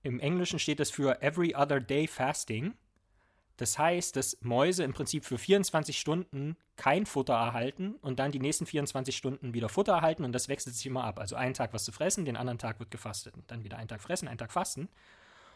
Im 0.02 0.20
Englischen 0.20 0.60
steht 0.60 0.80
das 0.80 0.90
für 0.90 1.22
Every 1.22 1.56
Other 1.56 1.80
Day 1.80 2.08
Fasting. 2.08 2.74
Das 3.60 3.78
heißt, 3.78 4.16
dass 4.16 4.38
Mäuse 4.40 4.86
im 4.86 4.94
Prinzip 4.94 5.26
für 5.26 5.38
24 5.38 6.00
Stunden 6.00 6.56
kein 6.78 7.06
Futter 7.06 7.34
erhalten 7.34 7.96
und 7.96 8.18
dann 8.18 8.32
die 8.32 8.40
nächsten 8.40 8.66
24 8.66 9.18
Stunden 9.18 9.54
wieder 9.54 9.68
Futter 9.68 9.92
erhalten 9.92 10.24
und 10.24 10.32
das 10.32 10.48
wechselt 10.48 10.78
sich 10.78 10.86
immer 10.86 11.04
ab. 11.04 11.20
Also 11.20 11.36
einen 11.36 11.54
Tag 11.54 11.74
was 11.74 11.84
zu 11.84 11.92
fressen, 11.92 12.24
den 12.24 12.38
anderen 12.38 12.58
Tag 12.58 12.80
wird 12.80 12.90
gefastet. 12.90 13.36
Und 13.36 13.52
dann 13.52 13.66
wieder 13.66 13.76
einen 13.76 13.90
Tag 13.90 14.00
fressen, 14.00 14.30
einen 14.30 14.38
Tag 14.38 14.54
fasten. 14.54 14.88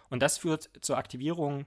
Und 0.09 0.21
das 0.21 0.37
führt 0.37 0.69
zur 0.81 0.97
Aktivierung 0.97 1.65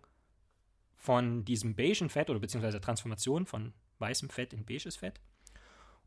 von 0.94 1.46
diesem 1.46 1.74
beigen 1.74 2.10
Fett 2.10 2.28
oder 2.28 2.38
beziehungsweise 2.38 2.82
Transformation 2.82 3.46
von 3.46 3.72
weißem 3.98 4.28
Fett 4.28 4.52
in 4.52 4.66
beiges 4.66 4.96
Fett. 4.96 5.18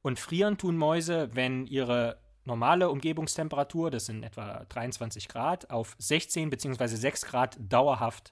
Und 0.03 0.19
frieren 0.19 0.59
tun 0.59 0.77
Mäuse, 0.77 1.31
wenn 1.33 1.65
ihre 1.65 2.19
normale 2.45 2.91
Umgebungstemperatur, 2.91 3.89
das 3.89 4.05
sind 4.05 4.21
etwa 4.21 4.63
23 4.69 5.27
Grad, 5.27 5.71
auf 5.71 5.95
16 5.97 6.51
bzw. 6.51 6.85
6 6.85 7.25
Grad 7.25 7.57
dauerhaft 7.59 8.31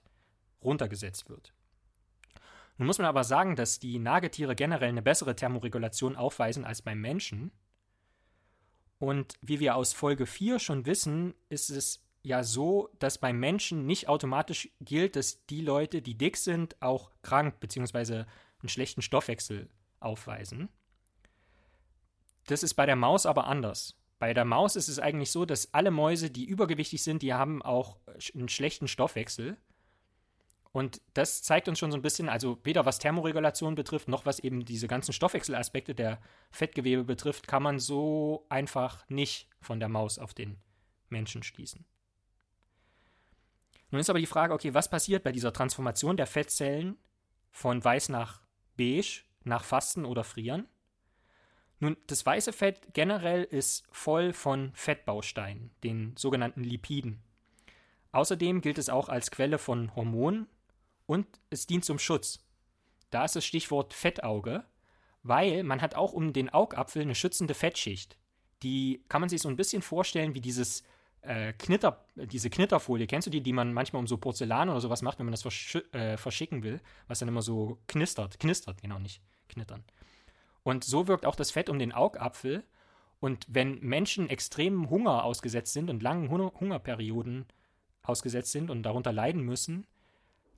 runtergesetzt 0.64 1.28
wird. 1.28 1.54
Nun 2.78 2.88
muss 2.88 3.00
man 3.00 3.08
aber 3.08 3.24
sagen, 3.24 3.56
dass 3.56 3.80
die 3.80 4.00
Nagetiere 4.00 4.56
generell 4.56 4.90
eine 4.90 5.02
bessere 5.02 5.36
Thermoregulation 5.36 6.16
aufweisen 6.16 6.64
als 6.64 6.82
beim 6.82 7.02
Menschen. 7.02 7.52
Und 9.00 9.36
wie 9.42 9.60
wir 9.60 9.76
aus 9.76 9.94
Folge 9.94 10.26
4 10.26 10.60
schon 10.60 10.86
wissen, 10.86 11.34
ist 11.50 11.70
es 11.70 12.04
ja 12.24 12.44
so, 12.44 12.90
dass 13.00 13.20
beim 13.20 13.40
Menschen 13.40 13.86
nicht 13.86 14.10
automatisch 14.10 14.70
gilt, 14.82 15.16
dass 15.16 15.46
die 15.46 15.62
Leute, 15.62 16.02
die 16.02 16.18
dick 16.18 16.38
sind, 16.38 16.82
auch 16.82 17.12
krank 17.22 17.60
bzw. 17.60 18.26
einen 18.60 18.70
schlechten 18.70 19.02
Stoffwechsel 19.02 19.70
aufweisen. 20.00 20.70
Das 22.48 22.64
ist 22.64 22.76
bei 22.76 22.86
der 22.86 22.96
Maus 22.96 23.26
aber 23.26 23.48
anders. 23.48 23.96
Bei 24.20 24.34
der 24.34 24.46
Maus 24.46 24.76
ist 24.76 24.88
es 24.88 25.00
eigentlich 25.00 25.32
so, 25.32 25.46
dass 25.46 25.74
alle 25.74 25.92
Mäuse, 25.92 26.32
die 26.32 26.46
übergewichtig 26.46 27.04
sind, 27.04 27.22
die 27.22 27.34
haben 27.34 27.62
auch 27.62 27.98
einen 28.34 28.50
schlechten 28.50 28.88
Stoffwechsel. 28.88 29.58
Und 30.78 31.02
das 31.16 31.42
zeigt 31.42 31.68
uns 31.68 31.80
schon 31.80 31.90
so 31.90 31.98
ein 31.98 32.04
bisschen, 32.04 32.30
also 32.30 32.60
weder 32.64 32.86
was 32.86 33.00
Thermoregulation 33.00 33.74
betrifft, 33.74 34.08
noch 34.08 34.28
was 34.28 34.38
eben 34.38 34.64
diese 34.64 34.88
ganzen 34.88 35.12
Stoffwechselaspekte 35.12 35.96
der 35.96 36.22
Fettgewebe 36.52 37.04
betrifft, 37.04 37.48
kann 37.48 37.64
man 37.64 37.80
so 37.80 38.46
einfach 38.48 39.04
nicht 39.10 39.50
von 39.60 39.80
der 39.80 39.90
Maus 39.90 40.20
auf 40.20 40.36
den 40.36 40.60
Menschen 41.10 41.42
schließen. 41.42 41.84
Nun 43.90 44.02
ist 44.02 44.12
aber 44.12 44.20
die 44.20 44.28
Frage, 44.28 44.54
okay, 44.54 44.76
was 44.76 44.88
passiert 44.88 45.24
bei 45.24 45.32
dieser 45.32 45.52
Transformation 45.52 46.16
der 46.16 46.28
Fettzellen 46.28 47.00
von 47.50 47.84
weiß 47.84 48.10
nach 48.10 48.44
beige, 48.78 49.24
nach 49.46 49.64
Fasten 49.64 50.06
oder 50.06 50.24
Frieren? 50.24 50.68
Nun, 51.80 51.98
das 52.06 52.24
weiße 52.24 52.54
Fett 52.54 52.94
generell 52.94 53.46
ist 53.46 53.84
voll 53.90 54.32
von 54.32 54.74
Fettbausteinen, 54.76 55.72
den 55.84 56.16
sogenannten 56.18 56.64
Lipiden. 56.64 57.24
Außerdem 58.12 58.62
gilt 58.62 58.78
es 58.78 58.90
auch 58.90 59.10
als 59.10 59.32
Quelle 59.32 59.58
von 59.58 59.96
Hormonen 59.96 60.48
und 61.08 61.26
es 61.50 61.66
dient 61.66 61.84
zum 61.84 61.98
Schutz. 61.98 62.46
Da 63.10 63.26
ist 63.26 63.36
das 63.36 63.46
Stichwort 63.46 63.94
Fettauge, 63.94 64.66
weil 65.24 65.64
man 65.64 65.82
hat 65.82 65.96
auch 65.96 66.14
um 66.14 66.34
den 66.34 66.50
Augapfel 66.50 67.02
eine 67.02 67.16
schützende 67.16 67.56
Fettschicht. 67.56 68.18
Die 68.62 69.04
kann 69.10 69.22
man 69.22 69.30
sich 69.30 69.42
so 69.42 69.50
ein 69.50 69.56
bisschen 69.56 69.82
vorstellen 69.82 70.36
wie 70.36 70.42
dieses 70.42 70.84
äh, 71.22 71.54
Knitter, 71.54 72.06
diese 72.16 72.50
Knitterfolie. 72.50 73.08
Kennst 73.08 73.28
du 73.28 73.32
die, 73.32 73.42
die 73.42 73.54
man 73.54 73.74
manchmal 73.74 74.02
um 74.02 74.08
so 74.08 74.18
Porzellan 74.18 74.70
oder 74.70 74.82
sowas 74.82 75.02
macht, 75.02 75.20
wenn 75.20 75.26
man 75.26 75.34
das 75.34 75.42
versch 75.42 75.76
äh, 75.94 76.18
verschicken 76.18 76.64
will, 76.64 76.82
was 77.08 77.20
dann 77.20 77.30
immer 77.30 77.42
so 77.42 77.80
knistert. 77.88 78.40
Knistert, 78.40 78.82
genau 78.82 79.00
nicht 79.00 79.22
knittern. 79.50 79.84
Und 80.64 80.84
so 80.84 81.08
wirkt 81.08 81.26
auch 81.26 81.36
das 81.36 81.52
Fett 81.52 81.70
um 81.70 81.80
den 81.80 81.94
Augapfel. 81.94 82.64
Und 83.20 83.46
wenn 83.50 83.80
Menschen 83.80 84.30
extremen 84.30 84.90
Hunger 84.90 85.24
ausgesetzt 85.24 85.74
sind 85.74 85.90
und 85.90 86.04
langen 86.04 86.30
Hungerperioden 86.30 87.46
ausgesetzt 88.04 88.52
sind 88.52 88.70
und 88.70 88.84
darunter 88.84 89.12
leiden 89.12 89.42
müssen, 89.42 89.88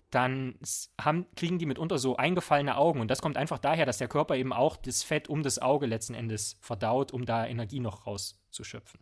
dann 0.09 0.55
haben, 0.99 1.27
kriegen 1.35 1.59
die 1.59 1.65
mitunter 1.65 1.99
so 1.99 2.17
eingefallene 2.17 2.77
Augen. 2.77 2.99
Und 2.99 3.11
das 3.11 3.21
kommt 3.21 3.37
einfach 3.37 3.59
daher, 3.59 3.85
dass 3.85 3.99
der 3.99 4.07
Körper 4.07 4.35
eben 4.35 4.53
auch 4.53 4.75
das 4.75 5.03
Fett 5.03 5.29
um 5.29 5.43
das 5.43 5.59
Auge 5.59 5.85
letzten 5.85 6.15
Endes 6.15 6.57
verdaut, 6.61 7.11
um 7.11 7.25
da 7.25 7.45
Energie 7.45 7.79
noch 7.79 8.07
rauszuschöpfen. 8.07 8.99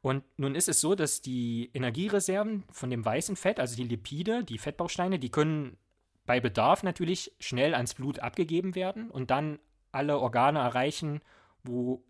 Und 0.00 0.24
nun 0.36 0.54
ist 0.54 0.68
es 0.68 0.80
so, 0.80 0.94
dass 0.94 1.22
die 1.22 1.70
Energiereserven 1.74 2.64
von 2.70 2.90
dem 2.90 3.04
weißen 3.04 3.36
Fett, 3.36 3.60
also 3.60 3.76
die 3.76 3.84
Lipide, 3.84 4.44
die 4.44 4.58
Fettbausteine, 4.58 5.18
die 5.18 5.30
können 5.30 5.76
bei 6.24 6.40
Bedarf 6.40 6.82
natürlich 6.82 7.32
schnell 7.40 7.74
ans 7.74 7.94
Blut 7.94 8.20
abgegeben 8.20 8.74
werden 8.74 9.10
und 9.10 9.30
dann 9.30 9.58
alle 9.92 10.18
Organe 10.18 10.58
erreichen, 10.58 11.20
wo 11.64 12.04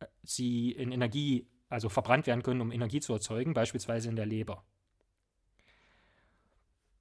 äh, 0.00 0.06
sie 0.22 0.72
in 0.72 0.92
Energie, 0.92 1.46
also 1.68 1.88
verbrannt 1.88 2.26
werden 2.26 2.42
können, 2.42 2.60
um 2.62 2.72
Energie 2.72 3.00
zu 3.00 3.12
erzeugen, 3.12 3.54
beispielsweise 3.54 4.08
in 4.08 4.16
der 4.16 4.26
Leber. 4.26 4.64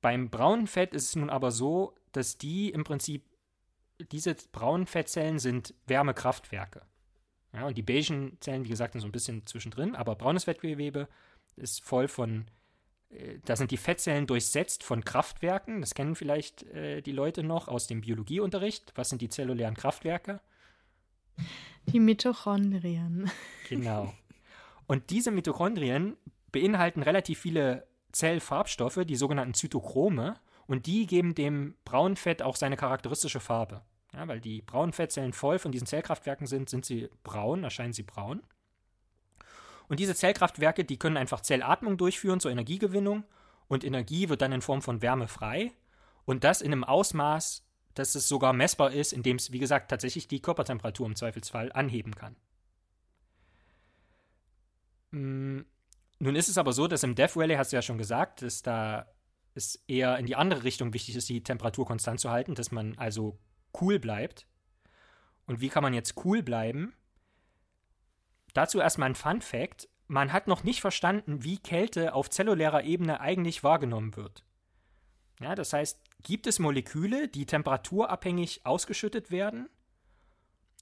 Beim 0.01 0.29
braunen 0.29 0.67
Fett 0.67 0.93
ist 0.93 1.09
es 1.09 1.15
nun 1.15 1.29
aber 1.29 1.51
so, 1.51 1.95
dass 2.11 2.37
die 2.37 2.69
im 2.69 2.83
Prinzip, 2.83 3.25
diese 4.11 4.35
braunen 4.51 4.87
Fettzellen 4.87 5.39
sind 5.39 5.73
Wärmekraftwerke. 5.87 6.81
Ja, 7.53 7.67
und 7.67 7.77
die 7.77 7.83
beigen 7.83 8.37
Zellen, 8.39 8.63
wie 8.63 8.69
gesagt, 8.69 8.93
sind 8.93 9.01
so 9.01 9.07
ein 9.07 9.11
bisschen 9.11 9.45
zwischendrin, 9.45 9.95
aber 9.95 10.15
braunes 10.15 10.43
Fettgewebe 10.45 11.07
ist 11.55 11.83
voll 11.83 12.07
von, 12.07 12.45
äh, 13.09 13.39
da 13.43 13.55
sind 13.55 13.71
die 13.71 13.77
Fettzellen 13.77 14.27
durchsetzt 14.27 14.83
von 14.83 15.03
Kraftwerken. 15.03 15.81
Das 15.81 15.95
kennen 15.95 16.15
vielleicht 16.15 16.63
äh, 16.63 17.01
die 17.01 17.11
Leute 17.11 17.43
noch 17.43 17.67
aus 17.67 17.87
dem 17.87 18.01
Biologieunterricht. 18.01 18.93
Was 18.95 19.09
sind 19.09 19.21
die 19.21 19.29
zellulären 19.29 19.75
Kraftwerke? 19.75 20.41
Die 21.87 21.99
Mitochondrien. 21.99 23.31
Genau. 23.67 24.13
Und 24.87 25.09
diese 25.09 25.31
Mitochondrien 25.31 26.17
beinhalten 26.51 27.03
relativ 27.03 27.39
viele 27.39 27.87
Zellfarbstoffe, 28.11 29.01
die 29.05 29.15
sogenannten 29.15 29.53
Zytochrome, 29.53 30.35
und 30.67 30.85
die 30.85 31.07
geben 31.07 31.33
dem 31.33 31.75
braunen 31.83 32.15
Fett 32.15 32.43
auch 32.43 32.55
seine 32.55 32.77
charakteristische 32.77 33.39
Farbe. 33.39 33.81
Ja, 34.13 34.27
weil 34.27 34.39
die 34.39 34.61
braunen 34.61 34.93
Fettzellen 34.93 35.33
voll 35.33 35.57
von 35.57 35.71
diesen 35.71 35.87
Zellkraftwerken 35.87 36.45
sind, 36.45 36.69
sind 36.69 36.85
sie 36.85 37.09
braun, 37.23 37.63
erscheinen 37.63 37.93
sie 37.93 38.03
braun. 38.03 38.43
Und 39.87 39.99
diese 39.99 40.13
Zellkraftwerke, 40.13 40.85
die 40.85 40.99
können 40.99 41.17
einfach 41.17 41.41
Zellatmung 41.41 41.97
durchführen 41.97 42.39
zur 42.39 42.51
Energiegewinnung 42.51 43.23
und 43.67 43.83
Energie 43.83 44.29
wird 44.29 44.41
dann 44.41 44.51
in 44.51 44.61
Form 44.61 44.83
von 44.83 45.01
Wärme 45.01 45.27
frei 45.27 45.71
und 46.25 46.43
das 46.43 46.61
in 46.61 46.71
einem 46.71 46.83
Ausmaß, 46.83 47.65
dass 47.95 48.13
es 48.13 48.27
sogar 48.27 48.53
messbar 48.53 48.91
ist, 48.91 49.11
indem 49.11 49.37
es, 49.37 49.51
wie 49.51 49.59
gesagt, 49.59 49.89
tatsächlich 49.89 50.27
die 50.27 50.41
Körpertemperatur 50.41 51.07
im 51.07 51.15
Zweifelsfall 51.15 51.71
anheben 51.71 52.13
kann. 52.13 52.35
Nun 56.19 56.35
ist 56.35 56.49
es 56.49 56.57
aber 56.57 56.73
so, 56.73 56.87
dass 56.87 57.03
im 57.03 57.15
Death 57.15 57.35
Valley, 57.35 57.55
hast 57.55 57.71
du 57.71 57.77
ja 57.77 57.81
schon 57.81 57.97
gesagt, 57.97 58.41
dass 58.41 58.61
da 58.61 59.07
es 59.55 59.75
eher 59.87 60.17
in 60.17 60.25
die 60.25 60.35
andere 60.35 60.63
Richtung 60.63 60.93
wichtig 60.93 61.15
ist, 61.15 61.29
die 61.29 61.43
Temperatur 61.43 61.85
konstant 61.85 62.19
zu 62.19 62.29
halten, 62.29 62.55
dass 62.55 62.71
man 62.71 62.97
also 62.97 63.39
cool 63.79 63.99
bleibt. 63.99 64.45
Und 65.45 65.61
wie 65.61 65.69
kann 65.69 65.83
man 65.83 65.93
jetzt 65.93 66.23
cool 66.25 66.43
bleiben? 66.43 66.93
Dazu 68.53 68.79
erstmal 68.79 69.09
ein 69.09 69.15
Fun 69.15 69.41
Fact. 69.41 69.89
Man 70.07 70.33
hat 70.33 70.47
noch 70.47 70.63
nicht 70.63 70.81
verstanden, 70.81 71.43
wie 71.43 71.57
Kälte 71.57 72.13
auf 72.13 72.29
zellulärer 72.29 72.83
Ebene 72.83 73.21
eigentlich 73.21 73.63
wahrgenommen 73.63 74.15
wird. 74.15 74.43
Ja, 75.39 75.55
das 75.55 75.71
heißt, 75.71 76.01
gibt 76.23 76.47
es 76.47 76.59
Moleküle, 76.59 77.29
die 77.29 77.45
temperaturabhängig 77.45 78.65
ausgeschüttet 78.65 79.31
werden? 79.31 79.69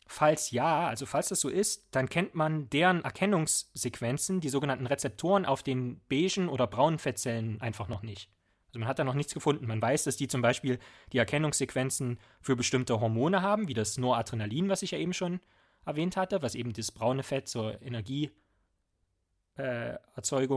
Falls 0.07 0.51
ja, 0.51 0.87
also 0.87 1.05
falls 1.05 1.27
das 1.29 1.41
so 1.41 1.49
ist, 1.49 1.87
dann 1.91 2.07
kennt 2.07 2.33
man 2.33 2.69
deren 2.69 3.03
Erkennungssequenzen, 3.03 4.39
die 4.39 4.49
sogenannten 4.49 4.87
Rezeptoren 4.87 5.45
auf 5.45 5.63
den 5.63 6.01
beigen 6.07 6.49
oder 6.49 6.65
braunen 6.65 6.97
Fettzellen 6.97 7.59
einfach 7.61 7.89
noch 7.89 8.03
nicht. 8.03 8.29
Also 8.67 8.79
man 8.79 8.87
hat 8.87 8.99
da 8.99 9.03
noch 9.03 9.13
nichts 9.15 9.33
gefunden. 9.33 9.67
Man 9.67 9.81
weiß, 9.81 10.05
dass 10.05 10.17
die 10.17 10.27
zum 10.27 10.41
Beispiel 10.41 10.79
die 11.11 11.17
Erkennungssequenzen 11.17 12.19
für 12.41 12.55
bestimmte 12.55 12.99
Hormone 12.99 13.41
haben, 13.41 13.67
wie 13.67 13.73
das 13.73 13.97
Noradrenalin, 13.97 14.69
was 14.69 14.81
ich 14.81 14.91
ja 14.91 14.97
eben 14.97 15.13
schon 15.13 15.39
erwähnt 15.85 16.17
hatte, 16.17 16.41
was 16.41 16.55
eben 16.55 16.73
das 16.73 16.91
braune 16.91 17.23
Fett 17.23 17.47
zur 17.47 17.81
Energieerzeugung 17.81 18.35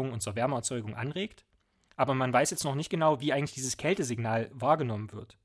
äh, 0.09 0.13
und 0.13 0.23
zur 0.23 0.37
Wärmeerzeugung 0.37 0.95
anregt. 0.95 1.45
Aber 1.97 2.15
man 2.15 2.33
weiß 2.33 2.51
jetzt 2.51 2.65
noch 2.65 2.75
nicht 2.75 2.91
genau, 2.91 3.21
wie 3.21 3.33
eigentlich 3.33 3.55
dieses 3.55 3.77
Kältesignal 3.77 4.51
wahrgenommen 4.53 5.13
wird. 5.13 5.39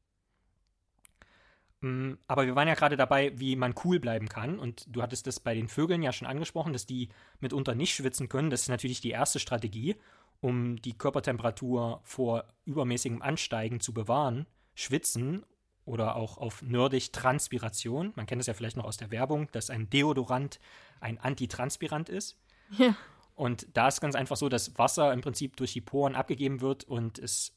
Mm, 1.86 2.18
aber 2.28 2.46
wir 2.46 2.56
waren 2.56 2.68
ja 2.68 2.74
gerade 2.74 2.98
dabei, 2.98 3.32
wie 3.38 3.56
man 3.56 3.76
cool 3.84 4.00
bleiben 4.00 4.28
kann. 4.28 4.60
Und 4.60 4.86
du 4.88 5.02
hattest 5.02 5.28
das 5.28 5.40
bei 5.40 5.54
den 5.54 5.68
Vögeln 5.68 6.02
ja 6.02 6.12
schon 6.12 6.28
angesprochen, 6.28 6.74
dass 6.74 6.86
die 6.86 7.10
mitunter 7.40 7.76
nicht 7.76 7.94
schwitzen 7.94 8.30
können. 8.30 8.50
Das 8.50 8.64
ist 8.64 8.70
natürlich 8.70 9.02
die 9.02 9.12
erste 9.12 9.40
Strategie 9.40 9.96
um 10.42 10.76
die 10.82 10.98
Körpertemperatur 10.98 12.02
vor 12.04 12.46
übermäßigem 12.66 13.22
Ansteigen 13.22 13.80
zu 13.80 13.94
bewahren, 13.94 14.46
schwitzen 14.76 15.46
oder 15.86 16.16
auch 16.16 16.38
auf 16.38 16.62
nerdig 16.62 17.12
Transpiration. 17.12 18.14
Man 18.16 18.26
kennt 18.26 18.42
es 18.42 18.48
ja 18.48 18.54
vielleicht 18.54 18.78
noch 18.78 18.86
aus 18.86 18.98
der 18.98 19.12
Werbung, 19.12 19.50
dass 19.52 19.70
ein 19.70 19.90
Deodorant 19.90 20.60
ein 21.00 21.20
Antitranspirant 21.20 22.10
ist. 22.10 22.38
Ja. 22.78 22.96
Und 23.36 23.68
da 23.74 23.88
ist 23.88 24.02
ganz 24.02 24.16
einfach 24.16 24.38
so, 24.38 24.50
dass 24.50 24.78
Wasser 24.78 25.14
im 25.14 25.22
Prinzip 25.22 25.58
durch 25.58 25.74
die 25.74 25.82
Poren 25.82 26.16
abgegeben 26.16 26.62
wird 26.62 26.84
und 26.84 27.20
es 27.20 27.54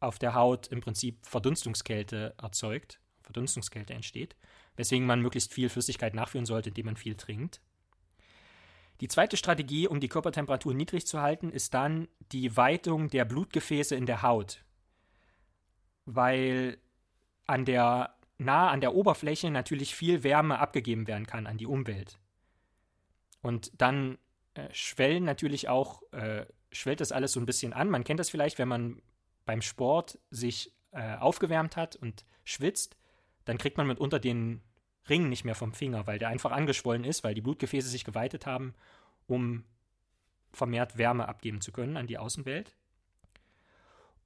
auf 0.00 0.18
der 0.18 0.34
Haut 0.34 0.66
im 0.68 0.80
Prinzip 0.80 1.24
Verdunstungskälte 1.24 2.34
erzeugt, 2.42 2.98
Verdunstungskälte 3.32 3.94
entsteht, 3.94 4.36
weswegen 4.76 5.06
man 5.06 5.20
möglichst 5.20 5.52
viel 5.52 5.68
Flüssigkeit 5.68 6.14
nachführen 6.14 6.46
sollte, 6.46 6.68
indem 6.68 6.86
man 6.86 6.96
viel 6.96 7.14
trinkt. 7.14 7.60
Die 9.00 9.08
zweite 9.08 9.36
Strategie, 9.36 9.88
um 9.88 9.98
die 9.98 10.08
Körpertemperatur 10.08 10.74
niedrig 10.74 11.06
zu 11.06 11.20
halten, 11.20 11.50
ist 11.50 11.74
dann 11.74 12.08
die 12.30 12.56
Weitung 12.56 13.08
der 13.08 13.24
Blutgefäße 13.24 13.96
in 13.96 14.06
der 14.06 14.22
Haut. 14.22 14.64
Weil 16.04 16.78
an 17.46 17.64
der, 17.64 18.14
nah 18.38 18.70
an 18.70 18.80
der 18.80 18.94
Oberfläche 18.94 19.50
natürlich 19.50 19.94
viel 19.94 20.22
Wärme 20.22 20.58
abgegeben 20.58 21.08
werden 21.08 21.26
kann 21.26 21.46
an 21.46 21.58
die 21.58 21.66
Umwelt. 21.66 22.18
Und 23.40 23.72
dann 23.76 24.18
äh, 24.54 24.68
schwellen 24.72 25.24
natürlich 25.24 25.68
auch, 25.68 26.02
äh, 26.12 26.46
schwellt 26.70 27.00
das 27.00 27.10
alles 27.10 27.32
so 27.32 27.40
ein 27.40 27.46
bisschen 27.46 27.72
an. 27.72 27.90
Man 27.90 28.04
kennt 28.04 28.20
das 28.20 28.30
vielleicht, 28.30 28.58
wenn 28.58 28.68
man 28.68 29.02
beim 29.44 29.62
Sport 29.62 30.18
sich 30.30 30.72
äh, 30.92 31.16
aufgewärmt 31.16 31.76
hat 31.76 31.96
und 31.96 32.24
schwitzt, 32.44 32.96
dann 33.44 33.58
kriegt 33.58 33.76
man 33.76 33.86
mitunter 33.86 34.18
den 34.18 34.62
Ring 35.08 35.28
nicht 35.28 35.44
mehr 35.44 35.54
vom 35.54 35.72
Finger, 35.72 36.06
weil 36.06 36.18
der 36.18 36.28
einfach 36.28 36.52
angeschwollen 36.52 37.04
ist, 37.04 37.24
weil 37.24 37.34
die 37.34 37.40
Blutgefäße 37.40 37.88
sich 37.88 38.04
geweitet 38.04 38.46
haben, 38.46 38.74
um 39.26 39.64
vermehrt 40.52 40.98
Wärme 40.98 41.28
abgeben 41.28 41.60
zu 41.60 41.72
können 41.72 41.96
an 41.96 42.06
die 42.06 42.18
Außenwelt. 42.18 42.76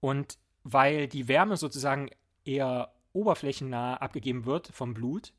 Und 0.01 0.39
weil 0.65 1.07
die 1.07 1.29
Wärme 1.29 1.57
sozusagen 1.57 2.11
eher 2.45 2.93
oberflächennah 3.13 3.95
abgegeben 3.97 4.45
wird 4.45 4.69
vom 4.69 4.93
Blut, 4.93 5.33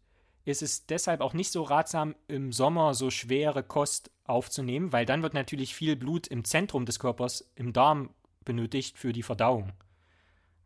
ist 0.45 0.61
es 0.61 0.85
deshalb 0.85 1.21
auch 1.21 1.33
nicht 1.33 1.51
so 1.51 1.63
ratsam, 1.63 2.15
im 2.27 2.53
Sommer 2.53 2.93
so 2.93 3.11
schwere 3.11 3.63
Kost 3.63 4.11
aufzunehmen, 4.23 4.93
weil 4.93 5.05
dann 5.05 5.21
wird 5.21 5.33
natürlich 5.33 5.75
viel 5.75 5.95
Blut 5.95 6.27
im 6.27 6.45
Zentrum 6.45 6.85
des 6.85 6.99
Körpers, 6.99 7.51
im 7.55 7.73
Darm, 7.73 8.13
benötigt 8.45 8.97
für 8.97 9.11
die 9.11 9.23
Verdauung. 9.23 9.73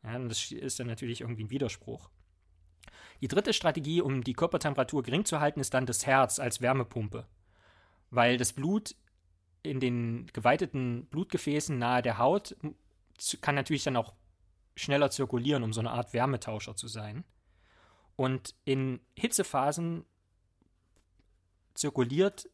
Ja, 0.04 0.16
und 0.16 0.30
das 0.30 0.52
ist 0.52 0.80
dann 0.80 0.88
natürlich 0.88 1.22
irgendwie 1.22 1.44
ein 1.46 1.50
Widerspruch. 1.50 2.10
Die 3.22 3.28
dritte 3.28 3.54
Strategie, 3.54 4.02
um 4.02 4.24
die 4.24 4.34
Körpertemperatur 4.34 5.04
gering 5.04 5.26
zu 5.26 5.40
halten, 5.40 5.60
ist 5.60 5.74
dann 5.74 5.86
das 5.86 6.06
Herz 6.06 6.40
als 6.40 6.62
Wärmepumpe. 6.62 7.28
Weil 8.10 8.38
das 8.38 8.54
Blut 8.54 8.96
in 9.64 9.80
den 9.80 10.28
geweiteten 10.34 11.06
Blutgefäßen 11.06 11.78
nahe 11.78 12.02
der 12.02 12.18
Haut 12.18 12.56
kann 13.42 13.56
natürlich 13.56 13.84
dann 13.84 13.98
auch 13.98 14.14
schneller 14.76 15.12
zirkulieren, 15.12 15.64
um 15.64 15.74
so 15.74 15.80
eine 15.82 15.92
Art 15.92 16.14
Wärmetauscher 16.14 16.76
zu 16.76 16.88
sein. 16.88 17.24
Und 18.16 18.56
in 18.66 19.00
Hitzephasen 19.16 20.06
zirkuliert 21.76 22.50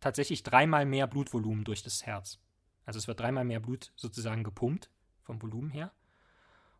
tatsächlich 0.00 0.42
dreimal 0.42 0.84
mehr 0.84 1.06
Blutvolumen 1.06 1.64
durch 1.64 1.82
das 1.82 2.04
Herz. 2.04 2.40
Also 2.84 2.98
es 2.98 3.08
wird 3.08 3.20
dreimal 3.20 3.44
mehr 3.44 3.60
Blut 3.60 3.92
sozusagen 3.96 4.44
gepumpt 4.44 4.90
vom 5.22 5.40
Volumen 5.40 5.70
her. 5.70 5.92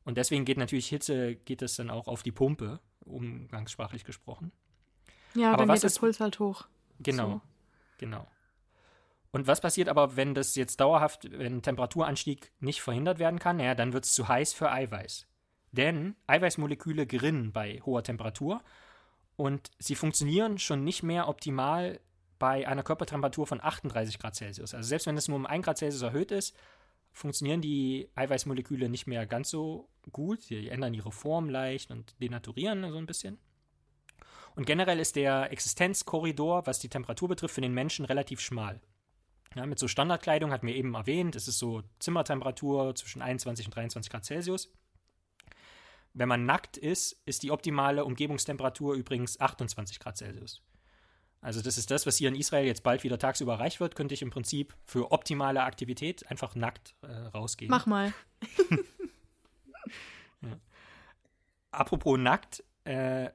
Und 0.05 0.19
deswegen 0.19 0.45
geht 0.45 0.59
natürlich 0.59 0.89
Hitze, 0.89 1.35
geht 1.35 1.63
es 1.63 1.77
dann 1.77 1.91
auch 1.91 2.09
auf 2.09 2.23
die 2.23 2.33
Pumpe, 2.33 2.81
umgangssprachlich 3.05 4.05
gesprochen. 4.05 4.53
Ja, 5.35 5.53
aber 5.53 5.67
dann 5.67 5.75
geht 5.75 5.83
der 5.83 5.99
Puls 5.99 6.21
halt 6.21 6.39
hoch. 6.39 6.67
Genau, 7.01 7.29
so. 7.29 7.41
genau. 7.99 8.27
Und 9.33 9.49
was 9.49 9.61
passiert 9.61 9.89
aber, 9.89 10.17
wenn 10.17 10.35
das 10.35 10.55
jetzt 10.55 10.79
dauerhaft, 10.79 11.29
wenn 11.31 11.61
Temperaturanstieg 11.61 12.53
nicht 12.61 12.83
verhindert 12.83 13.19
werden 13.19 13.41
kann? 13.41 13.57
Naja, 13.57 13.75
dann 13.75 13.93
wird 13.93 14.05
es 14.05 14.13
zu 14.13 14.29
heiß 14.29 14.53
für 14.53 14.71
Eiweiß. 14.71 15.27
Denn 15.73 16.15
Eiweißmoleküle 16.29 17.05
gerinnen 17.07 17.51
bei 17.51 17.81
hoher 17.85 18.05
Temperatur 18.05 18.63
und 19.35 19.73
sie 19.79 19.97
funktionieren 19.97 20.59
schon 20.59 20.85
nicht 20.85 21.03
mehr 21.03 21.27
optimal 21.27 21.99
bei 22.39 22.69
einer 22.69 22.85
Körpertemperatur 22.85 23.47
von 23.47 23.61
38 23.61 24.21
Grad 24.21 24.37
Celsius. 24.37 24.73
Also 24.73 24.89
selbst 24.89 25.07
wenn 25.09 25.17
es 25.17 25.27
nur 25.27 25.37
um 25.37 25.47
1 25.47 25.65
Grad 25.65 25.79
Celsius 25.79 26.03
erhöht 26.03 26.31
ist, 26.31 26.55
funktionieren 27.15 27.63
die 27.63 28.11
Eiweißmoleküle 28.17 28.89
nicht 28.89 29.07
mehr 29.07 29.25
ganz 29.27 29.49
so 29.49 29.89
gut. 30.13 30.43
Sie 30.43 30.69
ändern 30.69 30.93
ihre 30.93 31.13
Form 31.13 31.49
leicht 31.49 31.91
und 31.91 32.21
denaturieren 32.21 32.91
so 32.91 32.99
ein 32.99 33.07
bisschen. 33.07 33.39
Und 34.57 34.67
generell 34.67 35.01
ist 35.01 35.17
der 35.17 35.51
Existenzkorridor, 35.51 36.67
was 36.67 36.81
die 36.81 36.89
Temperatur 36.89 37.29
betrifft, 37.29 37.55
für 37.55 37.61
den 37.61 37.73
Menschen 37.73 38.05
relativ 38.05 38.41
schmal. 38.41 38.81
Ja, 39.55 39.67
mit 39.67 39.79
so 39.79 39.89
Standardkleidung 39.89 40.51
hatten 40.51 40.67
wir 40.67 40.75
eben 40.75 40.95
erwähnt, 40.95 41.37
es 41.37 41.49
ist 41.49 41.59
so 41.59 41.83
Zimmertemperatur 42.01 42.95
zwischen 42.95 43.23
21 43.23 43.67
und 43.67 43.77
23 43.77 44.11
Grad 44.11 44.25
Celsius. 44.25 44.73
Wenn 46.13 46.29
man 46.29 46.45
nackt 46.45 46.77
ist, 46.77 47.21
ist 47.25 47.43
die 47.43 47.51
optimale 47.51 48.05
Umgebungstemperatur 48.05 48.95
übrigens 48.95 49.41
28 49.41 49.99
Grad 50.01 50.17
Celsius. 50.17 50.63
Also 51.45 51.61
das 51.61 51.77
ist 51.77 51.91
das, 51.91 52.07
was 52.07 52.17
hier 52.17 52.31
in 52.31 52.37
Israel 52.37 52.65
jetzt 52.67 52.83
bald 52.83 53.05
wieder 53.05 53.19
tagsüber 53.19 53.53
erreicht 53.53 53.79
wird, 53.79 53.95
könnte 53.95 54.15
ich 54.15 54.23
im 54.23 54.31
Prinzip 54.31 54.75
für 54.87 55.13
optimale 55.13 55.63
Aktivität 55.63 56.27
einfach 56.31 56.55
nackt 56.55 56.95
äh, 57.03 57.13
rausgehen. 57.35 57.71
Mach 57.71 57.85
mal. 57.85 58.15
ja. 60.41 60.57
Apropos 61.71 62.19
nackt, 62.19 62.65
äh, 62.85 63.29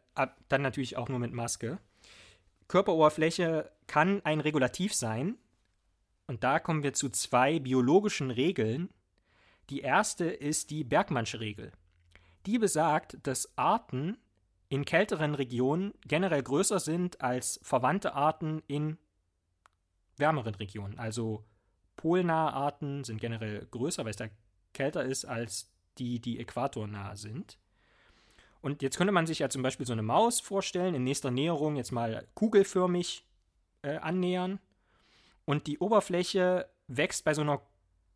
dann 0.47 0.62
natürlich 0.64 0.97
auch 0.97 1.07
nur 1.07 1.20
mit 1.20 1.34
Maske. 1.34 1.78
Körperoberfläche 2.68 3.72
kann 3.86 4.26
ein 4.26 4.39
Regulativ 4.39 4.95
sein. 4.95 5.38
Und 6.26 6.43
da 6.43 6.60
kommen 6.60 6.82
wir 6.82 6.93
zu 6.93 7.10
zwei 7.10 7.60
biologischen 7.60 8.32
Regeln. 8.32 8.89
Die 9.70 9.82
erste 9.82 10.26
ist 10.26 10.72
die 10.72 10.84
Bergmannsche 10.84 11.41
Regel. 11.41 11.74
Die 12.47 12.57
besagt, 12.57 13.20
dass 13.22 13.55
Arten 13.55 14.18
in 14.70 14.86
kälteren 14.86 15.36
Regionen 15.36 15.93
generell 16.05 16.43
größer 16.43 16.80
sind 16.80 17.22
als 17.22 17.59
verwandte 17.63 18.13
Arten 18.13 18.61
in 18.67 18.97
wärmeren 20.17 20.55
Regionen. 20.55 20.97
Also 20.99 21.43
polnahe 21.95 22.53
Arten 22.53 23.03
sind 23.03 23.20
generell 23.20 23.67
größer, 23.72 24.03
weil 24.03 24.11
es 24.11 24.17
da 24.17 24.28
kälter 24.74 25.03
ist 25.03 25.26
als 25.26 25.72
die, 25.97 26.20
die 26.20 26.39
äquatornah 26.39 27.15
sind. 27.15 27.57
Und 28.61 28.82
jetzt 28.82 28.97
könnte 28.97 29.13
man 29.13 29.26
sich 29.26 29.39
ja 29.39 29.49
zum 29.49 29.63
Beispiel 29.63 29.86
so 29.86 29.93
eine 29.93 30.03
Maus 30.03 30.39
vorstellen, 30.39 30.93
in 30.93 31.03
nächster 31.03 31.32
Näherung 31.32 31.76
jetzt 31.76 31.91
mal 31.91 32.28
kugelförmig 32.36 33.26
äh, 33.82 33.97
annähern. 33.97 34.59
Und 35.45 35.65
die 35.67 35.80
Oberfläche 35.80 36.70
wächst 36.88 37.24
bei 37.24 37.34
so 37.34 37.41
einer 37.41 37.61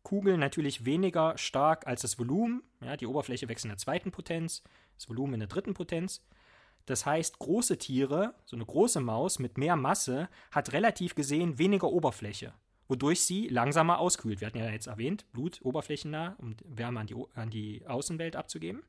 Kugel 0.02 0.36
natürlich 0.36 0.84
weniger 0.84 1.36
stark 1.38 1.86
als 1.86 2.02
das 2.02 2.18
Volumen. 2.18 2.62
Ja, 2.80 2.96
die 2.96 3.06
Oberfläche 3.06 3.48
wächst 3.48 3.64
in 3.64 3.70
der 3.70 3.78
zweiten 3.78 4.12
Potenz, 4.12 4.62
das 4.96 5.08
Volumen 5.08 5.34
in 5.34 5.40
der 5.40 5.48
dritten 5.48 5.74
Potenz. 5.74 6.22
Das 6.86 7.06
heißt, 7.06 7.38
große 7.38 7.78
Tiere, 7.78 8.34
so 8.44 8.56
eine 8.56 8.66
große 8.66 9.00
Maus 9.00 9.38
mit 9.38 9.56
mehr 9.56 9.76
Masse, 9.76 10.28
hat 10.50 10.72
relativ 10.72 11.14
gesehen 11.14 11.58
weniger 11.58 11.88
Oberfläche, 11.88 12.52
wodurch 12.88 13.22
sie 13.22 13.48
langsamer 13.48 13.98
auskühlt. 13.98 14.40
Wir 14.40 14.48
hatten 14.48 14.58
ja 14.58 14.68
jetzt 14.68 14.86
erwähnt, 14.86 15.24
Blut 15.32 15.60
oberflächennah, 15.62 16.36
um 16.38 16.56
Wärme 16.64 17.00
an 17.00 17.06
die, 17.06 17.16
an 17.34 17.50
die 17.50 17.86
Außenwelt 17.86 18.36
abzugeben. 18.36 18.82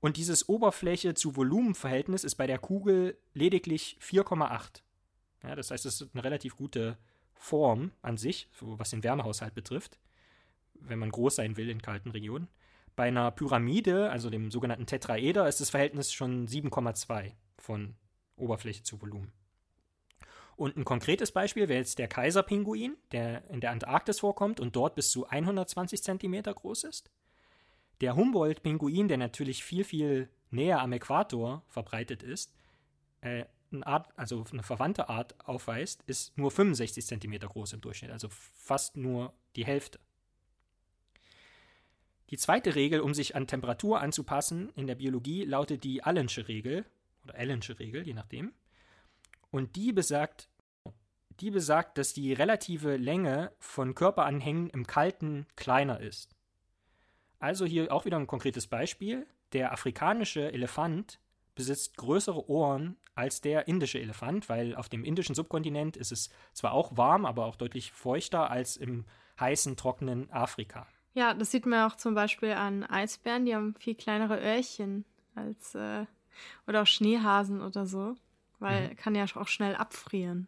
Und 0.00 0.16
dieses 0.16 0.48
Oberfläche 0.48 1.12
zu 1.12 1.36
Volumenverhältnis 1.36 2.24
ist 2.24 2.36
bei 2.36 2.46
der 2.46 2.58
Kugel 2.58 3.18
lediglich 3.34 3.98
4,8. 4.00 4.82
Ja, 5.42 5.54
das 5.54 5.70
heißt, 5.70 5.84
es 5.84 6.00
ist 6.00 6.14
eine 6.14 6.24
relativ 6.24 6.56
gute 6.56 6.96
Form 7.34 7.92
an 8.00 8.16
sich, 8.16 8.48
was 8.60 8.90
den 8.90 9.02
Wärmehaushalt 9.02 9.54
betrifft, 9.54 9.98
wenn 10.74 10.98
man 10.98 11.10
groß 11.10 11.36
sein 11.36 11.58
will 11.58 11.68
in 11.68 11.82
kalten 11.82 12.10
Regionen. 12.10 12.48
Bei 13.00 13.06
einer 13.06 13.30
Pyramide, 13.30 14.10
also 14.10 14.28
dem 14.28 14.50
sogenannten 14.50 14.84
Tetraeder, 14.84 15.48
ist 15.48 15.58
das 15.58 15.70
Verhältnis 15.70 16.12
schon 16.12 16.46
7,2 16.46 17.32
von 17.56 17.94
Oberfläche 18.36 18.82
zu 18.82 19.00
Volumen. 19.00 19.32
Und 20.54 20.76
ein 20.76 20.84
konkretes 20.84 21.32
Beispiel 21.32 21.70
wäre 21.70 21.78
jetzt 21.78 21.98
der 21.98 22.08
Kaiserpinguin, 22.08 22.98
der 23.10 23.48
in 23.48 23.62
der 23.62 23.70
Antarktis 23.70 24.20
vorkommt 24.20 24.60
und 24.60 24.76
dort 24.76 24.96
bis 24.96 25.10
zu 25.10 25.26
120 25.26 26.02
cm 26.02 26.42
groß 26.42 26.84
ist. 26.84 27.10
Der 28.02 28.16
Humboldt-Pinguin, 28.16 29.08
der 29.08 29.16
natürlich 29.16 29.64
viel, 29.64 29.84
viel 29.84 30.28
näher 30.50 30.82
am 30.82 30.92
Äquator 30.92 31.62
verbreitet 31.68 32.22
ist, 32.22 32.52
äh, 33.22 33.46
eine 33.72 33.86
Art, 33.86 34.10
also 34.18 34.44
eine 34.52 34.62
verwandte 34.62 35.08
Art 35.08 35.42
aufweist, 35.48 36.02
ist 36.02 36.36
nur 36.36 36.50
65 36.50 37.06
cm 37.06 37.38
groß 37.38 37.72
im 37.72 37.80
Durchschnitt, 37.80 38.10
also 38.10 38.28
fast 38.28 38.98
nur 38.98 39.32
die 39.56 39.64
Hälfte. 39.64 40.00
Die 42.30 42.36
zweite 42.36 42.76
Regel, 42.76 43.00
um 43.00 43.12
sich 43.12 43.34
an 43.34 43.48
Temperatur 43.48 44.00
anzupassen 44.00 44.70
in 44.76 44.86
der 44.86 44.94
Biologie, 44.94 45.44
lautet 45.44 45.82
die 45.82 46.04
Allensche 46.04 46.46
Regel 46.46 46.84
oder 47.24 47.34
Allensche 47.34 47.78
Regel, 47.78 48.06
je 48.06 48.14
nachdem. 48.14 48.52
Und 49.50 49.74
die 49.74 49.92
besagt, 49.92 50.48
die 51.40 51.50
besagt, 51.50 51.98
dass 51.98 52.12
die 52.12 52.32
relative 52.32 52.96
Länge 52.96 53.52
von 53.58 53.96
Körperanhängen 53.96 54.70
im 54.70 54.86
Kalten 54.86 55.46
kleiner 55.56 56.00
ist. 56.00 56.36
Also 57.40 57.64
hier 57.64 57.92
auch 57.92 58.04
wieder 58.04 58.18
ein 58.18 58.28
konkretes 58.28 58.68
Beispiel. 58.68 59.26
Der 59.52 59.72
afrikanische 59.72 60.52
Elefant 60.52 61.18
besitzt 61.56 61.96
größere 61.96 62.48
Ohren 62.48 62.96
als 63.16 63.40
der 63.40 63.66
indische 63.66 63.98
Elefant, 63.98 64.48
weil 64.48 64.76
auf 64.76 64.88
dem 64.88 65.04
indischen 65.04 65.34
Subkontinent 65.34 65.96
ist 65.96 66.12
es 66.12 66.30
zwar 66.52 66.72
auch 66.72 66.96
warm, 66.96 67.26
aber 67.26 67.46
auch 67.46 67.56
deutlich 67.56 67.90
feuchter 67.90 68.50
als 68.50 68.76
im 68.76 69.04
heißen, 69.40 69.76
trockenen 69.76 70.30
Afrika. 70.30 70.86
Ja, 71.14 71.34
das 71.34 71.50
sieht 71.50 71.66
man 71.66 71.90
auch 71.90 71.96
zum 71.96 72.14
Beispiel 72.14 72.52
an 72.52 72.84
Eisbären, 72.84 73.44
die 73.44 73.54
haben 73.54 73.74
viel 73.78 73.94
kleinere 73.94 74.40
Öhrchen 74.40 75.04
als 75.34 75.74
äh, 75.74 76.06
oder 76.66 76.82
auch 76.82 76.86
Schneehasen 76.86 77.60
oder 77.60 77.86
so, 77.86 78.16
weil 78.58 78.90
mhm. 78.90 78.96
kann 78.96 79.14
ja 79.14 79.24
auch 79.34 79.48
schnell 79.48 79.74
abfrieren. 79.74 80.46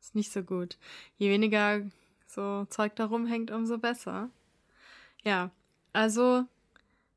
Ist 0.00 0.14
nicht 0.14 0.32
so 0.32 0.42
gut. 0.42 0.76
Je 1.18 1.30
weniger 1.30 1.82
so 2.26 2.64
Zeug 2.66 2.96
da 2.96 3.06
rumhängt, 3.06 3.50
umso 3.50 3.78
besser. 3.78 4.30
Ja, 5.22 5.50
also 5.92 6.46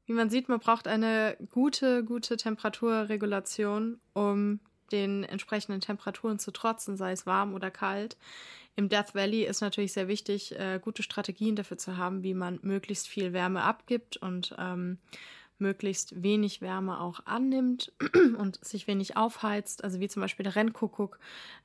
wie 0.06 0.14
man 0.14 0.30
sieht, 0.30 0.50
man 0.50 0.60
braucht 0.60 0.88
eine 0.88 1.36
gute, 1.52 2.04
gute 2.04 2.38
Temperaturregulation, 2.38 4.00
um 4.14 4.60
den 4.92 5.24
entsprechenden 5.24 5.82
Temperaturen 5.82 6.38
zu 6.38 6.52
trotzen, 6.52 6.96
sei 6.96 7.12
es 7.12 7.26
warm 7.26 7.56
oder 7.56 7.72
kalt. 7.72 8.18
Im 8.76 8.90
Death 8.90 9.16
Valley 9.16 9.44
ist 9.44 9.62
natürlich 9.62 9.94
sehr 9.94 10.08
wichtig, 10.08 10.58
äh, 10.60 10.80
gute 10.82 11.02
Strategien 11.02 11.56
dafür 11.56 11.78
zu 11.78 11.98
haben, 11.98 12.24
wie 12.24 12.34
man 12.34 12.60
möglichst 12.62 13.08
viel 13.08 13.32
Wärme 13.32 13.64
abgibt 13.64 14.18
und 14.18 14.54
ähm, 14.58 14.98
möglichst 15.58 16.22
wenig 16.22 16.62
Wärme 16.62 17.00
auch 17.00 17.22
annimmt 17.26 17.94
und 18.38 18.64
sich 18.64 18.88
wenig 18.88 19.16
aufheizt. 19.16 19.84
Also 19.84 20.00
wie 20.00 20.10
zum 20.10 20.22
Beispiel 20.22 20.44
der 20.44 20.56
Rennkuckuck 20.56 21.20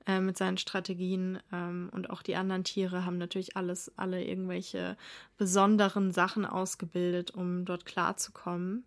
äh, 0.07 0.21
mit 0.21 0.37
seinen 0.37 0.59
Strategien 0.59 1.41
ähm, 1.53 1.91
und 1.93 2.11
auch 2.11 2.23
die 2.23 2.37
anderen 2.37 2.65
Tiere 2.65 3.05
haben 3.05 3.19
natürlich 3.19 3.57
alles, 3.57 3.93
alle 3.97 4.25
irgendwelche 4.25 4.97
besonderen 5.37 6.13
Sachen 6.13 6.47
ausgebildet, 6.47 7.33
um 7.33 7.65
dort 7.65 7.87
klarzukommen. 7.87 8.85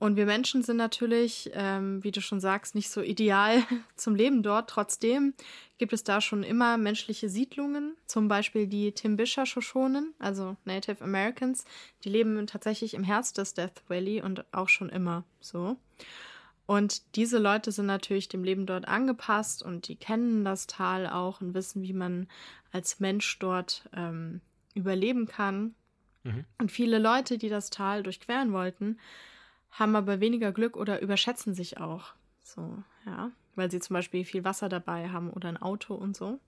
Und 0.00 0.16
wir 0.16 0.24
Menschen 0.24 0.62
sind 0.62 0.78
natürlich, 0.78 1.50
ähm, 1.52 2.02
wie 2.02 2.10
du 2.10 2.22
schon 2.22 2.40
sagst, 2.40 2.74
nicht 2.74 2.88
so 2.88 3.02
ideal 3.02 3.62
zum 3.96 4.14
Leben 4.14 4.42
dort. 4.42 4.70
Trotzdem 4.70 5.34
gibt 5.76 5.92
es 5.92 6.02
da 6.04 6.22
schon 6.22 6.42
immer 6.42 6.78
menschliche 6.78 7.28
Siedlungen, 7.28 7.94
zum 8.06 8.26
Beispiel 8.26 8.66
die 8.66 8.92
Timbisha 8.92 9.44
Shoshonen, 9.44 10.14
also 10.18 10.56
Native 10.64 11.04
Americans. 11.04 11.66
Die 12.02 12.08
leben 12.08 12.46
tatsächlich 12.46 12.94
im 12.94 13.04
Herz 13.04 13.34
des 13.34 13.52
Death 13.52 13.82
Valley 13.88 14.22
und 14.22 14.42
auch 14.52 14.70
schon 14.70 14.88
immer 14.88 15.24
so. 15.38 15.76
Und 16.64 17.14
diese 17.14 17.36
Leute 17.36 17.70
sind 17.70 17.86
natürlich 17.86 18.28
dem 18.28 18.42
Leben 18.42 18.64
dort 18.64 18.88
angepasst 18.88 19.62
und 19.62 19.86
die 19.86 19.96
kennen 19.96 20.46
das 20.46 20.66
Tal 20.66 21.08
auch 21.08 21.42
und 21.42 21.52
wissen, 21.52 21.82
wie 21.82 21.92
man 21.92 22.26
als 22.72 23.00
Mensch 23.00 23.38
dort 23.38 23.86
ähm, 23.94 24.40
überleben 24.74 25.26
kann. 25.26 25.74
Mhm. 26.22 26.46
Und 26.56 26.72
viele 26.72 26.98
Leute, 26.98 27.36
die 27.36 27.50
das 27.50 27.68
Tal 27.68 28.02
durchqueren 28.02 28.54
wollten, 28.54 28.96
haben 29.70 29.96
aber 29.96 30.20
weniger 30.20 30.52
Glück 30.52 30.76
oder 30.76 31.00
überschätzen 31.00 31.54
sich 31.54 31.78
auch. 31.78 32.14
So, 32.42 32.82
ja, 33.06 33.30
weil 33.54 33.70
sie 33.70 33.80
zum 33.80 33.94
Beispiel 33.94 34.24
viel 34.24 34.44
Wasser 34.44 34.68
dabei 34.68 35.08
haben 35.10 35.30
oder 35.30 35.48
ein 35.48 35.60
Auto 35.60 35.94
und 35.94 36.16
so. 36.16 36.40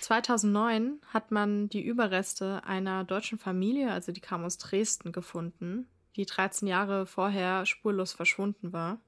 2009 0.00 1.00
hat 1.12 1.30
man 1.30 1.68
die 1.68 1.82
Überreste 1.82 2.64
einer 2.64 3.04
deutschen 3.04 3.38
Familie, 3.38 3.92
also 3.92 4.10
die 4.10 4.20
kam 4.20 4.44
aus 4.44 4.58
Dresden, 4.58 5.12
gefunden, 5.12 5.86
die 6.16 6.24
13 6.24 6.66
Jahre 6.66 7.06
vorher 7.06 7.66
spurlos 7.66 8.12
verschwunden 8.12 8.72
war. 8.72 8.98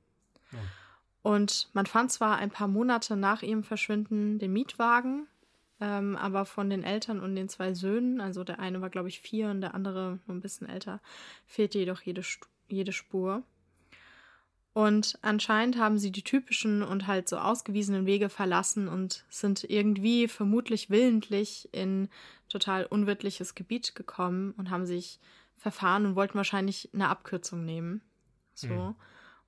Ja. 0.52 0.58
Und 1.22 1.70
man 1.72 1.86
fand 1.86 2.12
zwar 2.12 2.36
ein 2.36 2.50
paar 2.50 2.68
Monate 2.68 3.16
nach 3.16 3.42
ihrem 3.42 3.64
Verschwinden 3.64 4.38
den 4.38 4.52
Mietwagen, 4.52 5.26
ähm, 5.80 6.16
aber 6.16 6.44
von 6.44 6.68
den 6.68 6.84
Eltern 6.84 7.20
und 7.20 7.34
den 7.34 7.48
zwei 7.48 7.72
Söhnen, 7.72 8.20
also 8.20 8.44
der 8.44 8.58
eine 8.58 8.82
war, 8.82 8.90
glaube 8.90 9.08
ich, 9.08 9.20
vier 9.20 9.48
und 9.48 9.62
der 9.62 9.74
andere 9.74 10.18
nur 10.26 10.36
ein 10.36 10.42
bisschen 10.42 10.68
älter, 10.68 11.00
fehlte 11.46 11.78
jedoch 11.78 12.02
jede 12.02 12.22
Stu 12.22 12.46
jede 12.68 12.92
Spur. 12.92 13.42
Und 14.72 15.18
anscheinend 15.22 15.78
haben 15.78 15.98
sie 15.98 16.10
die 16.10 16.24
typischen 16.24 16.82
und 16.82 17.06
halt 17.06 17.28
so 17.28 17.38
ausgewiesenen 17.38 18.06
Wege 18.06 18.28
verlassen 18.28 18.88
und 18.88 19.24
sind 19.30 19.62
irgendwie 19.62 20.26
vermutlich 20.26 20.90
willentlich 20.90 21.68
in 21.72 22.08
total 22.48 22.84
unwirtliches 22.84 23.54
Gebiet 23.54 23.94
gekommen 23.94 24.52
und 24.56 24.70
haben 24.70 24.84
sich 24.84 25.20
verfahren 25.56 26.06
und 26.06 26.16
wollten 26.16 26.34
wahrscheinlich 26.34 26.90
eine 26.92 27.08
Abkürzung 27.08 27.64
nehmen. 27.64 28.02
So. 28.54 28.68
Mhm. 28.68 28.94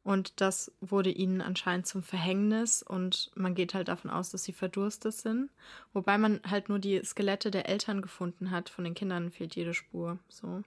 Und 0.05 0.41
das 0.41 0.71
wurde 0.81 1.11
ihnen 1.11 1.41
anscheinend 1.41 1.89
zum 1.89 2.05
Verhängnis 2.05 2.85
und 2.85 3.33
man 3.35 3.57
geht 3.57 3.75
halt 3.75 3.89
davon 3.89 4.09
aus, 4.09 4.31
dass 4.31 4.45
sie 4.45 4.53
verdurstet 4.53 5.15
sind. 5.15 5.51
Wobei 5.93 6.17
man 6.17 6.41
halt 6.49 6.69
nur 6.69 6.79
die 6.79 7.03
Skelette 7.05 7.51
der 7.51 7.69
Eltern 7.69 8.03
gefunden 8.03 8.53
hat. 8.53 8.69
Von 8.69 8.85
den 8.85 8.95
Kindern 8.95 9.33
fehlt 9.33 9.57
jede 9.57 9.75
Spur. 9.75 10.21
So. 10.29 10.63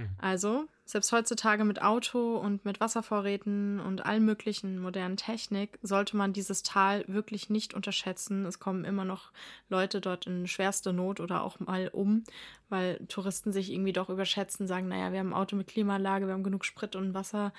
Hm. 0.00 0.08
Also, 0.18 0.66
selbst 0.84 1.12
heutzutage 1.12 1.64
mit 1.64 1.82
Auto 1.82 2.36
und 2.36 2.64
mit 2.64 2.80
Wasservorräten 2.80 3.80
und 3.80 4.04
allen 4.04 4.24
möglichen 4.24 4.80
modernen 4.80 5.16
Technik 5.16 5.78
sollte 5.82 6.16
man 6.16 6.32
dieses 6.32 6.62
Tal 6.62 7.04
wirklich 7.06 7.50
nicht 7.50 7.74
unterschätzen. 7.74 8.44
Es 8.44 8.58
kommen 8.58 8.84
immer 8.84 9.04
noch 9.04 9.30
Leute 9.68 10.00
dort 10.00 10.26
in 10.26 10.46
schwerste 10.46 10.92
Not 10.92 11.20
oder 11.20 11.44
auch 11.44 11.60
mal 11.60 11.88
um, 11.92 12.24
weil 12.68 12.98
Touristen 13.06 13.52
sich 13.52 13.70
irgendwie 13.70 13.92
doch 13.92 14.08
überschätzen, 14.08 14.66
sagen, 14.66 14.88
naja, 14.88 15.12
wir 15.12 15.20
haben 15.20 15.32
ein 15.32 15.40
Auto 15.40 15.54
mit 15.54 15.68
Klimaanlage, 15.68 16.26
wir 16.26 16.34
haben 16.34 16.42
genug 16.42 16.64
Sprit 16.64 16.96
und 16.96 17.14
Wasser, 17.14 17.52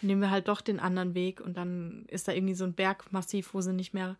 nehmen 0.00 0.20
wir 0.20 0.30
halt 0.30 0.48
doch 0.48 0.60
den 0.60 0.78
anderen 0.78 1.14
Weg 1.14 1.40
und 1.40 1.56
dann 1.56 2.04
ist 2.08 2.28
da 2.28 2.32
irgendwie 2.32 2.54
so 2.54 2.64
ein 2.64 2.74
Bergmassiv, 2.74 3.54
wo 3.54 3.60
sie 3.60 3.72
nicht 3.72 3.94
mehr 3.94 4.16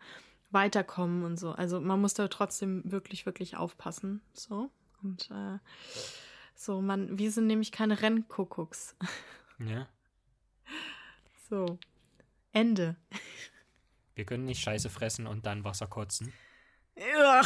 weiterkommen 0.51 1.23
und 1.23 1.39
so. 1.39 1.51
Also 1.51 1.79
man 1.79 2.01
muss 2.01 2.13
da 2.13 2.27
trotzdem 2.27 2.81
wirklich, 2.85 3.25
wirklich 3.25 3.55
aufpassen. 3.55 4.21
So. 4.33 4.69
Und 5.01 5.29
äh, 5.31 5.59
so, 6.59 6.81
man, 6.81 7.17
wir 7.17 7.31
sind 7.31 7.47
nämlich 7.47 7.71
keine 7.71 8.01
Rennkuckucks. 8.01 8.95
Ja. 9.59 9.87
So. 11.49 11.79
Ende. 12.51 12.95
Wir 14.13 14.23
können 14.23 14.45
nicht 14.45 14.61
Scheiße 14.61 14.91
fressen 14.91 15.25
und 15.25 15.47
dann 15.47 15.63
Wasser 15.63 15.87
kotzen. 15.87 16.31
Ja. 16.95 17.41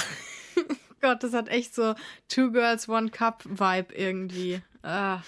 Gott, 0.99 1.24
das 1.24 1.32
hat 1.32 1.47
echt 1.47 1.74
so 1.74 1.95
Two 2.28 2.51
Girls, 2.51 2.89
One 2.89 3.11
Cup 3.11 3.45
Vibe 3.45 3.93
irgendwie. 3.93 4.61
Ah. 4.82 5.22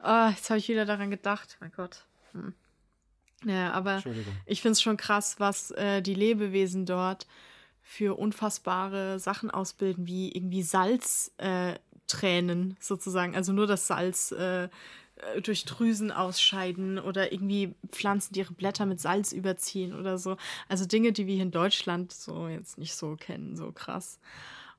Oh, 0.00 0.28
jetzt 0.28 0.48
habe 0.48 0.58
ich 0.58 0.68
wieder 0.68 0.84
daran 0.84 1.10
gedacht. 1.10 1.56
Mein 1.58 1.72
Gott. 1.72 2.04
Hm. 2.30 2.54
Ja, 3.44 3.72
aber 3.72 4.00
ich 4.46 4.62
finde 4.62 4.74
es 4.74 4.82
schon 4.82 4.96
krass, 4.96 5.40
was 5.40 5.72
äh, 5.72 6.02
die 6.02 6.14
Lebewesen 6.14 6.86
dort 6.86 7.26
für 7.82 8.16
unfassbare 8.16 9.18
Sachen 9.18 9.50
ausbilden, 9.50 10.06
wie 10.06 10.30
irgendwie 10.30 10.62
Salztränen 10.62 11.74
äh, 11.74 11.80
sozusagen. 12.80 13.34
Also 13.34 13.52
nur 13.52 13.66
das 13.66 13.86
Salz 13.86 14.32
äh, 14.32 14.68
äh, 15.34 15.40
durch 15.42 15.64
Drüsen 15.64 16.12
ausscheiden 16.12 16.98
oder 16.98 17.32
irgendwie 17.32 17.74
Pflanzen, 17.90 18.34
die 18.34 18.40
ihre 18.40 18.52
Blätter 18.52 18.86
mit 18.86 19.00
Salz 19.00 19.32
überziehen 19.32 19.98
oder 19.98 20.18
so. 20.18 20.36
Also 20.68 20.86
Dinge, 20.86 21.12
die 21.12 21.26
wir 21.26 21.42
in 21.42 21.50
Deutschland 21.50 22.12
so 22.12 22.48
jetzt 22.48 22.78
nicht 22.78 22.94
so 22.94 23.16
kennen, 23.16 23.56
so 23.56 23.72
krass. 23.72 24.18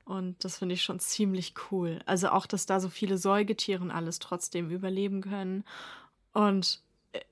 Und 0.05 0.43
das 0.43 0.57
finde 0.57 0.73
ich 0.73 0.83
schon 0.83 0.99
ziemlich 0.99 1.53
cool. 1.71 1.99
Also 2.05 2.29
auch, 2.29 2.45
dass 2.45 2.65
da 2.65 2.79
so 2.79 2.89
viele 2.89 3.17
Säugetiere 3.17 3.81
und 3.81 3.91
alles 3.91 4.19
trotzdem 4.19 4.69
überleben 4.69 5.21
können. 5.21 5.63
Und 6.33 6.81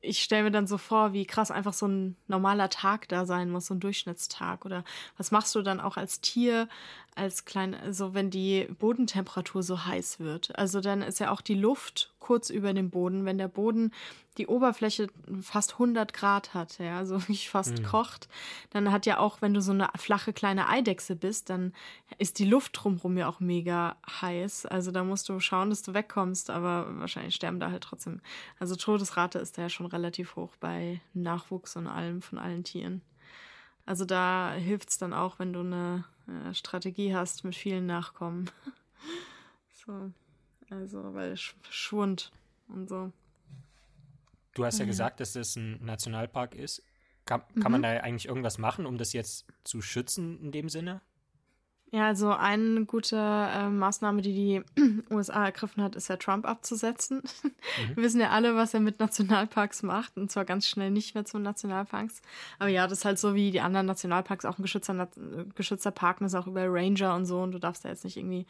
ich 0.01 0.21
stelle 0.21 0.43
mir 0.43 0.51
dann 0.51 0.67
so 0.67 0.77
vor, 0.77 1.13
wie 1.13 1.25
krass 1.25 1.51
einfach 1.51 1.73
so 1.73 1.87
ein 1.87 2.15
normaler 2.27 2.69
Tag 2.69 3.07
da 3.07 3.25
sein 3.25 3.49
muss, 3.49 3.67
so 3.67 3.73
ein 3.73 3.79
Durchschnittstag. 3.79 4.65
Oder 4.65 4.83
was 5.17 5.31
machst 5.31 5.55
du 5.55 5.61
dann 5.61 5.79
auch 5.79 5.97
als 5.97 6.21
Tier, 6.21 6.67
als 7.19 7.45
klein, 7.45 7.75
also 7.75 8.13
wenn 8.13 8.29
die 8.29 8.67
Bodentemperatur 8.79 9.61
so 9.61 9.85
heiß 9.85 10.19
wird? 10.19 10.57
Also 10.57 10.81
dann 10.81 11.01
ist 11.01 11.19
ja 11.19 11.31
auch 11.31 11.41
die 11.41 11.55
Luft 11.55 12.13
kurz 12.19 12.49
über 12.49 12.73
dem 12.73 12.89
Boden, 12.89 13.25
wenn 13.25 13.37
der 13.37 13.47
Boden 13.47 13.91
die 14.37 14.47
Oberfläche 14.47 15.07
fast 15.41 15.73
100 15.73 16.13
Grad 16.13 16.53
hat, 16.53 16.79
ja, 16.79 16.97
also 16.97 17.15
wirklich 17.21 17.49
fast 17.49 17.79
mhm. 17.79 17.83
kocht, 17.83 18.29
dann 18.69 18.91
hat 18.91 19.05
ja 19.05 19.19
auch, 19.19 19.41
wenn 19.41 19.53
du 19.53 19.61
so 19.61 19.71
eine 19.71 19.89
flache 19.97 20.33
kleine 20.33 20.69
Eidechse 20.69 21.15
bist, 21.15 21.49
dann 21.49 21.73
ist 22.17 22.39
die 22.39 22.45
Luft 22.45 22.71
drumherum 22.73 23.17
ja 23.17 23.27
auch 23.27 23.39
mega 23.39 23.97
heiß. 24.21 24.65
Also 24.65 24.91
da 24.91 25.03
musst 25.03 25.27
du 25.29 25.39
schauen, 25.39 25.69
dass 25.69 25.81
du 25.81 25.93
wegkommst, 25.93 26.49
aber 26.49 26.87
wahrscheinlich 26.99 27.35
sterben 27.35 27.59
da 27.59 27.69
halt 27.69 27.83
trotzdem. 27.83 28.21
Also 28.59 28.75
Todesrate 28.75 29.39
ist 29.39 29.57
da 29.57 29.63
ja 29.63 29.69
schon 29.69 29.85
relativ 29.85 30.35
hoch 30.35 30.55
bei 30.59 31.01
Nachwuchs 31.13 31.75
und 31.75 31.87
allem 31.87 32.21
von 32.21 32.39
allen 32.39 32.63
Tieren. 32.63 33.01
Also 33.89 34.05
da 34.05 34.53
hilft 34.53 34.89
es 34.89 34.99
dann 34.99 35.13
auch, 35.13 35.39
wenn 35.39 35.51
du 35.51 35.61
eine 35.61 36.03
äh, 36.29 36.53
Strategie 36.53 37.15
hast 37.15 37.43
mit 37.43 37.55
vielen 37.55 37.85
Nachkommen. 37.85 38.49
so. 39.85 40.11
Also, 40.69 41.13
weil 41.13 41.35
Schwund 41.37 42.31
und 42.67 42.87
so. 42.89 43.11
Du 44.53 44.65
hast 44.65 44.77
ja, 44.77 44.85
ja 44.85 44.87
gesagt, 44.87 45.19
dass 45.19 45.33
das 45.33 45.55
ein 45.55 45.83
Nationalpark 45.83 46.55
ist. 46.55 46.83
Kann, 47.25 47.41
kann 47.53 47.63
mhm. 47.65 47.71
man 47.71 47.81
da 47.83 47.89
eigentlich 47.89 48.27
irgendwas 48.27 48.57
machen, 48.57 48.85
um 48.85 48.97
das 48.97 49.13
jetzt 49.13 49.45
zu 49.63 49.81
schützen 49.81 50.39
in 50.41 50.51
dem 50.51 50.69
Sinne? 50.69 51.01
Ja, 51.91 52.05
also 52.05 52.31
eine 52.31 52.85
gute 52.85 53.15
äh, 53.17 53.67
Maßnahme, 53.67 54.21
die 54.21 54.33
die 54.33 54.63
USA 55.09 55.45
ergriffen 55.45 55.81
hat, 55.81 55.95
ist 55.95 56.07
ja 56.07 56.17
Trump 56.17 56.45
abzusetzen. 56.45 57.23
Mhm. 57.43 57.95
Wir 57.95 58.03
wissen 58.03 58.21
ja 58.21 58.29
alle, 58.29 58.55
was 58.55 58.75
er 58.75 58.79
mit 58.79 58.99
Nationalparks 58.99 59.81
macht 59.81 60.15
und 60.17 60.29
zwar 60.31 60.45
ganz 60.45 60.67
schnell 60.67 60.91
nicht 60.91 61.15
mehr 61.15 61.25
zu 61.25 61.39
Nationalparks. 61.39 62.21
Aber 62.59 62.69
ja, 62.69 62.87
das 62.87 62.99
ist 62.99 63.05
halt 63.05 63.17
so 63.17 63.33
wie 63.33 63.49
die 63.49 63.61
anderen 63.61 63.87
Nationalparks 63.87 64.45
auch 64.45 64.59
ein 64.59 64.61
geschützter, 64.61 65.07
geschützter 65.55 65.91
Park, 65.91 66.21
ist 66.21 66.35
auch 66.35 66.47
über 66.47 66.65
Ranger 66.67 67.15
und 67.15 67.25
so 67.25 67.41
und 67.41 67.53
du 67.53 67.59
darfst 67.59 67.85
da 67.85 67.89
jetzt 67.89 68.03
nicht 68.03 68.17
irgendwie 68.17 68.45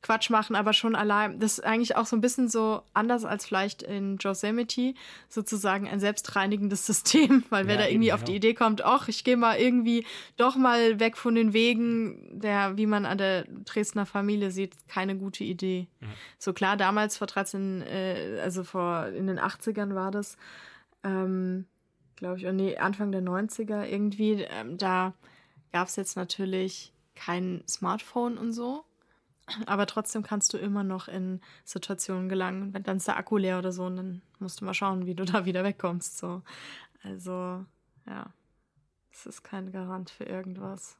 Quatsch 0.00 0.30
machen, 0.30 0.54
aber 0.54 0.72
schon 0.72 0.94
allein, 0.94 1.40
das 1.40 1.58
ist 1.58 1.64
eigentlich 1.64 1.96
auch 1.96 2.06
so 2.06 2.16
ein 2.16 2.20
bisschen 2.20 2.48
so 2.48 2.82
anders 2.94 3.24
als 3.24 3.46
vielleicht 3.46 3.82
in 3.82 4.16
Yosemite, 4.18 4.94
sozusagen 5.28 5.88
ein 5.88 5.98
selbstreinigendes 5.98 6.86
System, 6.86 7.44
weil 7.50 7.66
wer 7.66 7.74
ja, 7.74 7.82
da 7.82 7.88
irgendwie 7.88 8.08
eben, 8.08 8.14
auf 8.14 8.22
die 8.22 8.36
Idee 8.36 8.54
kommt, 8.54 8.84
ach, 8.84 9.08
ich 9.08 9.24
gehe 9.24 9.36
mal 9.36 9.58
irgendwie 9.58 10.06
doch 10.36 10.56
mal 10.56 11.00
weg 11.00 11.16
von 11.16 11.34
den 11.34 11.52
Wegen, 11.52 12.40
der, 12.40 12.76
wie 12.76 12.86
man 12.86 13.06
an 13.06 13.18
der 13.18 13.44
Dresdner 13.64 14.06
Familie 14.06 14.52
sieht, 14.52 14.76
keine 14.88 15.16
gute 15.16 15.42
Idee. 15.42 15.88
Ja. 16.00 16.08
So 16.38 16.52
klar, 16.52 16.76
damals 16.76 17.16
vor 17.16 17.26
13, 17.26 17.82
äh, 17.82 18.40
also 18.42 18.62
vor, 18.62 19.08
in 19.08 19.26
den 19.26 19.40
80ern 19.40 19.96
war 19.96 20.12
das, 20.12 20.36
ähm, 21.02 21.66
glaube 22.14 22.38
ich, 22.38 22.46
oh 22.46 22.52
nee, 22.52 22.76
Anfang 22.76 23.10
der 23.10 23.22
90er 23.22 23.84
irgendwie, 23.84 24.46
ähm, 24.48 24.78
da 24.78 25.12
gab 25.72 25.88
es 25.88 25.96
jetzt 25.96 26.16
natürlich 26.16 26.92
kein 27.16 27.64
Smartphone 27.68 28.38
und 28.38 28.52
so. 28.52 28.84
Aber 29.66 29.86
trotzdem 29.86 30.22
kannst 30.22 30.52
du 30.52 30.58
immer 30.58 30.84
noch 30.84 31.08
in 31.08 31.40
Situationen 31.64 32.28
gelangen. 32.28 32.74
Wenn 32.74 32.82
dann 32.82 32.98
ist 32.98 33.08
der 33.08 33.16
Akku 33.16 33.36
leer 33.36 33.58
oder 33.58 33.72
so, 33.72 33.86
und 33.86 33.96
dann 33.96 34.22
musst 34.38 34.60
du 34.60 34.64
mal 34.64 34.74
schauen, 34.74 35.06
wie 35.06 35.14
du 35.14 35.24
da 35.26 35.44
wieder 35.44 35.64
wegkommst. 35.64 36.18
So. 36.18 36.42
Also, 37.02 37.64
ja. 38.06 38.32
Es 39.10 39.26
ist 39.26 39.42
kein 39.42 39.72
Garant 39.72 40.10
für 40.10 40.24
irgendwas. 40.24 40.96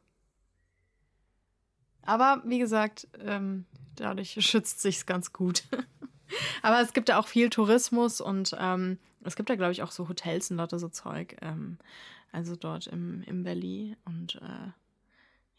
Aber 2.03 2.42
wie 2.44 2.59
gesagt, 2.59 3.07
ähm, 3.20 3.66
dadurch 3.94 4.30
schützt 4.44 4.80
sich's 4.80 5.07
ganz 5.07 5.32
gut. 5.32 5.62
Aber 6.62 6.80
es 6.80 6.92
gibt 6.92 7.09
ja 7.09 7.18
auch 7.18 7.28
viel 7.28 7.49
Tourismus 7.49 8.20
und 8.20 8.57
ähm, 8.59 8.99
es 9.22 9.36
gibt 9.36 9.51
ja, 9.51 9.57
glaube 9.57 9.72
ich, 9.72 9.82
auch 9.82 9.90
so 9.90 10.09
Hotels 10.09 10.51
und 10.51 10.57
lauter 10.57 10.78
so 10.78 10.88
Zeug. 10.88 11.36
Ähm, 11.42 11.78
also 12.32 12.57
dort 12.57 12.86
im, 12.86 13.22
im 13.22 13.44
Valley. 13.44 13.96
Und 14.05 14.36
äh, 14.36 14.70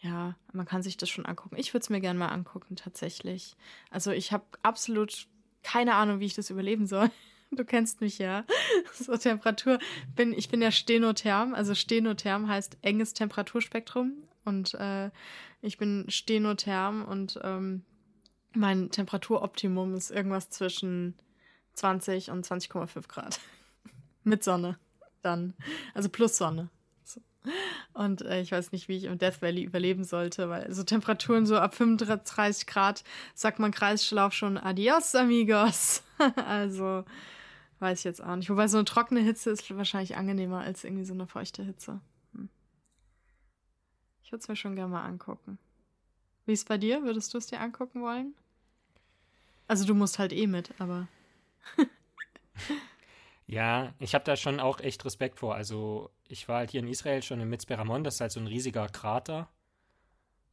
ja, 0.01 0.35
man 0.53 0.65
kann 0.65 0.81
sich 0.81 0.97
das 0.97 1.09
schon 1.09 1.25
angucken. 1.25 1.57
Ich 1.57 1.73
würde 1.73 1.83
es 1.83 1.89
mir 1.89 1.99
gerne 1.99 2.19
mal 2.19 2.29
angucken, 2.29 2.75
tatsächlich. 2.75 3.55
Also 3.89 4.11
ich 4.11 4.31
habe 4.31 4.45
absolut 4.63 5.27
keine 5.61 5.95
Ahnung, 5.95 6.19
wie 6.19 6.25
ich 6.25 6.35
das 6.35 6.49
überleben 6.49 6.87
soll. 6.87 7.09
Du 7.51 7.65
kennst 7.65 7.99
mich 7.99 8.19
ja. 8.19 8.45
So 8.93 9.17
Temperatur. 9.17 9.79
Bin, 10.15 10.33
ich 10.33 10.49
bin 10.49 10.61
ja 10.61 10.69
Stenotherm. 10.69 11.55
Also 11.55 11.73
Stenotherm 11.73 12.47
heißt 12.47 12.77
enges 12.83 13.15
Temperaturspektrum. 13.15 14.13
Und 14.45 14.75
äh, 14.75 15.09
ich 15.63 15.79
bin 15.79 16.05
Stenotherm 16.09 17.03
und 17.03 17.39
ähm, 17.41 17.81
mein 18.53 18.91
Temperaturoptimum 18.91 19.95
ist 19.95 20.11
irgendwas 20.11 20.51
zwischen 20.51 21.15
20 21.73 22.29
und 22.29 22.45
20,5 22.45 23.07
Grad. 23.07 23.39
Mit 24.23 24.43
Sonne. 24.43 24.77
Dann. 25.23 25.55
Also 25.95 26.09
plus 26.09 26.37
Sonne. 26.37 26.69
Und 27.93 28.21
äh, 28.21 28.41
ich 28.41 28.51
weiß 28.51 28.71
nicht, 28.71 28.87
wie 28.87 28.97
ich 28.97 29.05
im 29.05 29.17
Death 29.17 29.41
Valley 29.41 29.63
überleben 29.63 30.03
sollte, 30.03 30.49
weil 30.49 30.71
so 30.73 30.83
Temperaturen 30.83 31.45
so 31.45 31.57
ab 31.57 31.75
35 31.75 32.67
Grad 32.67 33.03
sagt 33.33 33.59
man 33.59 33.71
Kreisschlauf 33.71 34.33
schon 34.33 34.57
Adios, 34.57 35.15
amigos. 35.15 36.03
also 36.47 37.05
weiß 37.79 37.99
ich 37.99 38.05
jetzt 38.05 38.23
auch 38.23 38.35
nicht. 38.35 38.49
Wobei 38.49 38.67
so 38.67 38.77
eine 38.77 38.85
trockene 38.85 39.21
Hitze 39.21 39.51
ist 39.51 39.75
wahrscheinlich 39.75 40.17
angenehmer 40.17 40.59
als 40.59 40.83
irgendwie 40.83 41.05
so 41.05 41.13
eine 41.13 41.27
feuchte 41.27 41.63
Hitze. 41.63 42.01
Hm. 42.33 42.49
Ich 44.23 44.31
würde 44.31 44.41
es 44.41 44.47
mir 44.47 44.55
schon 44.55 44.75
gerne 44.75 44.91
mal 44.91 45.05
angucken. 45.05 45.57
Wie 46.45 46.53
ist 46.53 46.59
es 46.59 46.65
bei 46.65 46.77
dir? 46.77 47.03
Würdest 47.03 47.33
du 47.33 47.37
es 47.37 47.47
dir 47.47 47.61
angucken 47.61 48.01
wollen? 48.01 48.33
Also 49.67 49.85
du 49.85 49.93
musst 49.93 50.19
halt 50.19 50.33
eh 50.33 50.47
mit, 50.47 50.71
aber. 50.79 51.07
Ja, 53.49 53.95
ich 53.97 54.13
habe 54.13 54.23
da 54.23 54.35
schon 54.35 54.59
auch 54.59 54.79
echt 54.79 55.03
Respekt 55.05 55.39
vor. 55.39 55.55
Also 55.55 56.11
ich 56.27 56.47
war 56.47 56.59
halt 56.59 56.69
hier 56.69 56.81
in 56.81 56.87
Israel 56.87 57.23
schon 57.23 57.41
in 57.41 57.49
Mitzperamon, 57.49 58.03
das 58.03 58.15
ist 58.15 58.21
halt 58.21 58.31
so 58.31 58.39
ein 58.39 58.45
riesiger 58.45 58.87
Krater. 58.89 59.49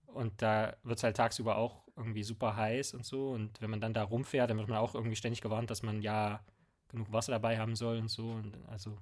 Und 0.06 0.40
da 0.40 0.74
wird 0.82 0.96
es 0.96 1.04
halt 1.04 1.14
tagsüber 1.14 1.58
auch 1.58 1.82
irgendwie 1.94 2.22
super 2.22 2.56
heiß 2.56 2.94
und 2.94 3.04
so. 3.04 3.32
Und 3.32 3.60
wenn 3.60 3.68
man 3.68 3.82
dann 3.82 3.92
da 3.92 4.02
rumfährt, 4.02 4.48
dann 4.48 4.56
wird 4.56 4.68
man 4.68 4.78
auch 4.78 4.94
irgendwie 4.94 5.14
ständig 5.14 5.42
gewarnt, 5.42 5.70
dass 5.70 5.82
man 5.82 6.00
ja 6.00 6.42
genug 6.88 7.12
Wasser 7.12 7.32
dabei 7.32 7.58
haben 7.58 7.76
soll 7.76 7.98
und 7.98 8.08
so. 8.08 8.30
Und 8.30 8.56
also 8.68 8.96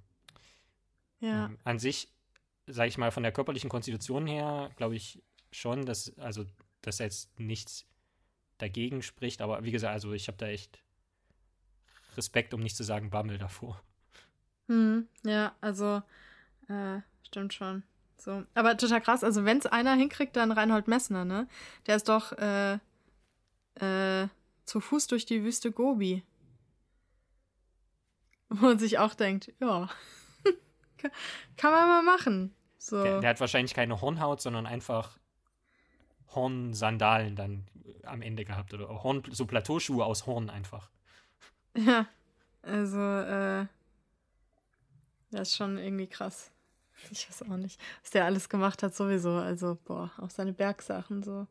ja. 1.20 1.46
ähm, 1.46 1.58
an 1.62 1.78
sich, 1.78 2.08
sage 2.66 2.88
ich 2.88 2.98
mal, 2.98 3.12
von 3.12 3.22
der 3.22 3.30
körperlichen 3.30 3.70
Konstitution 3.70 4.26
her, 4.26 4.70
glaube 4.74 4.96
ich 4.96 5.22
schon, 5.52 5.86
dass, 5.86 6.18
also, 6.18 6.44
dass 6.80 6.98
jetzt 6.98 7.38
nichts 7.38 7.86
dagegen 8.58 9.02
spricht. 9.02 9.40
Aber 9.40 9.62
wie 9.62 9.70
gesagt, 9.70 9.92
also 9.92 10.12
ich 10.14 10.26
habe 10.26 10.38
da 10.38 10.48
echt 10.48 10.83
Respekt, 12.16 12.54
um 12.54 12.60
nicht 12.60 12.76
zu 12.76 12.84
sagen 12.84 13.10
Bammel 13.10 13.38
davor. 13.38 13.80
Hm, 14.68 15.08
ja, 15.24 15.54
also 15.60 16.02
äh, 16.68 17.00
stimmt 17.22 17.54
schon. 17.54 17.82
So. 18.16 18.44
Aber 18.54 18.76
total 18.76 19.00
krass, 19.00 19.22
also 19.22 19.44
wenn 19.44 19.58
es 19.58 19.66
einer 19.66 19.94
hinkriegt, 19.94 20.36
dann 20.36 20.52
Reinhold 20.52 20.88
Messner, 20.88 21.24
ne? 21.24 21.46
Der 21.86 21.96
ist 21.96 22.08
doch 22.08 22.32
äh, 22.32 22.78
äh, 23.74 24.28
zu 24.64 24.80
Fuß 24.80 25.08
durch 25.08 25.26
die 25.26 25.44
Wüste 25.44 25.72
Gobi. 25.72 26.22
Wo 28.48 28.66
man 28.66 28.78
sich 28.78 28.98
auch 28.98 29.14
denkt, 29.14 29.52
ja, 29.60 29.88
kann 31.56 31.72
man 31.72 31.88
mal 31.88 32.02
machen. 32.02 32.54
So. 32.78 33.02
Der, 33.02 33.20
der, 33.20 33.30
hat 33.30 33.40
wahrscheinlich 33.40 33.74
keine 33.74 34.00
Hornhaut, 34.00 34.40
sondern 34.40 34.66
einfach 34.66 35.18
Hornsandalen 36.34 37.36
dann 37.36 37.66
am 38.04 38.22
Ende 38.22 38.44
gehabt. 38.44 38.72
Oder 38.74 38.88
Horn, 39.02 39.22
so 39.30 39.46
Plateauschuhe 39.46 40.04
aus 40.04 40.26
Horn 40.26 40.50
einfach. 40.50 40.90
Ja, 41.76 42.06
also, 42.62 42.98
äh, 43.00 43.66
das 45.30 45.48
ist 45.48 45.56
schon 45.56 45.78
irgendwie 45.78 46.06
krass. 46.06 46.50
Ich 47.10 47.28
weiß 47.28 47.42
auch 47.42 47.56
nicht, 47.56 47.80
was 48.02 48.10
der 48.12 48.24
alles 48.24 48.48
gemacht 48.48 48.82
hat, 48.82 48.94
sowieso. 48.94 49.32
Also, 49.32 49.76
boah, 49.84 50.10
auch 50.18 50.30
seine 50.30 50.52
Bergsachen 50.52 51.22
so. 51.22 51.46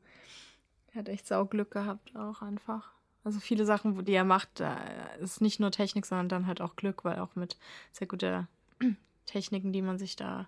Er 0.93 0.99
hat 0.99 1.09
echt 1.09 1.28
Sauglück 1.28 1.71
gehabt, 1.71 2.15
auch 2.15 2.41
einfach. 2.41 2.91
Also 3.24 3.39
viele 3.39 3.65
Sachen, 3.65 4.03
die 4.05 4.13
er 4.13 4.26
macht, 4.26 4.59
da 4.59 4.76
ist 5.19 5.41
nicht 5.41 5.59
nur 5.59 5.71
Technik, 5.71 6.05
sondern 6.05 6.30
dann 6.30 6.47
halt 6.47 6.61
auch 6.61 6.76
Glück, 6.76 7.03
weil 7.05 7.19
auch 7.19 7.36
mit 7.36 7.57
sehr 7.91 8.07
guter 8.07 8.47
Techniken, 9.26 9.71
die 9.71 9.82
man 9.82 9.97
sich 9.97 10.15
da 10.15 10.47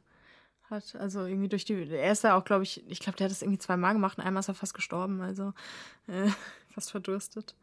hat. 0.70 0.96
Also 0.96 1.26
irgendwie 1.26 1.48
durch 1.48 1.66
die. 1.66 1.90
Er 1.90 2.12
ist 2.12 2.24
ja 2.24 2.38
auch, 2.38 2.44
glaube 2.44 2.64
ich, 2.64 2.88
ich 2.90 3.00
glaube, 3.00 3.18
der 3.18 3.26
hat 3.26 3.32
das 3.32 3.42
irgendwie 3.42 3.60
zweimal 3.60 3.94
gemacht 3.94 4.18
und 4.18 4.26
einmal 4.26 4.42
ist 4.42 4.50
er 4.50 4.56
fast 4.56 4.74
gestorben, 4.74 5.22
also 5.22 5.54
äh, 6.08 6.30
fast 6.74 6.92
verdurstet. 6.92 7.56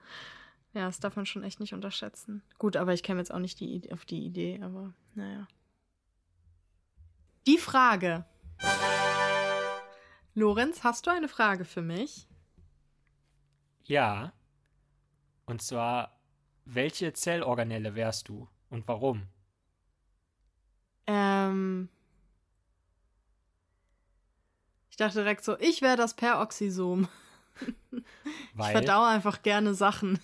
Ja, 0.74 0.86
das 0.86 1.00
darf 1.00 1.16
man 1.16 1.26
schon 1.26 1.44
echt 1.44 1.60
nicht 1.60 1.74
unterschätzen. 1.74 2.42
Gut, 2.58 2.76
aber 2.76 2.94
ich 2.94 3.02
käme 3.02 3.20
jetzt 3.20 3.32
auch 3.32 3.38
nicht 3.38 3.60
die, 3.60 3.92
auf 3.92 4.04
die 4.04 4.24
Idee, 4.24 4.60
aber 4.62 4.94
naja. 5.14 5.46
Die 7.46 7.58
Frage. 7.58 8.24
Lorenz, 10.34 10.82
hast 10.82 11.06
du 11.06 11.10
eine 11.10 11.28
Frage 11.28 11.64
für 11.64 11.82
mich? 11.82 12.26
Ja. 13.84 14.32
Und 15.44 15.60
zwar, 15.60 16.18
welche 16.64 17.12
Zellorganelle 17.12 17.94
wärst 17.94 18.28
du 18.28 18.48
und 18.70 18.88
warum? 18.88 19.26
Ähm. 21.06 21.90
Ich 24.88 24.96
dachte 24.96 25.18
direkt 25.18 25.44
so, 25.44 25.58
ich 25.58 25.82
wäre 25.82 25.96
das 25.96 26.14
Peroxisom. 26.14 27.08
Weil? 28.54 28.66
Ich 28.66 28.72
verdaue 28.72 29.08
einfach 29.08 29.42
gerne 29.42 29.74
Sachen. 29.74 30.18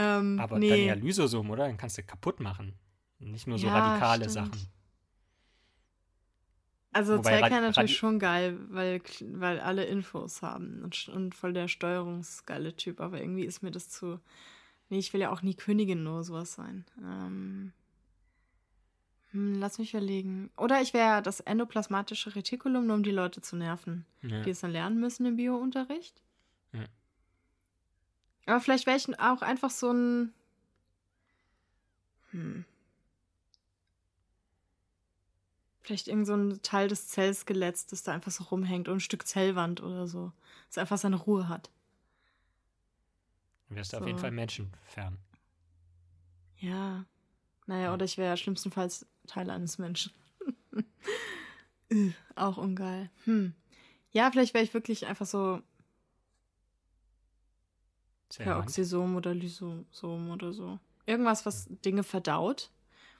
Ähm, 0.00 0.40
Aber 0.40 0.58
nee. 0.58 0.68
dann 0.70 0.80
ja 0.80 0.94
Lysosom, 0.94 1.50
oder? 1.50 1.66
Dann 1.66 1.76
kannst 1.76 1.98
du 1.98 2.02
kaputt 2.02 2.40
machen. 2.40 2.74
Nicht 3.18 3.46
nur 3.46 3.58
so 3.58 3.66
ja, 3.66 3.78
radikale 3.78 4.30
stimmt. 4.30 4.54
Sachen. 4.54 4.68
Also 6.92 7.18
Zellkern 7.18 7.62
natürlich 7.62 7.96
schon 7.96 8.18
geil, 8.18 8.58
weil, 8.68 9.00
weil 9.20 9.60
alle 9.60 9.84
Infos 9.84 10.42
haben 10.42 10.82
und, 10.82 11.08
und 11.08 11.34
voll 11.34 11.52
der 11.52 11.68
steuerungsgeile 11.68 12.74
Typ, 12.74 13.00
aber 13.00 13.20
irgendwie 13.20 13.44
ist 13.44 13.62
mir 13.62 13.70
das 13.70 13.88
zu. 13.90 14.18
Nee, 14.88 14.98
ich 14.98 15.12
will 15.12 15.20
ja 15.20 15.30
auch 15.30 15.42
nie 15.42 15.54
Königin 15.54 16.02
nur 16.02 16.24
sowas 16.24 16.54
sein. 16.54 16.84
Ähm, 17.00 17.72
hm, 19.30 19.60
lass 19.60 19.78
mich 19.78 19.94
überlegen. 19.94 20.50
Oder 20.56 20.80
ich 20.80 20.92
wäre 20.92 21.22
das 21.22 21.38
endoplasmatische 21.38 22.34
Retikulum, 22.34 22.86
nur 22.86 22.96
um 22.96 23.02
die 23.04 23.12
Leute 23.12 23.40
zu 23.40 23.54
nerven, 23.54 24.04
ja. 24.22 24.42
die 24.42 24.50
es 24.50 24.60
dann 24.60 24.72
lernen 24.72 24.98
müssen 24.98 25.26
im 25.26 25.36
Biounterricht. 25.36 26.20
Ja. 26.72 26.86
Aber 28.46 28.60
vielleicht 28.60 28.86
wäre 28.86 28.96
ich 28.96 29.20
auch 29.20 29.42
einfach 29.42 29.70
so 29.70 29.92
ein. 29.92 30.34
Hm. 32.30 32.64
Vielleicht 35.82 36.08
irgend 36.08 36.26
so 36.26 36.34
ein 36.34 36.62
Teil 36.62 36.88
des 36.88 37.08
Zellskeletts, 37.08 37.86
das 37.86 38.02
da 38.02 38.12
einfach 38.12 38.30
so 38.30 38.44
rumhängt 38.44 38.88
oder 38.88 38.96
ein 38.96 39.00
Stück 39.00 39.26
Zellwand 39.26 39.82
oder 39.82 40.06
so. 40.06 40.32
Das 40.68 40.78
einfach 40.78 40.98
seine 40.98 41.16
Ruhe 41.16 41.48
hat. 41.48 41.70
Dann 43.68 43.76
wärst 43.76 43.92
du 43.92 43.96
so. 43.96 44.02
auf 44.02 44.06
jeden 44.06 44.18
Fall 44.18 44.30
menschenfern. 44.30 45.18
Ja. 46.58 47.04
Naja, 47.66 47.94
oder 47.94 48.04
ich 48.04 48.18
wäre 48.18 48.36
schlimmstenfalls 48.36 49.06
Teil 49.26 49.48
eines 49.50 49.78
Menschen. 49.78 50.12
Auch 52.34 52.56
ungeil. 52.56 53.10
Hm. 53.24 53.54
Ja, 54.12 54.30
vielleicht 54.30 54.54
wäre 54.54 54.64
ich 54.64 54.74
wirklich 54.74 55.06
einfach 55.06 55.26
so 55.26 55.62
Peroxisom 58.38 59.16
oder 59.16 59.34
Lysosom 59.34 60.30
oder 60.30 60.52
so. 60.52 60.78
Irgendwas, 61.06 61.46
was 61.46 61.66
Dinge 61.84 62.02
verdaut. 62.02 62.70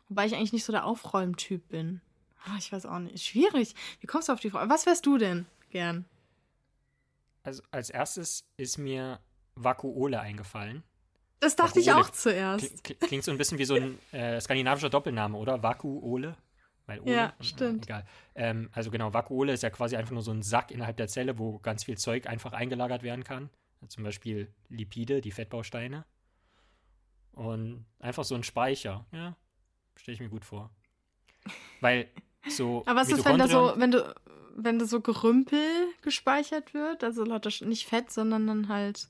Wobei 0.08 0.26
ich 0.26 0.34
eigentlich 0.34 0.52
nicht 0.52 0.64
so 0.64 0.72
der 0.72 0.86
Aufräumtyp 0.86 1.68
bin. 1.68 2.00
Oh, 2.46 2.56
ich 2.58 2.72
weiß 2.72 2.86
auch 2.86 2.98
nicht. 2.98 3.22
Schwierig. 3.22 3.74
Wie 4.00 4.06
kommst 4.06 4.28
du 4.28 4.32
auf 4.32 4.40
die 4.40 4.50
Frage? 4.50 4.70
Was 4.70 4.86
wärst 4.86 5.06
du 5.06 5.18
denn 5.18 5.46
gern? 5.70 6.04
Also 7.42 7.62
als 7.70 7.90
erstes 7.90 8.44
ist 8.56 8.78
mir 8.78 9.20
Vakuole 9.54 10.20
eingefallen. 10.20 10.82
Das 11.40 11.56
dachte 11.56 11.80
Vakuole. 11.80 12.00
ich 12.00 12.06
auch 12.06 12.10
zuerst. 12.10 12.84
Klingt 12.84 13.24
so 13.24 13.30
ein 13.30 13.38
bisschen 13.38 13.58
wie 13.58 13.64
so 13.64 13.74
ein 13.74 13.98
äh, 14.12 14.40
skandinavischer 14.40 14.90
Doppelname, 14.90 15.36
oder? 15.36 15.62
Vakuole. 15.62 16.36
Weil 16.86 17.00
Ole, 17.00 17.12
ja, 17.12 17.34
stimmt. 17.40 17.86
Egal. 17.86 18.04
Ähm, 18.34 18.68
also 18.72 18.90
genau, 18.90 19.14
Vakuole 19.14 19.52
ist 19.52 19.62
ja 19.62 19.70
quasi 19.70 19.96
einfach 19.96 20.12
nur 20.12 20.22
so 20.22 20.32
ein 20.32 20.42
Sack 20.42 20.70
innerhalb 20.70 20.96
der 20.96 21.08
Zelle, 21.08 21.38
wo 21.38 21.58
ganz 21.60 21.84
viel 21.84 21.96
Zeug 21.96 22.26
einfach 22.26 22.52
eingelagert 22.52 23.02
werden 23.02 23.22
kann. 23.22 23.48
Zum 23.88 24.04
Beispiel 24.04 24.52
Lipide, 24.68 25.20
die 25.20 25.30
Fettbausteine. 25.30 26.04
Und 27.32 27.86
einfach 27.98 28.24
so 28.24 28.34
ein 28.34 28.42
Speicher, 28.42 29.06
ja. 29.12 29.36
Stelle 29.96 30.14
ich 30.14 30.20
mir 30.20 30.28
gut 30.28 30.44
vor. 30.44 30.70
Weil 31.80 32.08
so. 32.48 32.82
Aber 32.86 33.00
was 33.00 33.10
ist, 33.10 33.24
wenn 33.24 33.38
da 33.38 33.48
so, 33.48 33.74
wenn 33.76 33.90
du, 33.90 34.14
wenn 34.56 34.78
da 34.78 34.84
so 34.84 35.00
Gerümpel 35.00 35.88
gespeichert 36.02 36.74
wird? 36.74 37.04
Also 37.04 37.24
lauter 37.24 37.50
nicht 37.64 37.86
Fett, 37.86 38.10
sondern 38.10 38.46
dann 38.46 38.68
halt 38.68 39.08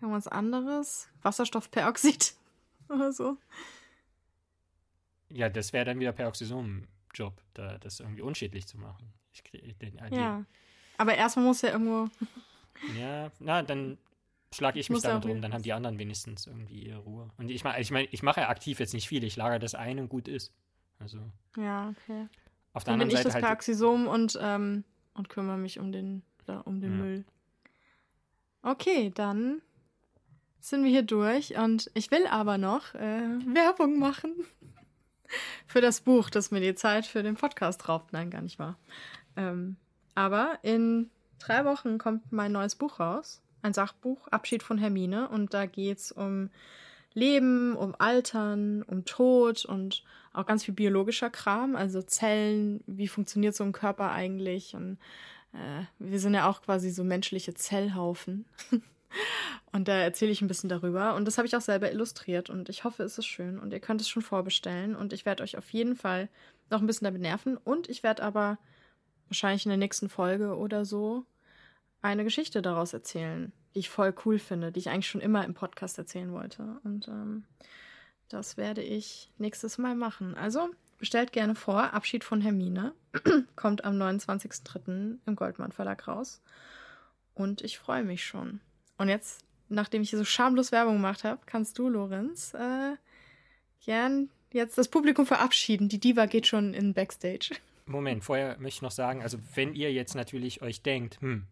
irgendwas 0.00 0.28
anderes? 0.28 1.08
Wasserstoffperoxid 1.22 2.34
oder 2.88 3.12
so? 3.12 3.36
Ja, 5.28 5.48
das 5.48 5.72
wäre 5.72 5.84
dann 5.84 5.98
wieder 5.98 6.12
Peroxisom-Job, 6.12 7.42
da, 7.54 7.78
das 7.78 8.00
irgendwie 8.00 8.22
unschädlich 8.22 8.66
zu 8.66 8.78
machen. 8.78 9.12
Ich 9.32 9.42
krieg 9.42 9.78
den, 9.80 9.98
äh, 9.98 10.14
ja. 10.14 10.44
Aber 10.98 11.14
erstmal 11.14 11.46
muss 11.46 11.62
ja 11.62 11.70
irgendwo. 11.70 12.08
Ja, 12.98 13.30
na, 13.38 13.62
dann 13.62 13.98
schlage 14.52 14.78
ich 14.78 14.90
mich 14.90 15.02
damit 15.02 15.26
rum, 15.26 15.42
dann 15.42 15.52
haben 15.52 15.62
die 15.62 15.72
anderen 15.72 15.98
wenigstens 15.98 16.46
irgendwie 16.46 16.86
ihre 16.86 16.98
Ruhe. 16.98 17.30
Und 17.36 17.50
ich 17.50 17.64
meine, 17.64 17.80
ich, 17.80 17.90
mein, 17.90 18.06
ich 18.10 18.22
mache 18.22 18.40
ja 18.40 18.48
aktiv 18.48 18.78
jetzt 18.80 18.94
nicht 18.94 19.08
viel, 19.08 19.24
ich 19.24 19.36
lagere 19.36 19.58
das 19.58 19.74
ein 19.74 19.98
und 19.98 20.08
gut 20.08 20.28
ist. 20.28 20.52
Also. 20.98 21.18
Ja, 21.56 21.90
okay. 21.90 22.28
Auf 22.72 22.84
der 22.84 22.92
Dann 22.92 23.00
anderen 23.00 23.08
bin 23.08 23.16
ich 23.18 23.22
das 23.22 23.34
halt 23.34 24.06
und, 24.08 24.38
ähm, 24.40 24.84
und 25.14 25.28
kümmere 25.28 25.58
mich 25.58 25.78
um 25.78 25.92
den, 25.92 26.22
da, 26.46 26.60
um 26.60 26.80
den 26.80 26.92
ja. 26.92 27.04
Müll. 27.04 27.24
Okay, 28.62 29.10
dann 29.14 29.62
sind 30.60 30.82
wir 30.82 30.90
hier 30.90 31.02
durch 31.02 31.56
und 31.56 31.90
ich 31.94 32.10
will 32.10 32.26
aber 32.26 32.58
noch 32.58 32.94
äh, 32.94 32.98
Werbung 33.54 33.98
machen 33.98 34.34
für 35.66 35.80
das 35.80 36.00
Buch, 36.00 36.30
das 36.30 36.50
mir 36.50 36.60
die 36.60 36.74
Zeit 36.74 37.06
für 37.06 37.22
den 37.22 37.36
Podcast 37.36 37.88
raubt. 37.88 38.12
Nein, 38.12 38.30
gar 38.30 38.42
nicht 38.42 38.58
wahr. 38.58 38.78
Ähm, 39.36 39.76
aber 40.14 40.58
in 40.62 41.10
drei 41.38 41.64
Wochen 41.64 41.98
kommt 41.98 42.32
mein 42.32 42.52
neues 42.52 42.74
Buch 42.74 43.00
raus. 43.00 43.42
Ein 43.62 43.74
Sachbuch, 43.74 44.28
Abschied 44.28 44.62
von 44.62 44.78
Hermine. 44.78 45.28
Und 45.28 45.54
da 45.54 45.66
geht 45.66 45.98
es 45.98 46.12
um 46.12 46.50
Leben, 47.16 47.74
um 47.76 47.94
Altern, 47.98 48.82
um 48.82 49.04
Tod 49.06 49.64
und 49.64 50.04
auch 50.34 50.44
ganz 50.44 50.64
viel 50.64 50.74
biologischer 50.74 51.30
Kram, 51.30 51.74
also 51.74 52.02
Zellen, 52.02 52.84
wie 52.86 53.08
funktioniert 53.08 53.54
so 53.54 53.64
ein 53.64 53.72
Körper 53.72 54.12
eigentlich 54.12 54.74
und 54.74 54.98
äh, 55.54 55.84
wir 55.98 56.20
sind 56.20 56.34
ja 56.34 56.48
auch 56.48 56.60
quasi 56.60 56.90
so 56.90 57.04
menschliche 57.04 57.54
Zellhaufen. 57.54 58.44
und 59.72 59.88
da 59.88 59.94
erzähle 59.94 60.30
ich 60.30 60.42
ein 60.42 60.48
bisschen 60.48 60.68
darüber 60.68 61.14
und 61.14 61.24
das 61.24 61.38
habe 61.38 61.46
ich 61.46 61.56
auch 61.56 61.62
selber 61.62 61.90
illustriert 61.90 62.50
und 62.50 62.68
ich 62.68 62.84
hoffe, 62.84 63.02
es 63.02 63.16
ist 63.16 63.26
schön 63.26 63.58
und 63.58 63.72
ihr 63.72 63.80
könnt 63.80 64.02
es 64.02 64.10
schon 64.10 64.22
vorbestellen 64.22 64.94
und 64.94 65.14
ich 65.14 65.24
werde 65.24 65.42
euch 65.42 65.56
auf 65.56 65.70
jeden 65.70 65.96
Fall 65.96 66.28
noch 66.68 66.80
ein 66.80 66.86
bisschen 66.86 67.06
damit 67.06 67.22
nerven 67.22 67.56
und 67.56 67.88
ich 67.88 68.02
werde 68.02 68.22
aber 68.22 68.58
wahrscheinlich 69.28 69.66
in 69.66 69.70
der 69.70 69.78
nächsten 69.78 70.08
Folge 70.08 70.56
oder 70.56 70.84
so 70.84 71.24
eine 72.02 72.24
Geschichte 72.24 72.62
daraus 72.62 72.92
erzählen 72.92 73.52
die 73.76 73.80
ich 73.80 73.90
voll 73.90 74.14
cool 74.24 74.38
finde, 74.38 74.72
die 74.72 74.80
ich 74.80 74.88
eigentlich 74.88 75.06
schon 75.06 75.20
immer 75.20 75.44
im 75.44 75.52
Podcast 75.52 75.98
erzählen 75.98 76.32
wollte. 76.32 76.80
Und 76.82 77.08
ähm, 77.08 77.44
das 78.30 78.56
werde 78.56 78.82
ich 78.82 79.30
nächstes 79.36 79.76
Mal 79.76 79.94
machen. 79.94 80.34
Also 80.34 80.70
bestellt 80.96 81.30
gerne 81.30 81.54
vor. 81.54 81.92
Abschied 81.92 82.24
von 82.24 82.40
Hermine 82.40 82.94
kommt 83.54 83.84
am 83.84 84.00
29.03. 84.00 85.18
im 85.26 85.36
Goldmann 85.36 85.72
Verlag 85.72 86.08
raus. 86.08 86.40
Und 87.34 87.60
ich 87.60 87.78
freue 87.78 88.02
mich 88.02 88.24
schon. 88.24 88.62
Und 88.96 89.10
jetzt, 89.10 89.44
nachdem 89.68 90.00
ich 90.00 90.08
hier 90.08 90.18
so 90.18 90.24
schamlos 90.24 90.72
Werbung 90.72 90.94
gemacht 90.94 91.22
habe, 91.22 91.42
kannst 91.44 91.78
du, 91.78 91.90
Lorenz, 91.90 92.54
äh, 92.54 92.96
gern 93.84 94.30
jetzt 94.54 94.78
das 94.78 94.88
Publikum 94.88 95.26
verabschieden. 95.26 95.90
Die 95.90 96.00
Diva 96.00 96.24
geht 96.24 96.46
schon 96.46 96.72
in 96.72 96.94
Backstage. 96.94 97.50
Moment, 97.86 98.24
vorher 98.24 98.58
möchte 98.58 98.78
ich 98.78 98.82
noch 98.82 98.90
sagen, 98.90 99.22
also 99.22 99.38
wenn 99.54 99.74
ihr 99.74 99.92
jetzt 99.92 100.14
natürlich 100.14 100.60
euch 100.62 100.82
denkt, 100.82 101.20
hm, 101.20 101.46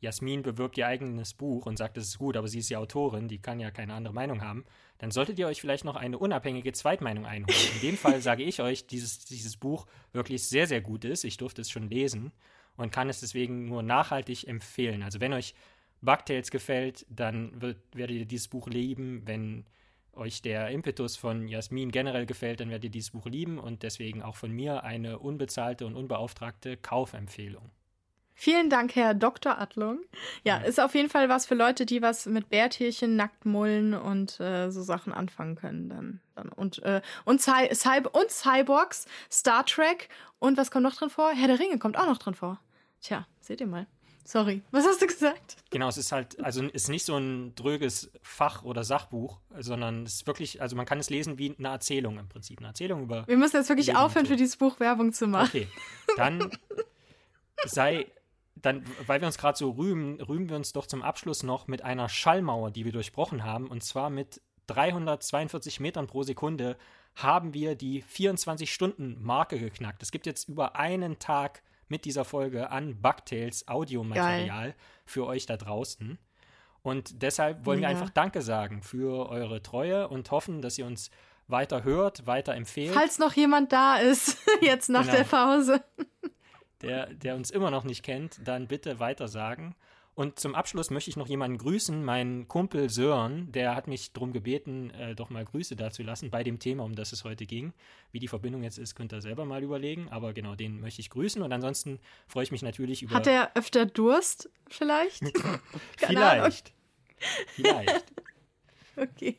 Jasmin 0.00 0.42
bewirbt 0.42 0.76
ihr 0.78 0.86
eigenes 0.86 1.34
Buch 1.34 1.66
und 1.66 1.78
sagt, 1.78 1.96
es 1.96 2.08
ist 2.08 2.18
gut, 2.18 2.36
aber 2.36 2.48
sie 2.48 2.58
ist 2.58 2.70
die 2.70 2.76
Autorin, 2.76 3.28
die 3.28 3.40
kann 3.40 3.60
ja 3.60 3.70
keine 3.70 3.94
andere 3.94 4.14
Meinung 4.14 4.42
haben, 4.42 4.64
dann 4.98 5.10
solltet 5.10 5.38
ihr 5.38 5.46
euch 5.46 5.60
vielleicht 5.60 5.84
noch 5.84 5.96
eine 5.96 6.18
unabhängige 6.18 6.72
Zweitmeinung 6.72 7.26
einholen. 7.26 7.58
In 7.74 7.80
dem 7.80 7.96
Fall 7.96 8.20
sage 8.20 8.42
ich 8.42 8.60
euch, 8.60 8.86
dieses, 8.86 9.24
dieses 9.24 9.56
Buch 9.56 9.86
wirklich 10.12 10.44
sehr, 10.44 10.66
sehr 10.66 10.80
gut 10.80 11.04
ist. 11.04 11.24
Ich 11.24 11.38
durfte 11.38 11.62
es 11.62 11.70
schon 11.70 11.88
lesen 11.88 12.32
und 12.76 12.92
kann 12.92 13.08
es 13.08 13.20
deswegen 13.20 13.66
nur 13.66 13.82
nachhaltig 13.82 14.46
empfehlen. 14.46 15.02
Also 15.02 15.20
wenn 15.20 15.32
euch 15.32 15.54
Bugtails 16.02 16.50
gefällt, 16.50 17.06
dann 17.08 17.60
wird, 17.60 17.78
werdet 17.94 18.16
ihr 18.16 18.26
dieses 18.26 18.48
Buch 18.48 18.68
lieben. 18.68 19.22
Wenn 19.24 19.64
euch 20.16 20.42
der 20.42 20.70
Impetus 20.70 21.16
von 21.16 21.48
Jasmin 21.48 21.90
generell 21.90 22.26
gefällt, 22.26 22.60
dann 22.60 22.70
werdet 22.70 22.84
ihr 22.84 22.90
dieses 22.90 23.10
Buch 23.10 23.26
lieben 23.26 23.58
und 23.58 23.82
deswegen 23.82 24.22
auch 24.22 24.36
von 24.36 24.50
mir 24.50 24.84
eine 24.84 25.18
unbezahlte 25.18 25.86
und 25.86 25.94
unbeauftragte 25.94 26.76
Kaufempfehlung. 26.76 27.70
Vielen 28.38 28.68
Dank, 28.68 28.94
Herr 28.94 29.14
Dr. 29.14 29.58
Adlung. 29.58 30.00
Ja, 30.44 30.58
ist 30.58 30.78
auf 30.78 30.94
jeden 30.94 31.08
Fall 31.08 31.30
was 31.30 31.46
für 31.46 31.54
Leute, 31.54 31.86
die 31.86 32.02
was 32.02 32.26
mit 32.26 32.50
Bärtierchen, 32.50 33.16
Nacktmullen 33.16 33.94
und 33.94 34.38
äh, 34.40 34.70
so 34.70 34.82
Sachen 34.82 35.14
anfangen 35.14 35.56
können. 35.56 35.88
Dann, 35.88 36.20
dann. 36.34 36.50
Und, 36.50 36.82
äh, 36.82 37.00
und, 37.24 37.40
Cy 37.40 37.70
Cy 37.72 38.02
und 38.12 38.30
Cyborgs, 38.30 39.06
Star 39.32 39.64
Trek 39.64 40.10
und 40.38 40.58
was 40.58 40.70
kommt 40.70 40.82
noch 40.82 40.94
drin 40.94 41.08
vor? 41.08 41.32
Herr 41.32 41.48
der 41.48 41.58
Ringe 41.58 41.78
kommt 41.78 41.96
auch 41.96 42.06
noch 42.06 42.18
drin 42.18 42.34
vor. 42.34 42.60
Tja, 43.00 43.26
seht 43.40 43.62
ihr 43.62 43.66
mal. 43.66 43.86
Sorry, 44.26 44.62
was 44.72 44.84
hast 44.84 45.00
du 45.00 45.06
gesagt? 45.06 45.56
Genau, 45.70 45.88
es 45.88 45.96
ist 45.96 46.10
halt, 46.10 46.42
also 46.42 46.64
ist 46.64 46.88
nicht 46.88 47.04
so 47.04 47.16
ein 47.16 47.54
dröges 47.54 48.10
Fach- 48.22 48.64
oder 48.64 48.82
Sachbuch, 48.82 49.38
sondern 49.56 50.02
es 50.02 50.14
ist 50.14 50.26
wirklich, 50.26 50.60
also 50.60 50.74
man 50.74 50.84
kann 50.84 50.98
es 50.98 51.10
lesen 51.10 51.38
wie 51.38 51.54
eine 51.56 51.68
Erzählung 51.68 52.18
im 52.18 52.28
Prinzip. 52.28 52.58
Eine 52.58 52.68
Erzählung 52.68 53.04
über. 53.04 53.26
Wir 53.28 53.36
müssen 53.36 53.56
jetzt 53.56 53.68
wirklich 53.68 53.86
Leben 53.86 53.98
aufhören, 53.98 54.26
so. 54.26 54.32
für 54.32 54.36
dieses 54.36 54.56
Buch 54.56 54.80
Werbung 54.80 55.12
zu 55.12 55.28
machen. 55.28 55.48
Okay, 55.48 55.68
dann 56.16 56.50
sei, 57.66 58.06
dann, 58.56 58.82
weil 59.06 59.20
wir 59.20 59.28
uns 59.28 59.38
gerade 59.38 59.56
so 59.56 59.70
rühmen, 59.70 60.20
rühmen 60.20 60.48
wir 60.48 60.56
uns 60.56 60.72
doch 60.72 60.86
zum 60.86 61.02
Abschluss 61.02 61.44
noch 61.44 61.68
mit 61.68 61.82
einer 61.82 62.08
Schallmauer, 62.08 62.72
die 62.72 62.84
wir 62.84 62.92
durchbrochen 62.92 63.44
haben. 63.44 63.68
Und 63.68 63.84
zwar 63.84 64.10
mit 64.10 64.40
342 64.66 65.78
Metern 65.78 66.08
pro 66.08 66.24
Sekunde 66.24 66.76
haben 67.14 67.54
wir 67.54 67.76
die 67.76 68.02
24-Stunden-Marke 68.02 69.60
geknackt. 69.60 70.02
Es 70.02 70.10
gibt 70.10 70.26
jetzt 70.26 70.48
über 70.48 70.74
einen 70.74 71.20
Tag 71.20 71.62
mit 71.88 72.04
dieser 72.04 72.24
Folge 72.24 72.70
an 72.70 73.00
Bugtails 73.00 73.68
Audiomaterial 73.68 74.74
für 75.04 75.26
euch 75.26 75.46
da 75.46 75.56
draußen. 75.56 76.18
Und 76.82 77.22
deshalb 77.22 77.66
wollen 77.66 77.80
wir 77.80 77.88
Ja. 77.88 77.94
einfach 77.96 78.10
Danke 78.10 78.42
sagen 78.42 78.82
für 78.82 79.28
eure 79.28 79.62
Treue 79.62 80.08
und 80.08 80.30
hoffen, 80.30 80.62
dass 80.62 80.78
ihr 80.78 80.86
uns 80.86 81.10
weiter 81.48 81.84
hört, 81.84 82.26
weiter 82.26 82.54
empfehlt. 82.54 82.94
Falls 82.94 83.18
noch 83.18 83.32
jemand 83.34 83.72
da 83.72 83.96
ist, 83.96 84.38
jetzt 84.60 84.88
nach 84.88 85.02
Genau. 85.02 85.16
der 85.16 85.24
Pause. 85.24 85.84
der, 86.82 87.06
der 87.14 87.34
uns 87.36 87.50
immer 87.50 87.70
noch 87.70 87.84
nicht 87.84 88.02
kennt, 88.02 88.40
dann 88.46 88.66
bitte 88.68 89.00
weiter 89.00 89.28
sagen. 89.28 89.74
Und 90.16 90.40
zum 90.40 90.54
Abschluss 90.54 90.88
möchte 90.88 91.10
ich 91.10 91.16
noch 91.16 91.28
jemanden 91.28 91.58
grüßen, 91.58 92.02
meinen 92.02 92.48
Kumpel 92.48 92.88
Sören, 92.88 93.52
der 93.52 93.76
hat 93.76 93.86
mich 93.86 94.14
darum 94.14 94.32
gebeten, 94.32 94.88
äh, 94.92 95.14
doch 95.14 95.28
mal 95.28 95.44
Grüße 95.44 95.76
dazu 95.76 96.02
lassen 96.02 96.30
bei 96.30 96.42
dem 96.42 96.58
Thema, 96.58 96.84
um 96.84 96.94
das 96.94 97.12
es 97.12 97.22
heute 97.22 97.44
ging. 97.44 97.74
Wie 98.12 98.18
die 98.18 98.26
Verbindung 98.26 98.62
jetzt 98.62 98.78
ist, 98.78 98.94
könnt 98.94 99.12
ihr 99.12 99.20
selber 99.20 99.44
mal 99.44 99.62
überlegen, 99.62 100.08
aber 100.08 100.32
genau, 100.32 100.54
den 100.54 100.80
möchte 100.80 101.02
ich 101.02 101.10
grüßen 101.10 101.42
und 101.42 101.52
ansonsten 101.52 102.00
freue 102.26 102.44
ich 102.44 102.50
mich 102.50 102.62
natürlich 102.62 103.02
über... 103.02 103.14
Hat 103.14 103.26
er 103.26 103.54
öfter 103.56 103.84
Durst 103.84 104.48
vielleicht? 104.68 105.22
Vielleicht. 105.98 106.72
Vielleicht. 107.54 108.12
Okay. 108.98 109.36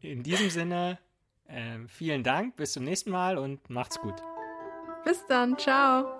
In 0.00 0.22
diesem 0.22 0.48
Sinne, 0.48 1.00
äh, 1.48 1.80
vielen 1.88 2.22
Dank, 2.22 2.54
bis 2.54 2.74
zum 2.74 2.84
nächsten 2.84 3.10
Mal 3.10 3.36
und 3.36 3.68
macht's 3.68 3.98
gut. 3.98 4.14
Bis 5.04 5.26
dann. 5.26 5.58
Ciao. 5.58 6.16